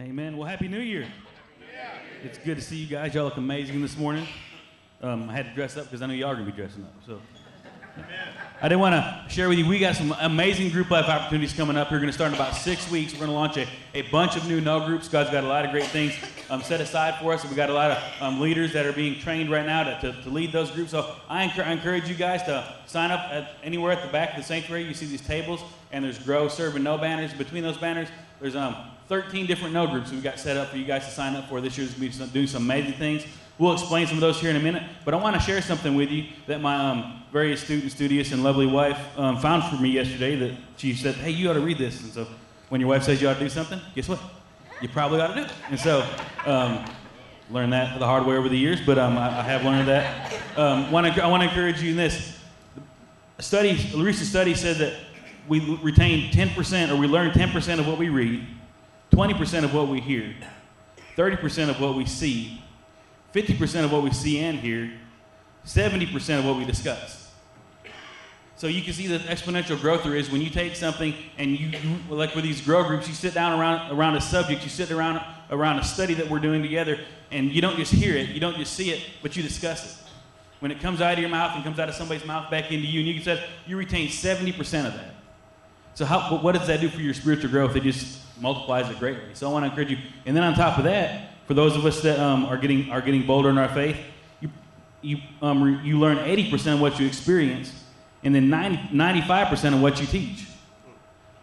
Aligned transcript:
Amen. 0.00 0.36
Well, 0.36 0.48
Happy 0.48 0.66
New 0.66 0.80
Year. 0.80 1.06
It's 2.24 2.36
good 2.38 2.56
to 2.56 2.60
see 2.60 2.74
you 2.74 2.88
guys. 2.88 3.14
Y'all 3.14 3.26
look 3.26 3.36
amazing 3.36 3.80
this 3.80 3.96
morning. 3.96 4.26
Um, 5.00 5.30
I 5.30 5.34
had 5.34 5.46
to 5.46 5.54
dress 5.54 5.76
up 5.76 5.84
because 5.84 6.02
I 6.02 6.06
knew 6.06 6.14
y'all 6.14 6.30
were 6.30 6.34
going 6.34 6.46
to 6.46 6.52
be 6.52 6.56
dressing 6.56 6.82
up. 6.82 6.92
So 7.06 7.20
I 8.60 8.68
did 8.68 8.74
want 8.74 8.96
to 8.96 9.24
share 9.32 9.48
with 9.48 9.56
you, 9.56 9.68
we 9.68 9.78
got 9.78 9.94
some 9.94 10.12
amazing 10.20 10.70
group 10.70 10.90
life 10.90 11.04
opportunities 11.04 11.52
coming 11.52 11.76
up. 11.76 11.92
We're 11.92 11.98
going 11.98 12.08
to 12.08 12.12
start 12.12 12.30
in 12.30 12.34
about 12.34 12.56
six 12.56 12.90
weeks. 12.90 13.12
We're 13.12 13.20
going 13.20 13.30
to 13.30 13.36
launch 13.36 13.56
a, 13.56 13.68
a 13.94 14.02
bunch 14.10 14.34
of 14.34 14.48
new 14.48 14.60
know 14.60 14.84
groups. 14.84 15.06
God's 15.06 15.30
got 15.30 15.44
a 15.44 15.46
lot 15.46 15.64
of 15.64 15.70
great 15.70 15.86
things 15.86 16.12
um, 16.50 16.60
set 16.60 16.80
aside 16.80 17.20
for 17.20 17.32
us. 17.32 17.42
And 17.42 17.52
we 17.52 17.56
got 17.56 17.70
a 17.70 17.74
lot 17.74 17.92
of 17.92 18.02
um, 18.20 18.40
leaders 18.40 18.72
that 18.72 18.86
are 18.86 18.92
being 18.92 19.20
trained 19.20 19.48
right 19.48 19.64
now 19.64 19.84
to, 19.84 20.12
to, 20.12 20.22
to 20.24 20.28
lead 20.28 20.50
those 20.50 20.72
groups. 20.72 20.90
So 20.90 21.14
I, 21.28 21.46
enc- 21.46 21.64
I 21.64 21.70
encourage 21.70 22.08
you 22.08 22.16
guys 22.16 22.42
to 22.44 22.74
sign 22.86 23.12
up 23.12 23.20
at 23.30 23.52
anywhere 23.62 23.92
at 23.92 24.02
the 24.02 24.10
back 24.10 24.30
of 24.30 24.38
the 24.38 24.42
sanctuary. 24.42 24.82
You 24.82 24.94
see 24.94 25.06
these 25.06 25.24
tables, 25.24 25.62
and 25.92 26.04
there's 26.04 26.18
grow, 26.18 26.48
serve, 26.48 26.74
and 26.74 26.82
know 26.82 26.98
banners. 26.98 27.32
Between 27.32 27.62
those 27.62 27.78
banners, 27.78 28.08
there's 28.40 28.56
um, 28.56 28.74
13 29.08 29.46
different 29.46 29.74
know 29.74 29.86
groups 29.86 30.10
we've 30.10 30.22
got 30.22 30.38
set 30.38 30.56
up 30.56 30.68
for 30.68 30.76
you 30.76 30.84
guys 30.84 31.04
to 31.04 31.10
sign 31.10 31.36
up 31.36 31.48
for 31.48 31.60
this 31.60 31.76
year's 31.76 31.92
going 31.94 32.10
to 32.10 32.18
be 32.18 32.28
doing 32.32 32.46
some 32.46 32.62
amazing 32.62 32.94
things. 32.94 33.24
We'll 33.58 33.72
explain 33.72 34.06
some 34.06 34.16
of 34.16 34.20
those 34.20 34.40
here 34.40 34.50
in 34.50 34.56
a 34.56 34.60
minute, 34.60 34.82
but 35.04 35.14
I 35.14 35.16
want 35.16 35.36
to 35.36 35.42
share 35.42 35.62
something 35.62 35.94
with 35.94 36.10
you 36.10 36.26
that 36.46 36.60
my 36.60 36.74
um, 36.74 37.22
very 37.32 37.52
astute 37.52 37.82
and 37.82 37.92
studious 37.92 38.32
and 38.32 38.42
lovely 38.42 38.66
wife 38.66 38.98
um, 39.16 39.38
found 39.38 39.62
for 39.64 39.80
me 39.80 39.90
yesterday. 39.90 40.34
That 40.36 40.56
she 40.76 40.92
said, 40.94 41.14
"Hey, 41.14 41.30
you 41.30 41.50
ought 41.50 41.54
to 41.54 41.60
read 41.60 41.78
this." 41.78 42.02
And 42.02 42.12
so, 42.12 42.26
when 42.68 42.80
your 42.80 42.90
wife 42.90 43.04
says 43.04 43.22
you 43.22 43.28
ought 43.28 43.34
to 43.34 43.40
do 43.40 43.48
something, 43.48 43.80
guess 43.94 44.08
what? 44.08 44.18
You 44.80 44.88
probably 44.88 45.20
ought 45.20 45.28
to 45.28 45.34
do 45.34 45.42
it. 45.42 45.52
And 45.70 45.78
so, 45.78 46.04
um, 46.46 46.84
learned 47.50 47.72
that 47.72 47.98
the 48.00 48.06
hard 48.06 48.26
way 48.26 48.36
over 48.36 48.48
the 48.48 48.58
years, 48.58 48.80
but 48.84 48.98
um, 48.98 49.16
I, 49.16 49.38
I, 49.38 49.42
have 49.42 49.64
learned 49.64 49.86
that. 49.86 50.32
Um, 50.56 50.90
wanna, 50.90 51.10
I 51.22 51.26
want 51.28 51.42
to 51.42 51.48
encourage 51.48 51.80
you 51.80 51.90
in 51.90 51.96
this. 51.96 52.38
A 53.38 53.42
study, 53.42 53.70
a 53.94 53.98
recent 53.98 54.28
study 54.28 54.54
said 54.54 54.76
that 54.76 54.94
we 55.46 55.78
retain 55.82 56.30
10%, 56.30 56.90
or 56.90 56.96
we 56.96 57.06
learn 57.06 57.30
10% 57.30 57.78
of 57.78 57.86
what 57.86 57.98
we 57.98 58.08
read, 58.08 58.46
20% 59.14 59.62
of 59.62 59.72
what 59.72 59.86
we 59.86 60.00
hear, 60.00 60.34
30% 61.16 61.70
of 61.70 61.80
what 61.80 61.94
we 61.94 62.04
see, 62.04 62.60
50% 63.32 63.84
of 63.84 63.92
what 63.92 64.02
we 64.02 64.12
see 64.12 64.40
and 64.40 64.58
hear, 64.58 64.90
70% 65.64 66.40
of 66.40 66.44
what 66.44 66.56
we 66.56 66.64
discuss. 66.64 67.30
So 68.56 68.66
you 68.66 68.82
can 68.82 68.92
see 68.92 69.06
the 69.06 69.18
exponential 69.18 69.80
growth 69.80 70.02
there 70.02 70.16
is 70.16 70.30
when 70.30 70.40
you 70.40 70.50
take 70.50 70.74
something 70.74 71.14
and 71.38 71.56
you, 71.56 71.68
you, 71.68 71.98
like 72.08 72.34
with 72.34 72.42
these 72.42 72.60
grow 72.60 72.82
groups, 72.88 73.06
you 73.06 73.14
sit 73.14 73.34
down 73.34 73.58
around 73.58 73.92
around 73.92 74.16
a 74.16 74.20
subject, 74.20 74.64
you 74.64 74.68
sit 74.68 74.90
around 74.90 75.20
around 75.50 75.78
a 75.78 75.84
study 75.84 76.14
that 76.14 76.28
we're 76.28 76.40
doing 76.40 76.62
together, 76.62 76.98
and 77.30 77.52
you 77.52 77.60
don't 77.60 77.76
just 77.76 77.92
hear 77.92 78.16
it, 78.16 78.30
you 78.30 78.40
don't 78.40 78.56
just 78.56 78.72
see 78.72 78.90
it, 78.90 79.00
but 79.22 79.36
you 79.36 79.44
discuss 79.44 79.84
it. 79.84 80.10
When 80.58 80.72
it 80.72 80.80
comes 80.80 81.00
out 81.00 81.12
of 81.12 81.18
your 81.20 81.28
mouth 81.28 81.54
and 81.54 81.62
comes 81.62 81.78
out 81.78 81.88
of 81.88 81.94
somebody's 81.94 82.26
mouth 82.26 82.50
back 82.50 82.72
into 82.72 82.86
you, 82.86 83.00
and 83.00 83.08
you 83.08 83.22
said 83.22 83.44
you 83.66 83.76
retain 83.76 84.08
70% 84.08 84.86
of 84.86 84.94
that. 84.94 85.14
So 85.94 86.04
how, 86.04 86.38
what 86.38 86.52
does 86.52 86.66
that 86.66 86.80
do 86.80 86.88
for 86.88 87.00
your 87.00 87.14
spiritual 87.14 87.50
growth? 87.50 87.76
It 87.76 87.82
just 87.84 88.23
multiplies 88.40 88.90
it 88.90 88.98
greatly. 88.98 89.34
So 89.34 89.48
I 89.48 89.52
want 89.52 89.64
to 89.64 89.70
encourage 89.70 89.90
you. 89.90 89.98
And 90.26 90.36
then 90.36 90.42
on 90.42 90.54
top 90.54 90.78
of 90.78 90.84
that, 90.84 91.30
for 91.46 91.54
those 91.54 91.76
of 91.76 91.84
us 91.84 92.00
that 92.02 92.18
um, 92.18 92.46
are 92.46 92.56
getting 92.56 92.90
are 92.90 93.00
getting 93.00 93.26
bolder 93.26 93.50
in 93.50 93.58
our 93.58 93.68
faith, 93.68 93.96
you 94.40 94.50
you 95.02 95.18
um, 95.42 95.80
you 95.84 95.98
learn 95.98 96.18
80% 96.18 96.74
of 96.74 96.80
what 96.80 96.98
you 96.98 97.06
experience, 97.06 97.84
and 98.22 98.34
then 98.34 98.48
90, 98.48 98.94
95% 98.94 99.74
of 99.74 99.82
what 99.82 100.00
you 100.00 100.06
teach. 100.06 100.46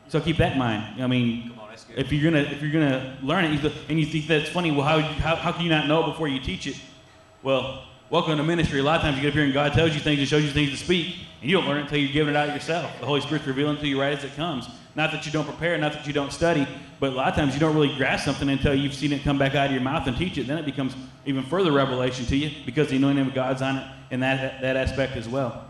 So 0.07 0.19
keep 0.19 0.37
that 0.37 0.53
in 0.53 0.59
mind. 0.59 1.01
I 1.01 1.07
mean, 1.07 1.53
on, 1.59 1.69
if 1.95 2.11
you're 2.11 2.31
gonna 2.31 2.43
if 2.43 2.61
you're 2.61 2.71
gonna 2.71 3.17
learn 3.21 3.45
it, 3.45 3.73
and 3.87 3.99
you 3.99 4.05
think 4.05 4.27
that's 4.27 4.49
funny, 4.49 4.71
well, 4.71 4.85
how, 4.85 4.99
how 4.99 5.35
how 5.35 5.51
can 5.51 5.63
you 5.63 5.69
not 5.69 5.87
know 5.87 6.03
it 6.03 6.07
before 6.07 6.27
you 6.27 6.39
teach 6.39 6.67
it? 6.67 6.75
Well, 7.43 7.85
welcome 8.09 8.37
to 8.37 8.43
ministry. 8.43 8.79
A 8.79 8.83
lot 8.83 8.97
of 8.97 9.01
times 9.03 9.17
you 9.17 9.21
get 9.21 9.29
up 9.29 9.33
here 9.35 9.45
and 9.45 9.53
God 9.53 9.73
tells 9.73 9.93
you 9.93 9.99
things 9.99 10.19
and 10.19 10.27
shows 10.27 10.43
you 10.43 10.51
things 10.51 10.71
to 10.71 10.77
speak, 10.77 11.15
and 11.41 11.49
you 11.49 11.55
don't 11.55 11.67
learn 11.67 11.77
it 11.77 11.81
until 11.83 11.99
you're 11.99 12.11
giving 12.11 12.33
it 12.33 12.37
out 12.37 12.49
yourself. 12.49 12.91
The 12.99 13.05
Holy 13.05 13.21
Spirit's 13.21 13.47
revealing 13.47 13.77
to 13.77 13.87
you 13.87 14.01
right 14.01 14.17
as 14.17 14.23
it 14.23 14.35
comes. 14.35 14.67
Not 14.95 15.11
that 15.11 15.25
you 15.25 15.31
don't 15.31 15.45
prepare, 15.45 15.77
not 15.77 15.93
that 15.93 16.05
you 16.05 16.13
don't 16.13 16.33
study, 16.33 16.67
but 16.99 17.13
a 17.13 17.15
lot 17.15 17.29
of 17.29 17.35
times 17.35 17.53
you 17.53 17.59
don't 17.59 17.73
really 17.73 17.95
grasp 17.95 18.25
something 18.25 18.49
until 18.49 18.75
you've 18.75 18.93
seen 18.93 19.13
it 19.13 19.23
come 19.23 19.37
back 19.37 19.55
out 19.55 19.67
of 19.67 19.71
your 19.71 19.81
mouth 19.81 20.05
and 20.07 20.17
teach 20.17 20.37
it. 20.37 20.47
Then 20.47 20.57
it 20.57 20.65
becomes 20.65 20.93
even 21.25 21.43
further 21.43 21.71
revelation 21.71 22.25
to 22.25 22.35
you 22.35 22.51
because 22.65 22.89
the 22.89 22.97
anointing 22.97 23.27
of 23.27 23.33
God's 23.33 23.61
on 23.61 23.77
it 23.77 23.87
in 24.11 24.19
that, 24.19 24.61
that 24.61 24.75
aspect 24.75 25.15
as 25.15 25.29
well. 25.29 25.65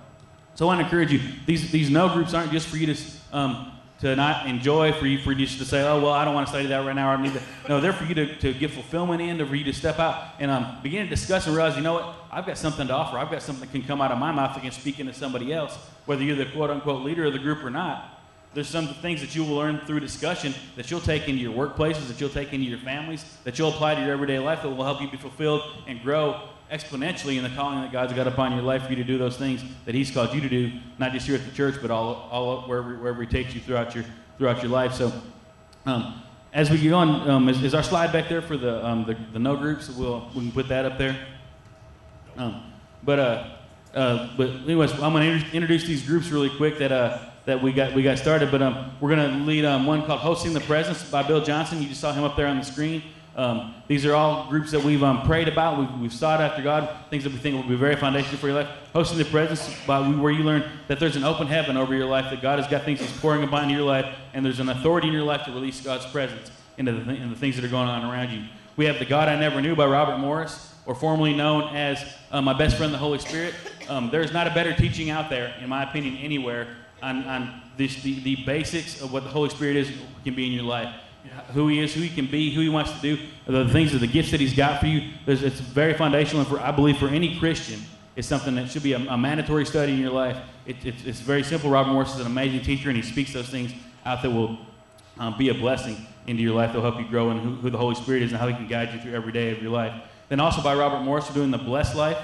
So 0.56 0.66
I 0.66 0.68
want 0.68 0.80
to 0.80 0.86
encourage 0.86 1.12
you. 1.12 1.22
These, 1.46 1.72
these 1.72 1.90
know 1.90 2.10
groups 2.10 2.34
aren't 2.34 2.52
just 2.52 2.68
for 2.68 2.78
you 2.78 2.94
to, 2.94 3.02
um, 3.32 3.72
to 4.00 4.16
not 4.16 4.48
enjoy, 4.48 4.92
for 4.94 5.06
you, 5.06 5.20
for 5.20 5.32
you 5.32 5.46
just 5.46 5.60
to 5.60 5.66
say, 5.66 5.88
oh, 5.88 6.02
well, 6.02 6.12
I 6.12 6.26
don't 6.26 6.34
want 6.34 6.48
to 6.48 6.52
study 6.52 6.68
that 6.68 6.86
right 6.86 6.96
now. 6.96 7.12
I 7.12 7.22
need 7.22 7.34
to. 7.34 7.42
No, 7.70 7.80
they're 7.80 7.94
for 7.94 8.06
you 8.06 8.16
to, 8.16 8.36
to 8.40 8.54
get 8.54 8.72
fulfillment 8.72 9.22
in, 9.22 9.40
or 9.40 9.46
for 9.46 9.56
you 9.56 9.64
to 9.66 9.74
step 9.74 10.00
out 10.00 10.34
and 10.40 10.50
um, 10.50 10.80
begin 10.82 11.04
to 11.04 11.10
discuss 11.10 11.46
and 11.46 11.56
realize, 11.56 11.78
you 11.78 11.84
know 11.84 11.94
what? 11.94 12.16
I've 12.32 12.46
got 12.46 12.58
something 12.58 12.88
to 12.88 12.94
offer. 12.94 13.18
I've 13.18 13.30
got 13.30 13.44
something 13.44 13.66
that 13.66 13.72
can 13.72 13.84
come 13.84 14.02
out 14.02 14.12
of 14.12 14.18
my 14.18 14.32
mouth 14.32 14.56
that 14.56 14.62
can 14.64 14.72
speak 14.72 15.00
into 15.00 15.14
somebody 15.14 15.54
else, 15.54 15.78
whether 16.06 16.24
you're 16.24 16.36
the 16.36 16.48
quote 16.48 16.72
unquote 16.72 17.04
leader 17.04 17.26
of 17.26 17.34
the 17.34 17.40
group 17.40 17.64
or 17.64 17.70
not. 17.70 18.11
There's 18.54 18.68
some 18.68 18.88
things 18.88 19.22
that 19.22 19.34
you 19.34 19.46
will 19.46 19.56
learn 19.56 19.80
through 19.86 20.02
discussion 20.02 20.54
that 20.76 20.92
you'll 20.92 21.00
take 21.00 21.30
into 21.30 21.42
your 21.42 21.54
workplaces, 21.54 22.08
that 22.10 22.20
you'll 22.20 22.30
take 22.30 22.52
into 22.52 22.66
your 22.66 22.80
families, 22.80 23.24
that 23.46 23.58
you'll 23.58 23.70
apply 23.70 23.96
to 23.96 24.02
your 24.02 24.12
everyday 24.12 24.40
life 24.40 24.62
that 24.64 24.70
will 24.70 24.84
help 24.84 25.02
you 25.02 25.10
be 25.10 25.16
fulfilled 25.16 25.62
and 25.88 26.02
grow 26.02 26.50
exponentially 26.70 27.38
in 27.38 27.44
the 27.44 27.50
calling 27.50 27.82
that 27.82 27.92
God's 27.92 28.14
got 28.14 28.28
upon 28.28 28.54
your 28.54 28.62
life 28.62 28.84
for 28.84 28.90
you 28.90 28.98
to 28.98 29.04
do 29.04 29.18
those 29.18 29.38
things 29.38 29.64
that 29.86 29.96
He's 29.96 30.12
called 30.12 30.34
you 30.34 30.42
to 30.42 30.50
do, 30.50 30.72
not 30.98 31.14
just 31.14 31.28
here 31.28 31.36
at 31.36 31.46
the 31.46 31.52
church, 31.52 31.76
but 31.82 31.92
all, 31.92 32.28
all 32.32 32.62
wherever, 32.64 32.96
wherever 32.96 33.22
He 33.22 33.28
takes 33.28 33.54
you 33.54 33.62
throughout 33.62 33.96
your, 33.96 34.06
throughout 34.38 34.62
your 34.62 34.72
life. 34.72 34.94
So, 34.94 35.14
um, 35.86 36.22
as 36.54 36.70
we 36.70 36.82
go 36.90 36.98
on, 36.98 37.30
um, 37.30 37.50
is, 37.50 37.64
is, 37.64 37.74
our 37.74 37.84
slide 37.84 38.12
back 38.12 38.28
there 38.28 38.42
for 38.42 38.58
the, 38.58 38.86
um, 38.86 39.06
the, 39.06 39.18
the, 39.32 39.40
know 39.40 39.56
groups? 39.56 39.90
We'll, 39.90 40.30
we 40.36 40.42
can 40.42 40.52
put 40.52 40.68
that 40.68 40.84
up 40.84 40.98
there. 40.98 41.18
Um, 42.36 42.74
but, 43.04 43.20
uh, 43.20 43.50
uh, 43.94 44.30
but 44.36 44.50
anyways, 44.50 44.92
I'm 44.94 45.14
going 45.14 45.40
to 45.40 45.52
introduce 45.54 45.86
these 45.86 46.06
groups 46.06 46.30
really 46.30 46.50
quick 46.50 46.78
that 46.80 46.92
uh, 46.92 47.31
that 47.46 47.62
we 47.62 47.72
got 47.72 47.94
we 47.94 48.04
got 48.04 48.18
started. 48.18 48.52
But 48.52 48.62
um, 48.62 48.92
we're 49.00 49.16
going 49.16 49.32
to 49.32 49.46
lead 49.46 49.66
um, 49.66 49.86
one 49.86 50.06
called 50.06 50.20
Hosting 50.20 50.54
the 50.54 50.62
Presence 50.62 51.04
by 51.10 51.24
Bill 51.24 51.44
Johnson. 51.44 51.82
You 51.82 51.90
just 51.90 52.02
saw 52.02 52.14
him 52.14 52.24
up 52.24 52.36
there 52.36 52.48
on 52.48 52.58
the 52.58 52.66
screen. 52.66 53.04
Um, 53.36 53.76
these 53.88 54.06
are 54.06 54.14
all 54.14 54.50
groups 54.50 54.72
that 54.72 54.84
we've 54.84 55.04
um, 55.04 55.26
prayed 55.26 55.48
about. 55.48 55.80
We've, 55.80 56.02
we've, 56.02 56.14
sought 56.14 56.42
after 56.42 56.62
God, 56.62 56.90
things 57.10 57.24
that 57.24 57.32
we 57.32 57.40
think 57.40 57.56
will 57.56 57.70
be 57.70 57.78
very 57.78 57.96
foundational 57.96 58.38
for 58.38 58.48
your 58.48 58.58
life. 58.58 58.68
Hosting 58.92 59.18
the 59.18 59.26
Presence 59.26 59.74
by 59.88 60.02
where 60.02 60.34
you 60.34 60.44
learn 60.44 60.70
that 60.90 61.00
there's 61.00 61.16
an 61.16 61.24
open 61.24 61.48
heaven 61.48 61.78
over 61.78 61.96
your 61.96 62.08
life, 62.08 62.30
that 62.30 62.42
God 62.42 62.60
has 62.60 62.68
got 62.68 62.84
things 62.84 63.00
He's 63.00 63.12
pouring 63.20 63.44
upon 63.44 63.70
your 63.70 63.84
life, 63.84 64.06
and 64.34 64.46
there's 64.46 64.60
an 64.60 64.68
authority 64.68 65.08
in 65.08 65.14
your 65.14 65.24
life 65.24 65.46
to 65.46 65.52
release 65.52 65.80
God's 65.80 66.06
presence 66.08 66.52
into 66.78 66.92
the, 66.92 67.04
th- 67.06 67.20
into 67.22 67.34
the 67.34 67.40
things 67.40 67.56
that 67.56 67.64
are 67.64 67.70
going 67.70 67.88
on 67.88 68.04
around 68.04 68.32
you. 68.32 68.44
We 68.76 68.86
have 68.86 69.00
The 69.00 69.06
God 69.06 69.30
I 69.30 69.40
Never 69.40 69.62
Knew 69.62 69.76
by 69.78 69.86
Robert 69.86 70.18
Morris, 70.18 70.74
or 70.86 70.94
formerly 70.94 71.34
known 71.34 71.74
as 71.74 72.04
uh, 72.32 72.42
My 72.42 72.54
Best 72.54 72.76
Friend, 72.76 72.94
the 72.94 72.98
Holy 72.98 73.20
Spirit. 73.20 73.54
Um, 73.88 74.10
there's 74.10 74.34
not 74.34 74.46
a 74.46 74.54
better 74.54 74.74
teaching 74.74 75.10
out 75.10 75.30
there, 75.30 75.56
in 75.62 75.70
my 75.70 75.84
opinion, 75.90 76.18
anywhere 76.18 76.68
on, 77.02 77.62
this, 77.78 78.02
the, 78.04 78.20
the 78.22 78.36
basics 78.46 79.02
of 79.02 79.12
what 79.12 79.24
the 79.24 79.30
Holy 79.30 79.50
Spirit 79.50 79.76
is 79.76 79.92
can 80.24 80.36
be 80.36 80.46
in 80.48 80.54
your 80.54 80.64
life. 80.64 80.94
Who 81.54 81.68
He 81.68 81.80
is, 81.80 81.94
who 81.94 82.02
He 82.02 82.10
can 82.10 82.28
be, 82.28 82.54
who 82.54 82.62
He 82.62 82.70
wants 82.70 82.92
to 82.92 83.00
do, 83.00 83.18
the 83.46 83.68
things, 83.70 83.98
the 83.98 84.08
gifts 84.08 84.32
that 84.32 84.40
He's 84.40 84.56
got 84.56 84.80
for 84.80 84.88
you. 84.88 85.12
It's 85.28 85.60
very 85.60 85.94
foundational, 85.94 86.42
and 86.42 86.50
for 86.50 86.60
I 86.60 86.72
believe 86.72 86.98
for 86.98 87.08
any 87.08 87.40
Christian, 87.40 87.80
it's 88.16 88.28
something 88.28 88.56
that 88.56 88.70
should 88.70 88.84
be 88.84 88.94
a, 88.94 89.00
a 89.00 89.18
mandatory 89.18 89.66
study 89.66 89.94
in 89.94 90.00
your 90.00 90.12
life. 90.12 90.38
It, 90.66 90.78
it's 90.84 91.20
very 91.20 91.44
simple. 91.44 91.70
Robert 91.70 91.92
Morris 91.92 92.14
is 92.16 92.22
an 92.22 92.28
amazing 92.28 92.62
teacher, 92.62 92.90
and 92.90 92.98
he 92.98 93.04
speaks 93.04 93.34
those 93.34 93.50
things 93.50 93.72
out 94.06 94.22
that 94.22 94.30
will 94.30 94.58
um, 95.18 95.38
be 95.38 95.50
a 95.50 95.54
blessing 95.54 95.96
into 96.28 96.42
your 96.42 96.56
life. 96.56 96.74
They'll 96.74 96.82
help 96.82 97.00
you 97.00 97.08
grow 97.08 97.32
in 97.32 97.40
who, 97.40 97.56
who, 97.56 97.70
the 97.70 97.78
Holy 97.78 97.96
Spirit 97.96 98.24
is 98.24 98.32
and 98.32 98.40
how 98.40 98.48
He 98.48 98.54
can 98.54 98.68
guide 98.68 98.94
you 98.94 99.00
through 99.00 99.14
every 99.14 99.32
day 99.32 99.52
of 99.52 99.62
your 99.62 99.72
life. 99.72 99.94
Then 100.30 100.40
also 100.40 100.62
by 100.62 100.76
Robert 100.76 101.04
Morris, 101.04 101.28
we're 101.30 101.36
doing 101.36 101.52
the 101.52 101.58
Blessed 101.58 101.96
Life. 101.96 102.18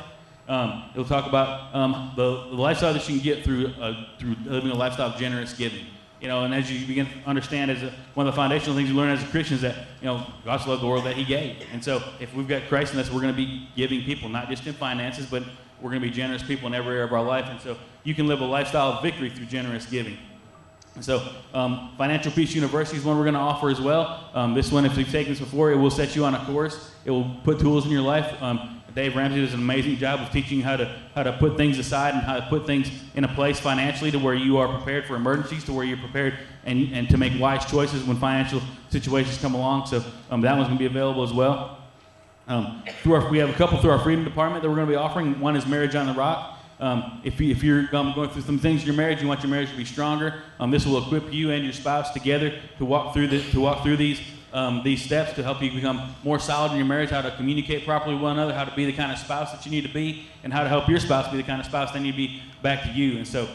Um, 0.48 0.86
it'll 0.94 1.06
talk 1.06 1.28
about 1.28 1.76
um, 1.76 2.14
the, 2.16 2.48
the, 2.48 2.56
lifestyle 2.56 2.94
that 2.94 3.08
you 3.10 3.16
can 3.16 3.24
get 3.24 3.44
through, 3.44 3.68
uh, 3.82 4.06
through 4.18 4.36
living 4.46 4.72
a 4.72 4.76
lifestyle 4.76 5.10
of 5.10 5.20
generous 5.20 5.54
giving. 5.54 5.86
You 6.22 6.30
know, 6.30 6.46
and 6.46 6.54
as 6.54 6.72
you 6.72 6.88
begin 6.88 7.06
to 7.06 7.12
understand, 7.26 7.70
as 7.70 7.84
a, 7.84 7.94
one 8.14 8.28
of 8.28 8.34
the 8.34 8.38
foundational 8.38 8.76
things 8.76 8.90
you 8.90 8.96
learn 8.96 9.10
as 9.10 9.22
a 9.22 9.28
Christian 9.28 9.56
is 9.56 9.62
that 9.62 9.76
you 10.02 10.06
know 10.06 10.26
God 10.46 10.66
loved 10.66 10.82
the 10.82 10.88
world 10.88 11.04
that 11.06 11.16
He 11.16 11.26
gave, 11.26 11.58
and 11.74 11.84
so 11.84 12.02
if 12.20 12.34
we've 12.34 12.48
got 12.48 12.64
Christ 12.70 12.94
in 12.94 13.00
us, 13.00 13.12
we're 13.12 13.22
going 13.22 13.34
to 13.34 13.38
be 13.38 13.68
giving 13.76 14.02
people, 14.04 14.30
not 14.30 14.50
just 14.50 14.66
in 14.66 14.74
finances, 14.74 15.26
but 15.26 15.44
we're 15.82 15.92
going 15.92 16.02
to 16.02 16.08
be 16.08 16.14
generous 16.14 16.42
people 16.42 16.68
in 16.68 16.74
every 16.74 16.94
area 16.94 17.04
of 17.04 17.14
our 17.14 17.22
life, 17.22 17.46
and 17.50 17.60
so 17.60 17.78
you 18.04 18.16
can 18.16 18.26
live 18.26 18.40
a 18.40 18.46
lifestyle 18.46 18.94
of 18.94 19.04
victory 19.04 19.30
through 19.30 19.46
generous 19.46 19.86
giving. 19.86 20.18
And 20.96 21.06
so, 21.06 21.28
um, 21.54 21.94
Financial 21.96 22.32
Peace 22.32 22.56
University 22.56 22.98
is 22.98 23.04
one 23.04 23.18
we're 23.18 23.24
going 23.24 23.36
to 23.36 23.40
offer 23.40 23.70
as 23.70 23.80
well. 23.80 24.32
Um, 24.34 24.56
this 24.56 24.72
one, 24.72 24.84
if 24.84 24.98
you've 24.98 25.12
taken 25.12 25.34
this 25.34 25.40
before, 25.40 25.72
it 25.72 25.76
will 25.76 25.92
set 25.92 26.16
you 26.16 26.26
on 26.26 26.34
a 26.34 26.44
course. 26.46 26.92
It 27.06 27.12
will 27.12 27.38
put 27.44 27.60
tools 27.60 27.86
in 27.86 27.92
your 27.92 28.02
life. 28.02 28.42
Dave 28.98 29.16
Ramsey 29.16 29.42
does 29.42 29.54
an 29.54 29.60
amazing 29.60 29.98
job 29.98 30.22
of 30.22 30.32
teaching 30.32 30.60
how 30.60 30.76
to 30.76 30.92
how 31.14 31.22
to 31.22 31.32
put 31.34 31.56
things 31.56 31.78
aside 31.78 32.16
and 32.16 32.24
how 32.24 32.40
to 32.40 32.48
put 32.48 32.66
things 32.66 32.90
in 33.14 33.24
a 33.24 33.28
place 33.28 33.60
financially 33.60 34.10
to 34.10 34.18
where 34.18 34.34
you 34.34 34.58
are 34.58 34.68
prepared 34.68 35.06
for 35.06 35.16
emergencies, 35.16 35.64
to 35.66 35.72
where 35.72 35.86
you're 35.86 36.00
prepared 36.00 36.34
and, 36.66 36.92
and 36.94 37.08
to 37.08 37.16
make 37.16 37.40
wise 37.40 37.64
choices 37.66 38.04
when 38.04 38.18
financial 38.18 38.60
situations 38.90 39.38
come 39.38 39.54
along. 39.54 39.86
So 39.86 40.04
um, 40.32 40.42
that 40.42 40.58
one's 40.58 40.68
going 40.68 40.80
to 40.80 40.82
be 40.82 40.88
available 40.88 41.22
as 41.22 41.32
well. 41.32 41.78
Um, 42.48 42.82
through 43.04 43.14
our, 43.14 43.30
we 43.30 43.38
have 43.38 43.52
a 43.52 43.54
couple 43.54 43.78
through 43.78 43.92
our 43.92 44.00
freedom 44.00 44.26
department 44.26 44.64
that 44.64 44.70
we're 44.70 44.78
going 44.78 44.88
to 44.88 44.94
be 44.94 44.98
offering. 44.98 45.40
One 45.40 45.56
is 45.56 45.68
Marriage 45.68 45.94
on 45.94 46.08
the 46.08 46.14
Rock. 46.14 46.58
Um, 46.80 47.22
if, 47.24 47.40
you, 47.40 47.52
if 47.52 47.62
you're 47.62 47.96
um, 47.96 48.14
going 48.16 48.32
through 48.32 48.42
some 48.42 48.58
things 48.58 48.82
in 48.82 48.88
your 48.88 48.96
marriage, 48.96 49.22
you 49.22 49.28
want 49.28 49.44
your 49.44 49.52
marriage 49.52 49.70
to 49.70 49.78
be 49.78 49.86
stronger. 49.86 50.42
Um, 50.60 50.72
this 50.72 50.88
will 50.88 51.04
equip 51.06 51.32
you 51.32 51.52
and 51.52 51.64
your 51.64 51.74
spouse 51.74 52.14
together 52.14 52.60
to 52.80 52.86
walk 52.86 53.14
through 53.14 53.28
the, 53.28 53.44
to 53.52 53.60
walk 53.60 53.84
through 53.84 53.98
these 53.98 54.20
um, 54.58 54.82
these 54.84 55.04
steps 55.04 55.34
to 55.34 55.44
help 55.44 55.62
you 55.62 55.72
become 55.72 56.16
more 56.24 56.40
solid 56.40 56.72
in 56.72 56.78
your 56.78 56.88
marriage, 56.88 57.12
how 57.12 57.22
to 57.22 57.30
communicate 57.36 57.86
properly 57.86 58.16
with 58.16 58.24
one 58.24 58.34
another, 58.34 58.56
how 58.56 58.66
to 58.66 58.76
be 58.76 58.86
the 58.86 58.92
kind 58.92 59.12
of 59.12 59.20
spouse 59.20 59.52
that 59.52 59.64
you 59.66 59.72
need 59.72 59.84
to 59.84 59.94
be, 59.94 60.28
and 60.44 60.52
how 60.52 60.64
to 60.64 60.70
help 60.70 60.90
your 60.90 61.00
spouse 61.00 61.30
be 61.30 61.38
the 61.38 61.44
kind 61.44 61.60
of 61.60 61.68
spouse 61.68 61.92
they 61.92 62.00
need 62.00 62.14
to 62.14 62.18
be 62.18 62.42
back 62.64 62.82
to 62.82 62.90
you. 62.90 63.18
And 63.18 63.28
so 63.28 63.48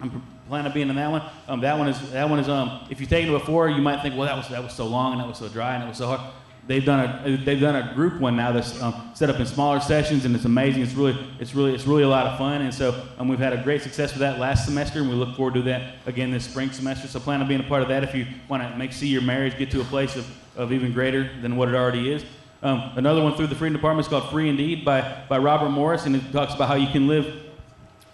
I'm 0.00 0.22
planning 0.48 0.68
on 0.68 0.72
being 0.72 0.88
in 0.88 0.96
that 0.96 1.10
one. 1.10 1.22
Um, 1.48 1.60
that 1.60 1.78
one 1.78 1.86
is 1.86 2.10
that 2.12 2.30
one 2.30 2.38
is 2.38 2.48
um, 2.48 2.86
if 2.88 2.98
you've 2.98 3.10
taken 3.10 3.28
it 3.28 3.38
before, 3.38 3.68
you 3.68 3.82
might 3.82 4.00
think, 4.00 4.16
well, 4.16 4.26
that 4.26 4.36
was 4.36 4.48
that 4.48 4.62
was 4.62 4.72
so 4.72 4.86
long 4.86 5.12
and 5.12 5.20
that 5.20 5.28
was 5.28 5.36
so 5.36 5.50
dry 5.50 5.74
and 5.74 5.84
it 5.84 5.88
was 5.88 5.98
so 5.98 6.06
hard. 6.06 6.20
They've 6.64 6.84
done 6.84 7.00
a 7.00 7.36
they've 7.38 7.60
done 7.60 7.74
a 7.74 7.92
group 7.92 8.20
one 8.20 8.36
now 8.36 8.52
that's 8.52 8.80
um, 8.80 9.10
set 9.14 9.28
up 9.28 9.40
in 9.40 9.46
smaller 9.46 9.80
sessions 9.80 10.24
and 10.24 10.34
it's 10.34 10.44
amazing. 10.44 10.82
It's 10.82 10.94
really 10.94 11.18
it's 11.40 11.56
really 11.56 11.74
it's 11.74 11.86
really 11.88 12.04
a 12.04 12.08
lot 12.08 12.26
of 12.26 12.38
fun 12.38 12.62
and 12.62 12.72
so 12.72 13.04
um, 13.18 13.26
we've 13.26 13.40
had 13.40 13.52
a 13.52 13.60
great 13.62 13.82
success 13.82 14.12
with 14.12 14.20
that 14.20 14.38
last 14.38 14.64
semester 14.64 15.00
and 15.00 15.10
we 15.10 15.16
look 15.16 15.34
forward 15.34 15.54
to 15.54 15.62
that 15.62 15.96
again 16.06 16.30
this 16.30 16.44
spring 16.44 16.70
semester. 16.70 17.08
So 17.08 17.18
plan 17.18 17.40
on 17.40 17.48
being 17.48 17.60
a 17.60 17.64
part 17.64 17.82
of 17.82 17.88
that 17.88 18.04
if 18.04 18.14
you 18.14 18.26
want 18.48 18.62
to 18.62 18.76
make 18.76 18.92
see 18.92 19.08
your 19.08 19.22
marriage 19.22 19.58
get 19.58 19.72
to 19.72 19.80
a 19.80 19.84
place 19.84 20.14
of, 20.14 20.24
of 20.56 20.72
even 20.72 20.92
greater 20.92 21.28
than 21.42 21.56
what 21.56 21.68
it 21.68 21.74
already 21.74 22.12
is. 22.12 22.24
Um, 22.62 22.92
another 22.94 23.24
one 23.24 23.34
through 23.34 23.48
the 23.48 23.56
Freedom 23.56 23.74
Department 23.74 24.06
is 24.06 24.08
called 24.08 24.30
Free 24.30 24.48
Indeed 24.48 24.84
by 24.84 25.24
by 25.28 25.38
Robert 25.38 25.70
Morris 25.70 26.06
and 26.06 26.14
it 26.14 26.30
talks 26.30 26.54
about 26.54 26.68
how 26.68 26.76
you 26.76 26.90
can 26.92 27.08
live 27.08 27.42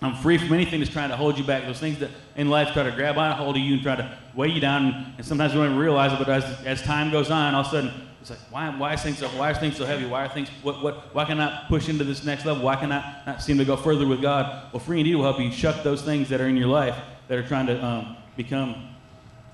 I'm 0.00 0.14
free 0.14 0.38
from 0.38 0.52
anything 0.52 0.78
that's 0.78 0.92
trying 0.92 1.08
to 1.08 1.16
hold 1.16 1.36
you 1.38 1.44
back. 1.44 1.64
Those 1.64 1.80
things 1.80 1.98
that 1.98 2.10
in 2.36 2.48
life 2.48 2.72
try 2.72 2.84
to 2.84 2.92
grab 2.92 3.18
on 3.18 3.36
hold 3.36 3.56
of 3.56 3.62
you 3.62 3.74
and 3.74 3.82
try 3.82 3.96
to 3.96 4.16
weigh 4.32 4.48
you 4.48 4.60
down. 4.60 4.86
And, 4.86 5.14
and 5.16 5.26
sometimes 5.26 5.52
you 5.52 5.58
don't 5.58 5.70
even 5.70 5.78
realize 5.78 6.12
it, 6.12 6.18
but 6.18 6.28
as, 6.28 6.44
as 6.64 6.82
time 6.82 7.10
goes 7.10 7.32
on, 7.32 7.54
all 7.54 7.62
of 7.62 7.66
a 7.66 7.70
sudden 7.70 8.07
it's 8.20 8.30
like, 8.30 8.38
why, 8.50 8.68
why, 8.76 8.94
is 8.94 9.02
things 9.02 9.18
so, 9.18 9.28
why 9.28 9.50
is 9.50 9.58
things 9.58 9.76
so 9.76 9.86
heavy? 9.86 10.04
Why 10.06 10.24
are 10.24 10.28
things, 10.28 10.48
what, 10.62 10.82
what, 10.82 11.14
why 11.14 11.24
can 11.24 11.40
I 11.40 11.66
push 11.68 11.88
into 11.88 12.04
this 12.04 12.24
next 12.24 12.44
level? 12.44 12.64
Why 12.64 12.76
can 12.76 12.90
I 12.90 13.22
not 13.26 13.42
seem 13.42 13.58
to 13.58 13.64
go 13.64 13.76
further 13.76 14.06
with 14.06 14.20
God? 14.20 14.72
Well, 14.72 14.80
Free 14.80 14.98
Indeed 14.98 15.14
will 15.14 15.24
help 15.24 15.38
you 15.38 15.52
shuck 15.52 15.82
those 15.82 16.02
things 16.02 16.28
that 16.30 16.40
are 16.40 16.48
in 16.48 16.56
your 16.56 16.68
life 16.68 16.96
that 17.28 17.38
are 17.38 17.46
trying 17.46 17.66
to 17.66 17.84
um, 17.84 18.16
become 18.36 18.88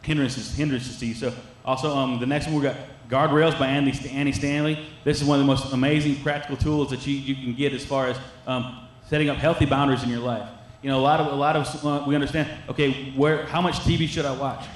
hindrances, 0.03 0.55
hindrances 0.55 0.99
to 0.99 1.07
you. 1.07 1.15
So 1.15 1.33
also 1.65 1.95
um, 1.95 2.19
the 2.21 2.27
next 2.27 2.47
one 2.47 2.57
we 2.57 2.63
got 2.63 2.77
Guardrails 3.09 3.59
by 3.59 3.67
Andy, 3.67 3.93
Annie 4.11 4.33
Stanley. 4.33 4.87
This 5.05 5.21
is 5.21 5.29
one 5.29 5.39
of 5.39 5.45
the 5.45 5.47
most 5.47 5.73
amazing 5.73 6.17
practical 6.23 6.57
tools 6.57 6.91
that 6.91 7.07
you, 7.07 7.15
you 7.15 7.35
can 7.35 7.55
get 7.55 7.73
as 7.73 7.85
far 7.85 8.09
as 8.09 8.19
um, 8.47 8.87
setting 9.09 9.29
up 9.29 9.37
healthy 9.37 9.67
boundaries 9.67 10.03
in 10.03 10.09
your 10.09 10.21
life. 10.21 10.49
You 10.83 10.91
know, 10.91 10.99
a 10.99 11.03
lot 11.03 11.21
of 11.21 11.33
a 11.33 11.37
lot 11.37 11.57
of 11.57 11.85
uh, 11.85 12.05
we 12.07 12.15
understand. 12.15 12.49
Okay, 12.69 13.13
where 13.13 13.47
how 13.47 13.61
much 13.61 13.77
TV 13.81 14.07
should 14.07 14.27
I 14.27 14.33
watch? 14.33 14.67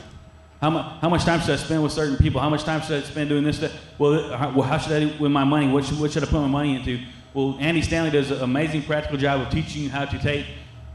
How 0.61 0.71
much 0.71 1.01
how 1.01 1.09
much 1.09 1.25
time 1.25 1.41
should 1.41 1.51
I 1.51 1.57
spend 1.57 1.83
with 1.83 1.93
certain 1.93 2.17
people? 2.17 2.41
How 2.41 2.51
much 2.51 2.65
time 2.65 2.83
should 2.83 3.03
I 3.03 3.07
spend 3.07 3.29
doing 3.29 3.45
this? 3.45 3.59
That? 3.59 3.71
Well, 3.97 4.37
how, 4.37 4.51
well, 4.51 4.63
how 4.63 4.79
should 4.79 4.93
I 4.93 5.01
do 5.01 5.23
with 5.23 5.31
my 5.31 5.45
money? 5.45 5.69
What 5.69 5.85
should, 5.85 6.01
what 6.01 6.11
should 6.11 6.25
I 6.25 6.27
put 6.27 6.41
my 6.41 6.49
money 6.49 6.77
into? 6.77 7.01
Well, 7.33 7.57
Andy 7.61 7.83
Stanley 7.83 8.11
does 8.11 8.31
an 8.33 8.41
amazing 8.41 8.83
practical 8.83 9.19
job 9.19 9.41
of 9.41 9.51
teaching 9.51 9.83
you 9.83 9.91
how 9.91 10.05
to 10.05 10.19
take 10.19 10.47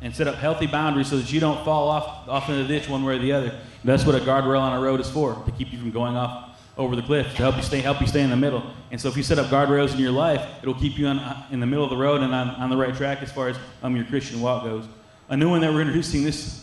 and 0.01 0.13
set 0.13 0.27
up 0.27 0.36
healthy 0.36 0.68
boundaries 0.68 1.07
so 1.07 1.18
that 1.18 1.31
you 1.31 1.39
don't 1.39 1.63
fall 1.63 1.88
off 1.88 2.27
off 2.27 2.50
in 2.50 2.57
the 2.57 2.68
ditch 2.68 2.89
one 2.89 3.06
way 3.06 3.15
or 3.15 3.19
the 3.19 3.31
other. 3.31 3.57
That's 3.86 4.06
what 4.06 4.15
a 4.15 4.19
guardrail 4.19 4.60
on 4.60 4.77
a 4.77 4.81
road 4.81 5.00
is 5.00 5.10
for, 5.10 5.42
to 5.45 5.51
keep 5.51 5.71
you 5.71 5.80
from 5.80 5.92
going 5.92 6.18
off 6.18 6.50
over 6.77 6.95
the 6.95 7.01
cliff, 7.01 7.27
to 7.36 7.38
help 7.38 7.56
you 7.56 7.63
stay 7.63 7.80
help 7.80 8.01
you 8.01 8.07
stay 8.07 8.21
in 8.21 8.30
the 8.30 8.36
middle. 8.36 8.63
And 8.92 9.00
so 9.00 9.07
if 9.07 9.15
you 9.15 9.24
set 9.24 9.39
up 9.39 9.45
guardrails 9.48 9.94
in 9.94 10.00
your 10.00 10.12
life, 10.12 10.45
it'll 10.62 10.74
keep 10.74 10.98
you 10.98 11.07
on, 11.07 11.45
in 11.51 11.62
the 11.62 11.65
middle 11.65 11.86
of 11.86 11.89
the 11.89 11.98
road 11.98 12.21
and 12.21 12.33
on, 12.36 12.50
on 12.50 12.69
the 12.69 12.77
right 12.77 12.94
track 12.94 13.21
as 13.21 13.31
far 13.31 13.48
as 13.48 13.57
um, 13.81 13.95
your 13.95 14.06
Christian 14.06 14.42
walk 14.42 14.63
goes. 14.65 14.86
A 15.30 15.38
new 15.38 15.50
one 15.50 15.62
that 15.62 15.71
we're 15.71 15.81
introducing 15.81 16.24
this 16.24 16.62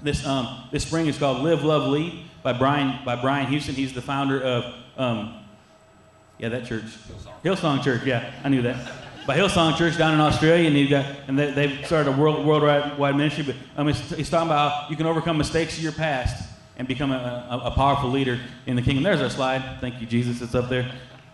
this 0.00 0.26
um, 0.26 0.68
this 0.70 0.86
spring 0.86 1.06
is 1.06 1.18
called 1.18 1.42
Live, 1.42 1.64
Love, 1.64 1.88
Lead 1.88 2.24
by 2.42 2.52
Brian 2.52 3.04
by 3.04 3.16
Brian 3.16 3.46
Houston. 3.46 3.74
He's 3.74 3.92
the 3.92 4.02
founder 4.02 4.40
of 4.40 4.74
um, 4.96 5.44
yeah 6.38 6.48
that 6.50 6.66
church 6.66 6.84
Hillsong. 6.84 7.42
Hillsong 7.42 7.84
Church. 7.84 8.02
Yeah, 8.04 8.32
I 8.44 8.48
knew 8.48 8.62
that. 8.62 8.92
By 9.26 9.36
Hillsong 9.36 9.76
Church 9.76 9.98
down 9.98 10.14
in 10.14 10.20
Australia, 10.20 10.70
and, 10.70 10.88
got, 10.88 11.06
and 11.26 11.36
they, 11.36 11.66
have 11.66 11.86
started 11.86 12.14
a 12.14 12.16
world, 12.16 12.46
worldwide 12.46 13.16
ministry. 13.16 13.42
But 13.42 13.56
um, 13.76 13.88
he's, 13.88 14.10
he's 14.10 14.30
talking 14.30 14.46
about 14.46 14.70
how 14.70 14.88
you 14.88 14.96
can 14.96 15.06
overcome 15.06 15.36
mistakes 15.36 15.76
of 15.76 15.82
your 15.82 15.90
past 15.90 16.48
and 16.76 16.86
become 16.86 17.10
a, 17.10 17.46
a, 17.50 17.58
a, 17.66 17.70
powerful 17.72 18.08
leader 18.08 18.38
in 18.66 18.76
the 18.76 18.82
kingdom. 18.82 19.02
There's 19.02 19.20
our 19.20 19.30
slide. 19.30 19.80
Thank 19.80 20.00
you, 20.00 20.06
Jesus. 20.06 20.42
It's 20.42 20.54
up 20.54 20.68
there. 20.68 20.88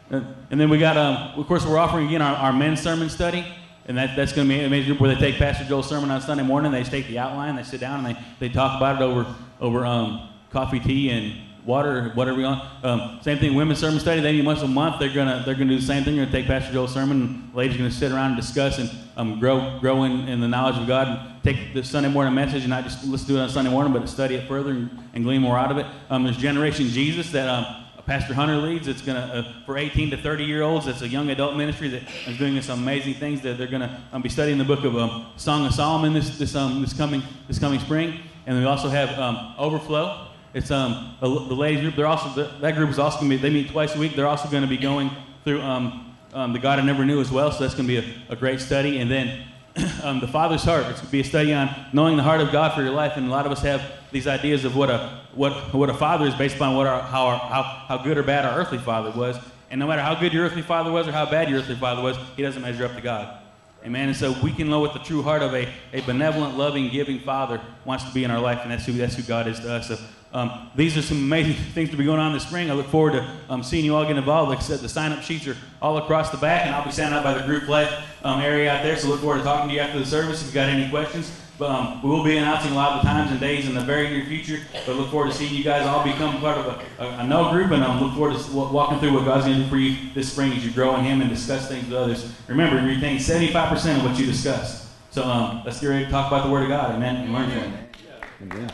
And, 0.08 0.26
and 0.50 0.58
then 0.58 0.70
we 0.70 0.78
got, 0.78 0.96
um, 0.96 1.38
of 1.38 1.46
course, 1.46 1.66
we're 1.66 1.78
offering 1.78 2.06
again 2.06 2.22
our, 2.22 2.34
our 2.36 2.52
men's 2.52 2.80
sermon 2.80 3.10
study. 3.10 3.44
And 3.86 3.98
that, 3.98 4.14
that's 4.16 4.32
going 4.32 4.48
to 4.48 4.54
be 4.54 4.60
an 4.60 4.66
amazing 4.66 4.90
group 4.90 5.00
where 5.00 5.14
they 5.14 5.20
take 5.20 5.38
Pastor 5.38 5.64
Joel's 5.64 5.88
sermon 5.88 6.10
on 6.10 6.20
Sunday 6.20 6.44
morning. 6.44 6.70
They 6.70 6.84
take 6.84 7.08
the 7.08 7.18
outline, 7.18 7.56
they 7.56 7.64
sit 7.64 7.80
down, 7.80 8.04
and 8.04 8.14
they, 8.14 8.20
they 8.38 8.48
talk 8.48 8.76
about 8.76 9.00
it 9.00 9.04
over, 9.04 9.26
over 9.60 9.84
um, 9.84 10.28
coffee, 10.50 10.78
tea, 10.78 11.10
and 11.10 11.34
water, 11.64 12.10
whatever 12.14 12.36
we 12.36 12.44
want. 12.44 12.62
Um, 12.84 13.18
same 13.22 13.38
thing, 13.38 13.54
women's 13.54 13.78
sermon 13.78 14.00
study. 14.00 14.20
They 14.20 14.32
meet 14.32 14.44
once 14.44 14.62
a 14.62 14.68
month. 14.68 14.98
They're 14.98 15.14
gonna 15.14 15.42
they're 15.44 15.54
gonna 15.54 15.70
do 15.70 15.78
the 15.78 15.86
same 15.86 16.04
thing. 16.04 16.16
They're 16.16 16.24
gonna 16.26 16.36
take 16.36 16.46
Pastor 16.46 16.72
Joel's 16.72 16.92
sermon. 16.92 17.22
And 17.22 17.54
ladies 17.54 17.76
are 17.76 17.78
gonna 17.78 17.90
sit 17.90 18.12
around 18.12 18.32
and 18.32 18.36
discuss 18.36 18.78
and 18.78 18.90
um, 19.16 19.38
grow 19.38 19.78
grow 19.80 20.04
in, 20.04 20.28
in, 20.28 20.40
the 20.40 20.48
knowledge 20.48 20.78
of 20.78 20.86
God. 20.86 21.08
And 21.08 21.42
take 21.42 21.74
the 21.74 21.84
Sunday 21.84 22.08
morning 22.08 22.34
message 22.34 22.62
and 22.62 22.70
not 22.70 22.84
just 22.84 23.04
let's 23.06 23.24
do 23.24 23.36
it 23.36 23.40
on 23.40 23.48
Sunday 23.48 23.70
morning, 23.70 23.92
but 23.92 24.08
study 24.08 24.34
it 24.34 24.48
further 24.48 24.70
and, 24.70 24.98
and 25.14 25.24
glean 25.24 25.40
more 25.40 25.58
out 25.58 25.70
of 25.70 25.78
it. 25.78 25.86
Um, 26.10 26.24
there's 26.24 26.36
Generation 26.36 26.88
Jesus 26.88 27.30
that 27.32 27.48
um, 27.48 27.81
Pastor 28.06 28.34
Hunter 28.34 28.56
leads. 28.56 28.88
It's 28.88 29.00
going 29.00 29.16
to, 29.16 29.34
uh, 29.34 29.52
for 29.64 29.78
18 29.78 30.10
to 30.10 30.16
30 30.16 30.44
year 30.44 30.62
olds, 30.62 30.86
it's 30.86 31.02
a 31.02 31.08
young 31.08 31.30
adult 31.30 31.56
ministry 31.56 31.88
that 31.88 32.02
is 32.26 32.36
doing 32.36 32.60
some 32.60 32.80
amazing 32.80 33.14
things. 33.14 33.40
That 33.42 33.58
they're 33.58 33.68
going 33.68 33.82
to 33.82 34.00
um, 34.12 34.22
be 34.22 34.28
studying 34.28 34.58
the 34.58 34.64
book 34.64 34.84
of 34.84 34.96
um, 34.96 35.26
Song 35.36 35.64
of 35.66 35.72
Solomon 35.72 36.12
this, 36.12 36.36
this, 36.36 36.56
um, 36.56 36.82
this, 36.82 36.92
coming, 36.92 37.22
this 37.46 37.58
coming 37.58 37.78
spring. 37.78 38.20
And 38.46 38.58
we 38.58 38.64
also 38.64 38.88
have 38.88 39.16
um, 39.18 39.54
Overflow. 39.56 40.28
It's 40.52 40.70
um, 40.70 41.16
the, 41.20 41.28
the 41.28 41.54
ladies 41.54 41.80
group. 41.80 41.94
They're 41.94 42.06
also, 42.06 42.44
that 42.60 42.74
group 42.74 42.90
is 42.90 42.98
also 42.98 43.18
going 43.18 43.30
to 43.30 43.36
be, 43.36 43.42
they 43.42 43.50
meet 43.50 43.70
twice 43.70 43.94
a 43.94 43.98
week. 43.98 44.16
They're 44.16 44.26
also 44.26 44.48
going 44.48 44.62
to 44.64 44.68
be 44.68 44.76
going 44.76 45.10
through 45.44 45.62
um, 45.62 46.14
The 46.32 46.58
God 46.58 46.80
I 46.80 46.82
Never 46.82 47.04
Knew 47.04 47.20
as 47.20 47.30
well. 47.30 47.52
So 47.52 47.60
that's 47.60 47.74
going 47.74 47.88
to 47.88 48.00
be 48.00 48.06
a, 48.28 48.32
a 48.32 48.36
great 48.36 48.60
study. 48.60 48.98
And 48.98 49.08
then 49.10 49.46
um, 50.02 50.20
the 50.20 50.28
Father's 50.28 50.64
heart. 50.64 50.86
It's 50.86 51.00
going 51.00 51.06
to 51.06 51.12
be 51.12 51.20
a 51.20 51.24
study 51.24 51.54
on 51.54 51.70
knowing 51.92 52.16
the 52.16 52.22
heart 52.22 52.40
of 52.40 52.50
God 52.50 52.74
for 52.74 52.82
your 52.82 52.92
life. 52.92 53.12
And 53.16 53.28
a 53.28 53.30
lot 53.30 53.46
of 53.46 53.52
us 53.52 53.62
have 53.62 53.80
these 54.12 54.26
ideas 54.26 54.64
of 54.64 54.76
what 54.76 54.90
a 54.90 55.20
what 55.34 55.74
what 55.74 55.90
a 55.90 55.94
father 55.94 56.26
is 56.26 56.34
based 56.34 56.56
upon 56.56 56.76
what 56.76 56.86
our, 56.86 57.02
how 57.02 57.26
our, 57.26 57.38
how 57.38 57.62
how 57.62 57.98
good 57.98 58.18
or 58.18 58.22
bad 58.22 58.44
our 58.44 58.58
earthly 58.58 58.78
father 58.78 59.10
was. 59.18 59.36
And 59.70 59.78
no 59.80 59.86
matter 59.86 60.02
how 60.02 60.14
good 60.14 60.34
your 60.34 60.44
earthly 60.44 60.62
father 60.62 60.92
was 60.92 61.08
or 61.08 61.12
how 61.12 61.28
bad 61.28 61.48
your 61.48 61.60
earthly 61.60 61.76
father 61.76 62.02
was, 62.02 62.16
he 62.36 62.42
doesn't 62.42 62.60
measure 62.60 62.84
up 62.84 62.94
to 62.94 63.00
God. 63.00 63.38
Amen. 63.84 64.08
And 64.08 64.16
so 64.16 64.36
we 64.42 64.52
can 64.52 64.68
know 64.68 64.80
what 64.80 64.92
the 64.92 65.00
true 65.00 65.22
heart 65.22 65.42
of 65.42 65.54
a, 65.54 65.68
a 65.92 66.02
benevolent, 66.02 66.56
loving, 66.56 66.88
giving 66.90 67.18
father 67.18 67.60
wants 67.84 68.04
to 68.04 68.12
be 68.12 68.22
in 68.22 68.30
our 68.30 68.38
life, 68.38 68.60
and 68.62 68.70
that's 68.70 68.86
who 68.86 68.92
that's 68.92 69.16
who 69.16 69.22
God 69.22 69.48
is 69.48 69.58
to 69.60 69.72
us. 69.72 69.88
So 69.88 69.98
um, 70.32 70.70
these 70.76 70.96
are 70.96 71.02
some 71.02 71.18
amazing 71.18 71.54
things 71.74 71.90
to 71.90 71.96
be 71.96 72.04
going 72.04 72.20
on 72.20 72.32
this 72.32 72.44
spring. 72.44 72.70
I 72.70 72.74
look 72.74 72.86
forward 72.86 73.14
to 73.14 73.36
um, 73.48 73.62
seeing 73.62 73.84
you 73.84 73.96
all 73.96 74.06
get 74.06 74.16
involved. 74.16 74.50
Like 74.50 74.58
I 74.58 74.62
said, 74.62 74.80
the 74.80 74.88
sign-up 74.88 75.22
sheets 75.22 75.46
are 75.48 75.56
all 75.80 75.98
across 75.98 76.30
the 76.30 76.36
back, 76.36 76.66
and 76.66 76.74
I'll 76.74 76.84
be 76.84 76.92
standing 76.92 77.18
out 77.18 77.24
by 77.24 77.34
the 77.34 77.44
group 77.44 77.68
life 77.68 77.92
um, 78.22 78.40
area 78.40 78.72
out 78.72 78.84
there. 78.84 78.96
So 78.96 79.08
look 79.08 79.20
forward 79.20 79.38
to 79.38 79.44
talking 79.44 79.68
to 79.68 79.74
you 79.74 79.80
after 79.80 79.98
the 79.98 80.06
service 80.06 80.40
if 80.40 80.46
you've 80.46 80.54
got 80.54 80.68
any 80.68 80.88
questions. 80.88 81.41
But 81.58 81.70
um, 81.70 82.02
we 82.02 82.08
will 82.08 82.24
be 82.24 82.36
announcing 82.38 82.72
a 82.72 82.74
lot 82.74 82.96
of 82.96 83.02
the 83.02 83.08
times 83.08 83.30
and 83.30 83.38
days 83.38 83.68
in 83.68 83.74
the 83.74 83.82
very 83.82 84.08
near 84.08 84.24
future. 84.24 84.60
But 84.86 84.96
look 84.96 85.10
forward 85.10 85.30
to 85.30 85.36
seeing 85.36 85.54
you 85.54 85.62
guys 85.62 85.86
all 85.86 86.02
become 86.02 86.40
part 86.40 86.58
of 86.58 86.66
a, 86.66 87.04
a, 87.04 87.18
a 87.18 87.26
know 87.26 87.50
group, 87.50 87.70
and 87.70 87.84
um, 87.84 88.02
look 88.02 88.14
forward 88.14 88.36
to 88.36 88.52
walking 88.52 88.98
through 88.98 89.12
what 89.12 89.24
God's 89.24 89.44
going 89.46 89.58
to 89.58 89.64
do 89.64 89.70
for 89.70 89.76
you 89.76 90.12
this 90.14 90.32
spring 90.32 90.52
as 90.52 90.64
you 90.64 90.72
grow 90.72 90.96
in 90.96 91.04
Him 91.04 91.20
and 91.20 91.30
discuss 91.30 91.68
things 91.68 91.84
with 91.84 91.94
others. 91.94 92.32
Remember, 92.48 92.80
you 92.80 92.88
retain 92.94 93.18
75% 93.18 93.98
of 93.98 94.04
what 94.04 94.18
you 94.18 94.26
discuss. 94.26 94.90
So 95.10 95.24
um, 95.24 95.62
let's 95.64 95.78
get 95.80 95.88
ready 95.88 96.04
to 96.06 96.10
talk 96.10 96.32
about 96.32 96.46
the 96.46 96.50
Word 96.50 96.62
of 96.62 96.68
God. 96.68 96.94
Amen. 96.94 97.16
And 97.16 97.32
learn 97.32 97.50
from 97.50 97.74
it. 97.74 97.96
Amen. 98.42 98.72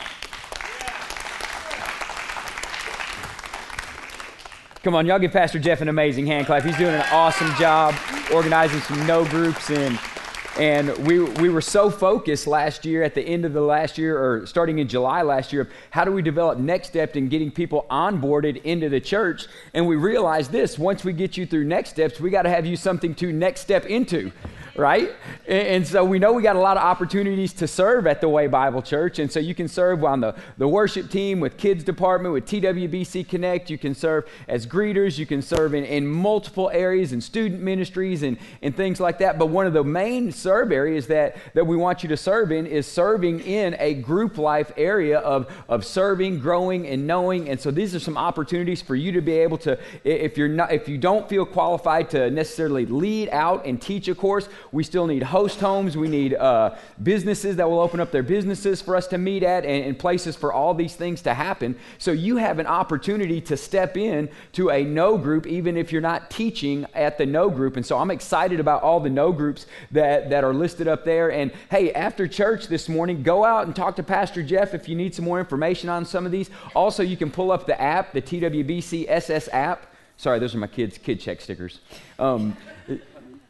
Come 4.85 4.95
on, 4.95 5.05
y'all 5.05 5.19
give 5.19 5.33
Pastor 5.33 5.59
Jeff 5.59 5.81
an 5.81 5.89
amazing 5.89 6.27
hand 6.27 6.47
clap. 6.47 6.63
He's 6.63 6.79
doing 6.79 6.95
an 6.95 7.05
awesome 7.11 7.53
job 7.57 7.95
organizing 8.33 8.81
some 8.81 9.07
know 9.07 9.25
groups 9.25 9.69
and 9.71 9.99
and 10.59 10.97
we, 11.07 11.21
we 11.21 11.51
were 11.51 11.61
so 11.61 11.89
focused 11.89 12.49
last 12.49 12.85
year, 12.85 13.05
at 13.05 13.15
the 13.15 13.23
end 13.23 13.45
of 13.45 13.53
the 13.53 13.61
last 13.61 13.97
year, 13.97 14.19
or 14.19 14.45
starting 14.45 14.81
in 14.81 14.89
July 14.89 15.23
last 15.23 15.53
year, 15.53 15.63
of 15.63 15.71
how 15.91 16.05
do 16.05 16.11
we 16.11 16.21
develop 16.21 16.59
next 16.59 16.89
step 16.89 17.17
in 17.17 17.29
getting 17.29 17.51
people 17.51 17.87
onboarded 17.89 18.63
into 18.65 18.89
the 18.89 19.01
church. 19.01 19.47
And 19.73 19.87
we 19.87 19.95
realized 19.95 20.51
this 20.51 20.77
once 20.77 21.05
we 21.05 21.13
get 21.13 21.37
you 21.37 21.47
through 21.47 21.65
next 21.65 21.91
steps, 21.91 22.19
we 22.19 22.31
got 22.31 22.43
to 22.43 22.51
have 22.51 22.67
you 22.67 22.77
something 22.77 23.15
to 23.17 23.33
next 23.33 23.61
step 23.61 23.87
into 23.87 24.33
right? 24.79 25.13
And, 25.49 25.87
so 25.87 26.05
we 26.05 26.19
know 26.19 26.33
we 26.33 26.43
got 26.43 26.55
a 26.55 26.61
lot 26.61 26.77
of 26.77 26.85
opportunities 26.85 27.53
to 27.55 27.67
serve 27.67 28.07
at 28.07 28.21
the 28.21 28.29
Way 28.29 28.47
Bible 28.47 28.81
Church. 28.81 29.19
And 29.19 29.31
so 29.31 29.41
you 29.41 29.55
can 29.55 29.67
serve 29.67 30.05
on 30.05 30.21
the, 30.21 30.37
the 30.57 30.69
worship 30.69 31.11
team, 31.11 31.41
with 31.41 31.57
kids 31.57 31.83
department, 31.83 32.33
with 32.33 32.47
TWBC 32.47 33.29
Connect. 33.29 33.71
You 33.71 33.79
can 33.79 33.95
serve 33.95 34.29
as 34.47 34.67
greeters. 34.67 35.19
You 35.19 35.27
can 35.27 35.43
serve 35.43 35.75
in, 35.75 35.85
in 35.85 36.07
multiple 36.07 36.71
areas 36.73 37.13
and 37.13 37.23
student 37.23 37.61
ministries 37.61 38.23
and, 38.23 38.39
and 38.63 38.77
things 38.77 39.01
like 39.01 39.19
that. 39.19 39.39
But 39.39 39.47
one 39.47 39.67
of 39.67 39.73
the 39.73 39.83
main 39.83 40.31
serve 40.31 40.71
areas 40.71 41.09
that, 41.09 41.37
that 41.55 41.67
we 41.67 41.77
want 41.77 42.05
you 42.05 42.09
to 42.11 42.17
serve 42.17 42.53
in 42.53 42.67
is 42.67 42.87
serving 42.87 43.41
in 43.41 43.75
a 43.81 43.95
group 43.95 44.39
life 44.39 44.71
area 44.77 45.19
of, 45.19 45.51
of 45.69 45.85
serving, 45.85 46.39
growing, 46.39 46.87
and 46.87 47.07
knowing. 47.07 47.49
And 47.49 47.61
so 47.61 47.73
these 47.73 47.97
are 47.97 48.01
some 48.01 48.17
opportunities 48.17 48.81
for 48.81 48.95
you 48.95 49.11
to 49.13 49.21
be 49.21 49.33
able 49.33 49.59
to, 49.59 49.77
if 50.05 50.39
you're 50.39 50.49
not, 50.49 50.71
if 50.71 50.89
you 50.89 50.99
don't 50.99 51.29
feel 51.29 51.45
qualified 51.45 52.11
to 52.11 52.31
necessarily 52.31 52.87
lead 52.87 53.29
out 53.31 53.67
and 53.67 53.83
teach 53.83 54.07
a 54.07 54.15
course, 54.15 54.49
we 54.73 54.85
still 54.85 55.07
need 55.07 55.23
host 55.23 55.61
homes. 55.61 55.97
We 55.97 56.09
need 56.09 56.35
uh, 56.35 56.77
businesses 57.03 57.57
that 57.57 57.69
will 57.69 57.81
open 57.81 58.01
up 58.01 58.13
their 58.13 58.23
businesses 58.23 58.83
for 58.83 58.97
us 58.97 59.07
to 59.09 59.19
meet 59.19 59.43
at 59.43 59.65
and, 59.65 59.85
and, 59.85 59.99
places 59.99 60.37
for 60.37 60.53
all 60.53 60.75
these 60.75 60.95
things 60.95 61.23
to 61.23 61.35
happen. 61.35 61.77
So 61.99 62.13
you 62.13 62.37
have 62.37 62.59
an 62.59 62.67
opportunity 62.67 63.41
to 63.43 63.57
step 63.57 63.97
in 63.97 64.29
to 64.53 64.71
a 64.71 64.85
know 64.85 65.19
group, 65.19 65.47
even 65.47 65.77
if 65.77 65.91
you're 65.91 66.01
not 66.01 66.31
teaching 66.31 66.87
at 66.95 67.19
the 67.19 67.27
know 67.27 67.51
group. 67.51 67.77
And 67.77 67.85
so 67.85 67.99
I'm 67.99 68.11
excited 68.11 68.61
about 68.61 68.83
all 68.83 69.01
the 69.01 69.11
know 69.11 69.33
groups 69.33 69.67
that, 69.91 70.31
that 70.31 70.45
are 70.45 70.55
listed 70.55 70.87
up 70.87 71.05
there. 71.05 71.33
And 71.33 71.53
hey, 71.71 71.93
after 71.93 72.29
church 72.29 72.69
this 72.69 72.89
morning, 72.89 73.23
go 73.23 73.45
out 73.45 73.67
and 73.67 73.75
talk 73.75 73.97
to 73.97 74.03
Pastor 74.03 74.43
Jeff 74.43 74.75
if 74.75 74.89
you 74.89 74.95
need 74.95 75.15
some 75.15 75.25
more 75.25 75.41
information 75.41 75.89
on 75.89 76.05
some 76.05 76.27
of 76.27 76.33
these. 76.33 76.51
Also, 76.75 77.03
you 77.03 77.17
can 77.17 77.31
pull 77.31 77.51
up 77.51 77.67
the 77.67 77.81
app, 77.81 78.13
the 78.13 78.23
TWBC 78.23 79.07
SS 79.09 79.49
app. 79.53 79.87
Sorry, 80.17 80.41
those 80.41 80.55
are 80.55 80.59
my 80.59 80.67
kids' 80.67 80.99
kid 80.99 81.21
check 81.21 81.41
stickers. 81.41 81.79
Um, 82.19 82.57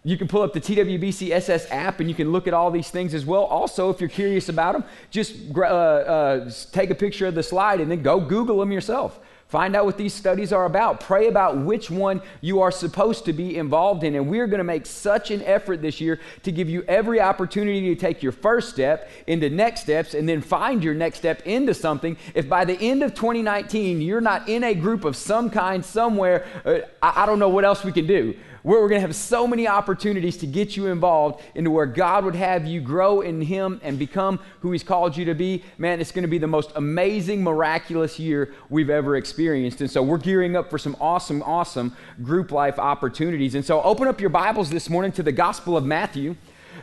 You 0.08 0.16
can 0.16 0.26
pull 0.26 0.40
up 0.40 0.54
the 0.54 0.60
TWBC 0.62 1.32
SS 1.32 1.70
app 1.70 2.00
and 2.00 2.08
you 2.08 2.14
can 2.14 2.32
look 2.32 2.48
at 2.48 2.54
all 2.54 2.70
these 2.70 2.88
things 2.88 3.12
as 3.12 3.26
well. 3.26 3.44
Also, 3.44 3.90
if 3.90 4.00
you're 4.00 4.08
curious 4.08 4.48
about 4.48 4.72
them, 4.72 4.84
just 5.10 5.34
uh, 5.54 5.60
uh, 5.60 6.50
take 6.72 6.88
a 6.88 6.94
picture 6.94 7.26
of 7.26 7.34
the 7.34 7.42
slide 7.42 7.78
and 7.78 7.90
then 7.90 8.00
go 8.00 8.18
Google 8.18 8.58
them 8.60 8.72
yourself. 8.72 9.20
Find 9.48 9.76
out 9.76 9.84
what 9.84 9.98
these 9.98 10.14
studies 10.14 10.50
are 10.50 10.64
about. 10.64 11.00
Pray 11.00 11.28
about 11.28 11.58
which 11.58 11.90
one 11.90 12.22
you 12.40 12.62
are 12.62 12.70
supposed 12.70 13.26
to 13.26 13.34
be 13.34 13.58
involved 13.58 14.02
in. 14.02 14.14
And 14.14 14.30
we're 14.30 14.46
going 14.46 14.58
to 14.58 14.64
make 14.64 14.86
such 14.86 15.30
an 15.30 15.42
effort 15.42 15.82
this 15.82 16.00
year 16.00 16.20
to 16.42 16.52
give 16.52 16.70
you 16.70 16.84
every 16.88 17.20
opportunity 17.20 17.94
to 17.94 18.00
take 18.00 18.22
your 18.22 18.32
first 18.32 18.70
step 18.70 19.10
into 19.26 19.50
next 19.50 19.82
steps 19.82 20.14
and 20.14 20.26
then 20.26 20.40
find 20.40 20.82
your 20.82 20.94
next 20.94 21.18
step 21.18 21.46
into 21.46 21.74
something. 21.74 22.16
If 22.34 22.48
by 22.48 22.64
the 22.64 22.78
end 22.80 23.02
of 23.02 23.14
2019 23.14 24.00
you're 24.00 24.22
not 24.22 24.48
in 24.48 24.64
a 24.64 24.74
group 24.74 25.04
of 25.04 25.16
some 25.16 25.50
kind 25.50 25.84
somewhere, 25.84 26.46
uh, 26.64 26.78
I 27.02 27.26
don't 27.26 27.38
know 27.38 27.50
what 27.50 27.66
else 27.66 27.84
we 27.84 27.92
can 27.92 28.06
do 28.06 28.34
where 28.68 28.82
we're 28.82 28.88
going 28.90 29.00
to 29.00 29.06
have 29.06 29.16
so 29.16 29.46
many 29.46 29.66
opportunities 29.66 30.36
to 30.36 30.46
get 30.46 30.76
you 30.76 30.88
involved 30.88 31.42
into 31.54 31.70
where 31.70 31.86
God 31.86 32.26
would 32.26 32.34
have 32.34 32.66
you 32.66 32.82
grow 32.82 33.22
in 33.22 33.40
Him 33.40 33.80
and 33.82 33.98
become 33.98 34.38
who 34.60 34.72
He's 34.72 34.82
called 34.82 35.16
you 35.16 35.24
to 35.24 35.34
be. 35.34 35.64
Man, 35.78 36.02
it's 36.02 36.12
going 36.12 36.24
to 36.24 36.28
be 36.28 36.36
the 36.36 36.48
most 36.48 36.72
amazing, 36.76 37.42
miraculous 37.42 38.18
year 38.18 38.52
we've 38.68 38.90
ever 38.90 39.16
experienced. 39.16 39.80
And 39.80 39.90
so 39.90 40.02
we're 40.02 40.18
gearing 40.18 40.54
up 40.54 40.68
for 40.68 40.76
some 40.76 40.98
awesome, 41.00 41.42
awesome 41.44 41.96
group 42.22 42.52
life 42.52 42.78
opportunities. 42.78 43.54
And 43.54 43.64
so 43.64 43.80
open 43.80 44.06
up 44.06 44.20
your 44.20 44.28
Bibles 44.28 44.68
this 44.68 44.90
morning 44.90 45.12
to 45.12 45.22
the 45.22 45.32
Gospel 45.32 45.74
of 45.74 45.86
Matthew 45.86 46.36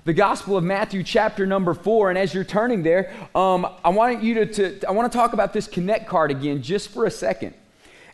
the 0.06 0.14
Gospel 0.14 0.56
of 0.56 0.64
Matthew, 0.64 1.02
chapter 1.04 1.48
number 1.48 1.74
four. 1.74 2.10
And 2.10 2.18
as 2.18 2.32
you're 2.32 2.44
turning 2.44 2.84
there, 2.84 3.12
um, 3.34 3.66
I 3.84 3.90
want 3.90 4.22
you 4.22 4.46
to, 4.46 4.46
to, 4.80 4.88
I 4.88 4.92
want 4.92 5.12
to 5.12 5.18
talk 5.18 5.34
about 5.34 5.52
this 5.52 5.68
Connect 5.68 6.08
card 6.08 6.30
again 6.30 6.62
just 6.62 6.90
for 6.90 7.06
a 7.06 7.12
second. 7.12 7.56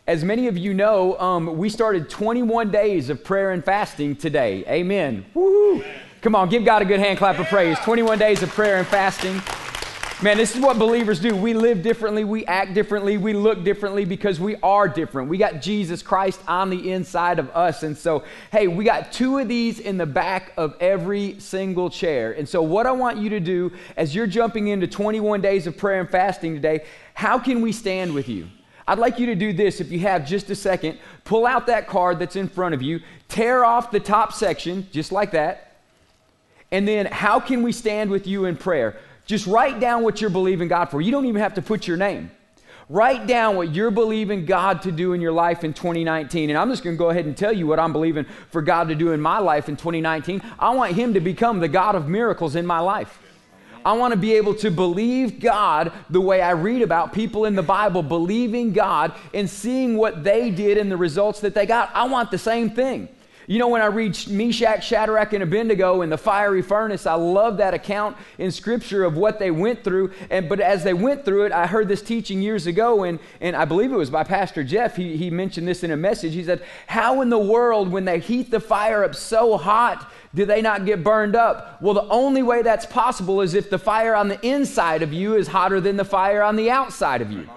As 0.04 0.24
many 0.24 0.48
of 0.48 0.58
you 0.58 0.74
know, 0.74 1.16
um, 1.20 1.56
we 1.56 1.68
started 1.68 2.10
21 2.10 2.72
days 2.72 3.08
of 3.08 3.22
prayer 3.22 3.52
and 3.52 3.64
fasting 3.64 4.16
today. 4.16 4.64
Amen. 4.66 5.24
Woo! 5.32 5.84
Come 6.22 6.34
on, 6.34 6.48
give 6.48 6.64
God 6.64 6.82
a 6.82 6.84
good 6.84 6.98
hand 6.98 7.18
clap 7.18 7.38
of 7.38 7.46
praise. 7.46 7.78
21 7.80 8.18
days 8.18 8.42
of 8.42 8.50
prayer 8.50 8.78
and 8.78 8.86
fasting. 8.86 9.40
Man, 10.20 10.38
this 10.38 10.56
is 10.56 10.60
what 10.60 10.76
believers 10.76 11.20
do. 11.20 11.36
We 11.36 11.54
live 11.54 11.82
differently, 11.82 12.24
we 12.24 12.44
act 12.46 12.74
differently, 12.74 13.16
we 13.16 13.32
look 13.32 13.62
differently 13.62 14.04
because 14.04 14.40
we 14.40 14.56
are 14.56 14.88
different. 14.88 15.28
We 15.28 15.38
got 15.38 15.62
Jesus 15.62 16.02
Christ 16.02 16.40
on 16.48 16.68
the 16.68 16.90
inside 16.90 17.38
of 17.38 17.48
us. 17.50 17.84
And 17.84 17.96
so, 17.96 18.24
hey, 18.50 18.66
we 18.66 18.84
got 18.84 19.12
two 19.12 19.38
of 19.38 19.46
these 19.46 19.78
in 19.78 19.98
the 19.98 20.06
back 20.06 20.52
of 20.56 20.74
every 20.80 21.38
single 21.38 21.90
chair. 21.90 22.32
And 22.32 22.48
so, 22.48 22.60
what 22.60 22.86
I 22.86 22.92
want 22.92 23.18
you 23.18 23.30
to 23.30 23.40
do 23.40 23.70
as 23.96 24.16
you're 24.16 24.26
jumping 24.26 24.66
into 24.66 24.88
21 24.88 25.40
days 25.40 25.68
of 25.68 25.76
prayer 25.76 26.00
and 26.00 26.10
fasting 26.10 26.54
today, 26.54 26.86
how 27.14 27.38
can 27.38 27.62
we 27.62 27.70
stand 27.70 28.14
with 28.14 28.28
you? 28.28 28.48
I'd 28.86 28.98
like 28.98 29.18
you 29.18 29.26
to 29.26 29.34
do 29.34 29.52
this 29.52 29.80
if 29.80 29.90
you 29.90 30.00
have 30.00 30.26
just 30.26 30.50
a 30.50 30.54
second. 30.54 30.98
Pull 31.24 31.46
out 31.46 31.66
that 31.68 31.86
card 31.86 32.18
that's 32.18 32.36
in 32.36 32.48
front 32.48 32.74
of 32.74 32.82
you, 32.82 33.00
tear 33.28 33.64
off 33.64 33.90
the 33.90 34.00
top 34.00 34.32
section, 34.32 34.88
just 34.90 35.12
like 35.12 35.30
that. 35.32 35.76
And 36.70 36.88
then, 36.88 37.06
how 37.06 37.38
can 37.38 37.62
we 37.62 37.70
stand 37.70 38.10
with 38.10 38.26
you 38.26 38.46
in 38.46 38.56
prayer? 38.56 38.96
Just 39.26 39.46
write 39.46 39.78
down 39.78 40.02
what 40.02 40.20
you're 40.20 40.30
believing 40.30 40.68
God 40.68 40.86
for. 40.86 41.00
You 41.00 41.12
don't 41.12 41.26
even 41.26 41.40
have 41.40 41.54
to 41.54 41.62
put 41.62 41.86
your 41.86 41.96
name. 41.96 42.30
Write 42.88 43.26
down 43.26 43.56
what 43.56 43.74
you're 43.74 43.90
believing 43.90 44.44
God 44.44 44.82
to 44.82 44.92
do 44.92 45.12
in 45.12 45.20
your 45.20 45.32
life 45.32 45.64
in 45.64 45.72
2019. 45.72 46.50
And 46.50 46.58
I'm 46.58 46.68
just 46.68 46.82
going 46.82 46.96
to 46.96 46.98
go 46.98 47.10
ahead 47.10 47.26
and 47.26 47.36
tell 47.36 47.52
you 47.52 47.66
what 47.66 47.78
I'm 47.78 47.92
believing 47.92 48.26
for 48.50 48.60
God 48.60 48.88
to 48.88 48.94
do 48.94 49.12
in 49.12 49.20
my 49.20 49.38
life 49.38 49.68
in 49.68 49.76
2019. 49.76 50.42
I 50.58 50.74
want 50.74 50.92
Him 50.92 51.14
to 51.14 51.20
become 51.20 51.60
the 51.60 51.68
God 51.68 51.94
of 51.94 52.08
miracles 52.08 52.56
in 52.56 52.66
my 52.66 52.80
life. 52.80 53.18
I 53.84 53.92
want 53.94 54.12
to 54.12 54.18
be 54.18 54.34
able 54.34 54.54
to 54.56 54.70
believe 54.70 55.40
God 55.40 55.92
the 56.10 56.20
way 56.20 56.40
I 56.40 56.52
read 56.52 56.82
about 56.82 57.12
people 57.12 57.44
in 57.44 57.54
the 57.54 57.62
Bible 57.62 58.02
believing 58.02 58.72
God 58.72 59.14
and 59.34 59.48
seeing 59.48 59.96
what 59.96 60.24
they 60.24 60.50
did 60.50 60.78
and 60.78 60.90
the 60.90 60.96
results 60.96 61.40
that 61.40 61.54
they 61.54 61.66
got. 61.66 61.90
I 61.94 62.04
want 62.04 62.30
the 62.30 62.38
same 62.38 62.70
thing. 62.70 63.08
You 63.48 63.58
know, 63.58 63.68
when 63.68 63.82
I 63.82 63.86
read 63.86 64.16
Meshach, 64.28 64.84
Shadrach, 64.84 65.32
and 65.32 65.42
Abednego 65.42 66.02
in 66.02 66.10
the 66.10 66.18
fiery 66.18 66.62
furnace, 66.62 67.06
I 67.06 67.14
love 67.14 67.56
that 67.56 67.74
account 67.74 68.16
in 68.38 68.52
Scripture 68.52 69.02
of 69.02 69.16
what 69.16 69.40
they 69.40 69.50
went 69.50 69.82
through. 69.82 70.12
And 70.30 70.48
but 70.48 70.60
as 70.60 70.84
they 70.84 70.94
went 70.94 71.24
through 71.24 71.46
it, 71.46 71.52
I 71.52 71.66
heard 71.66 71.88
this 71.88 72.02
teaching 72.02 72.40
years 72.40 72.68
ago, 72.68 73.02
and, 73.02 73.18
and 73.40 73.56
I 73.56 73.64
believe 73.64 73.92
it 73.92 73.96
was 73.96 74.10
by 74.10 74.22
Pastor 74.22 74.62
Jeff. 74.62 74.94
He, 74.94 75.16
he 75.16 75.28
mentioned 75.28 75.66
this 75.66 75.82
in 75.82 75.90
a 75.90 75.96
message. 75.96 76.34
He 76.34 76.44
said, 76.44 76.62
How 76.86 77.20
in 77.20 77.30
the 77.30 77.38
world, 77.38 77.90
when 77.90 78.04
they 78.04 78.20
heat 78.20 78.50
the 78.50 78.60
fire 78.60 79.02
up 79.02 79.16
so 79.16 79.56
hot, 79.56 80.10
do 80.34 80.46
they 80.46 80.62
not 80.62 80.86
get 80.86 81.04
burned 81.04 81.36
up? 81.36 81.80
Well, 81.82 81.94
the 81.94 82.08
only 82.08 82.42
way 82.42 82.62
that's 82.62 82.86
possible 82.86 83.40
is 83.42 83.54
if 83.54 83.68
the 83.68 83.78
fire 83.78 84.14
on 84.14 84.28
the 84.28 84.40
inside 84.46 85.02
of 85.02 85.12
you 85.12 85.36
is 85.36 85.48
hotter 85.48 85.80
than 85.80 85.96
the 85.96 86.04
fire 86.04 86.42
on 86.42 86.56
the 86.56 86.70
outside 86.70 87.20
of 87.20 87.30
you. 87.30 87.48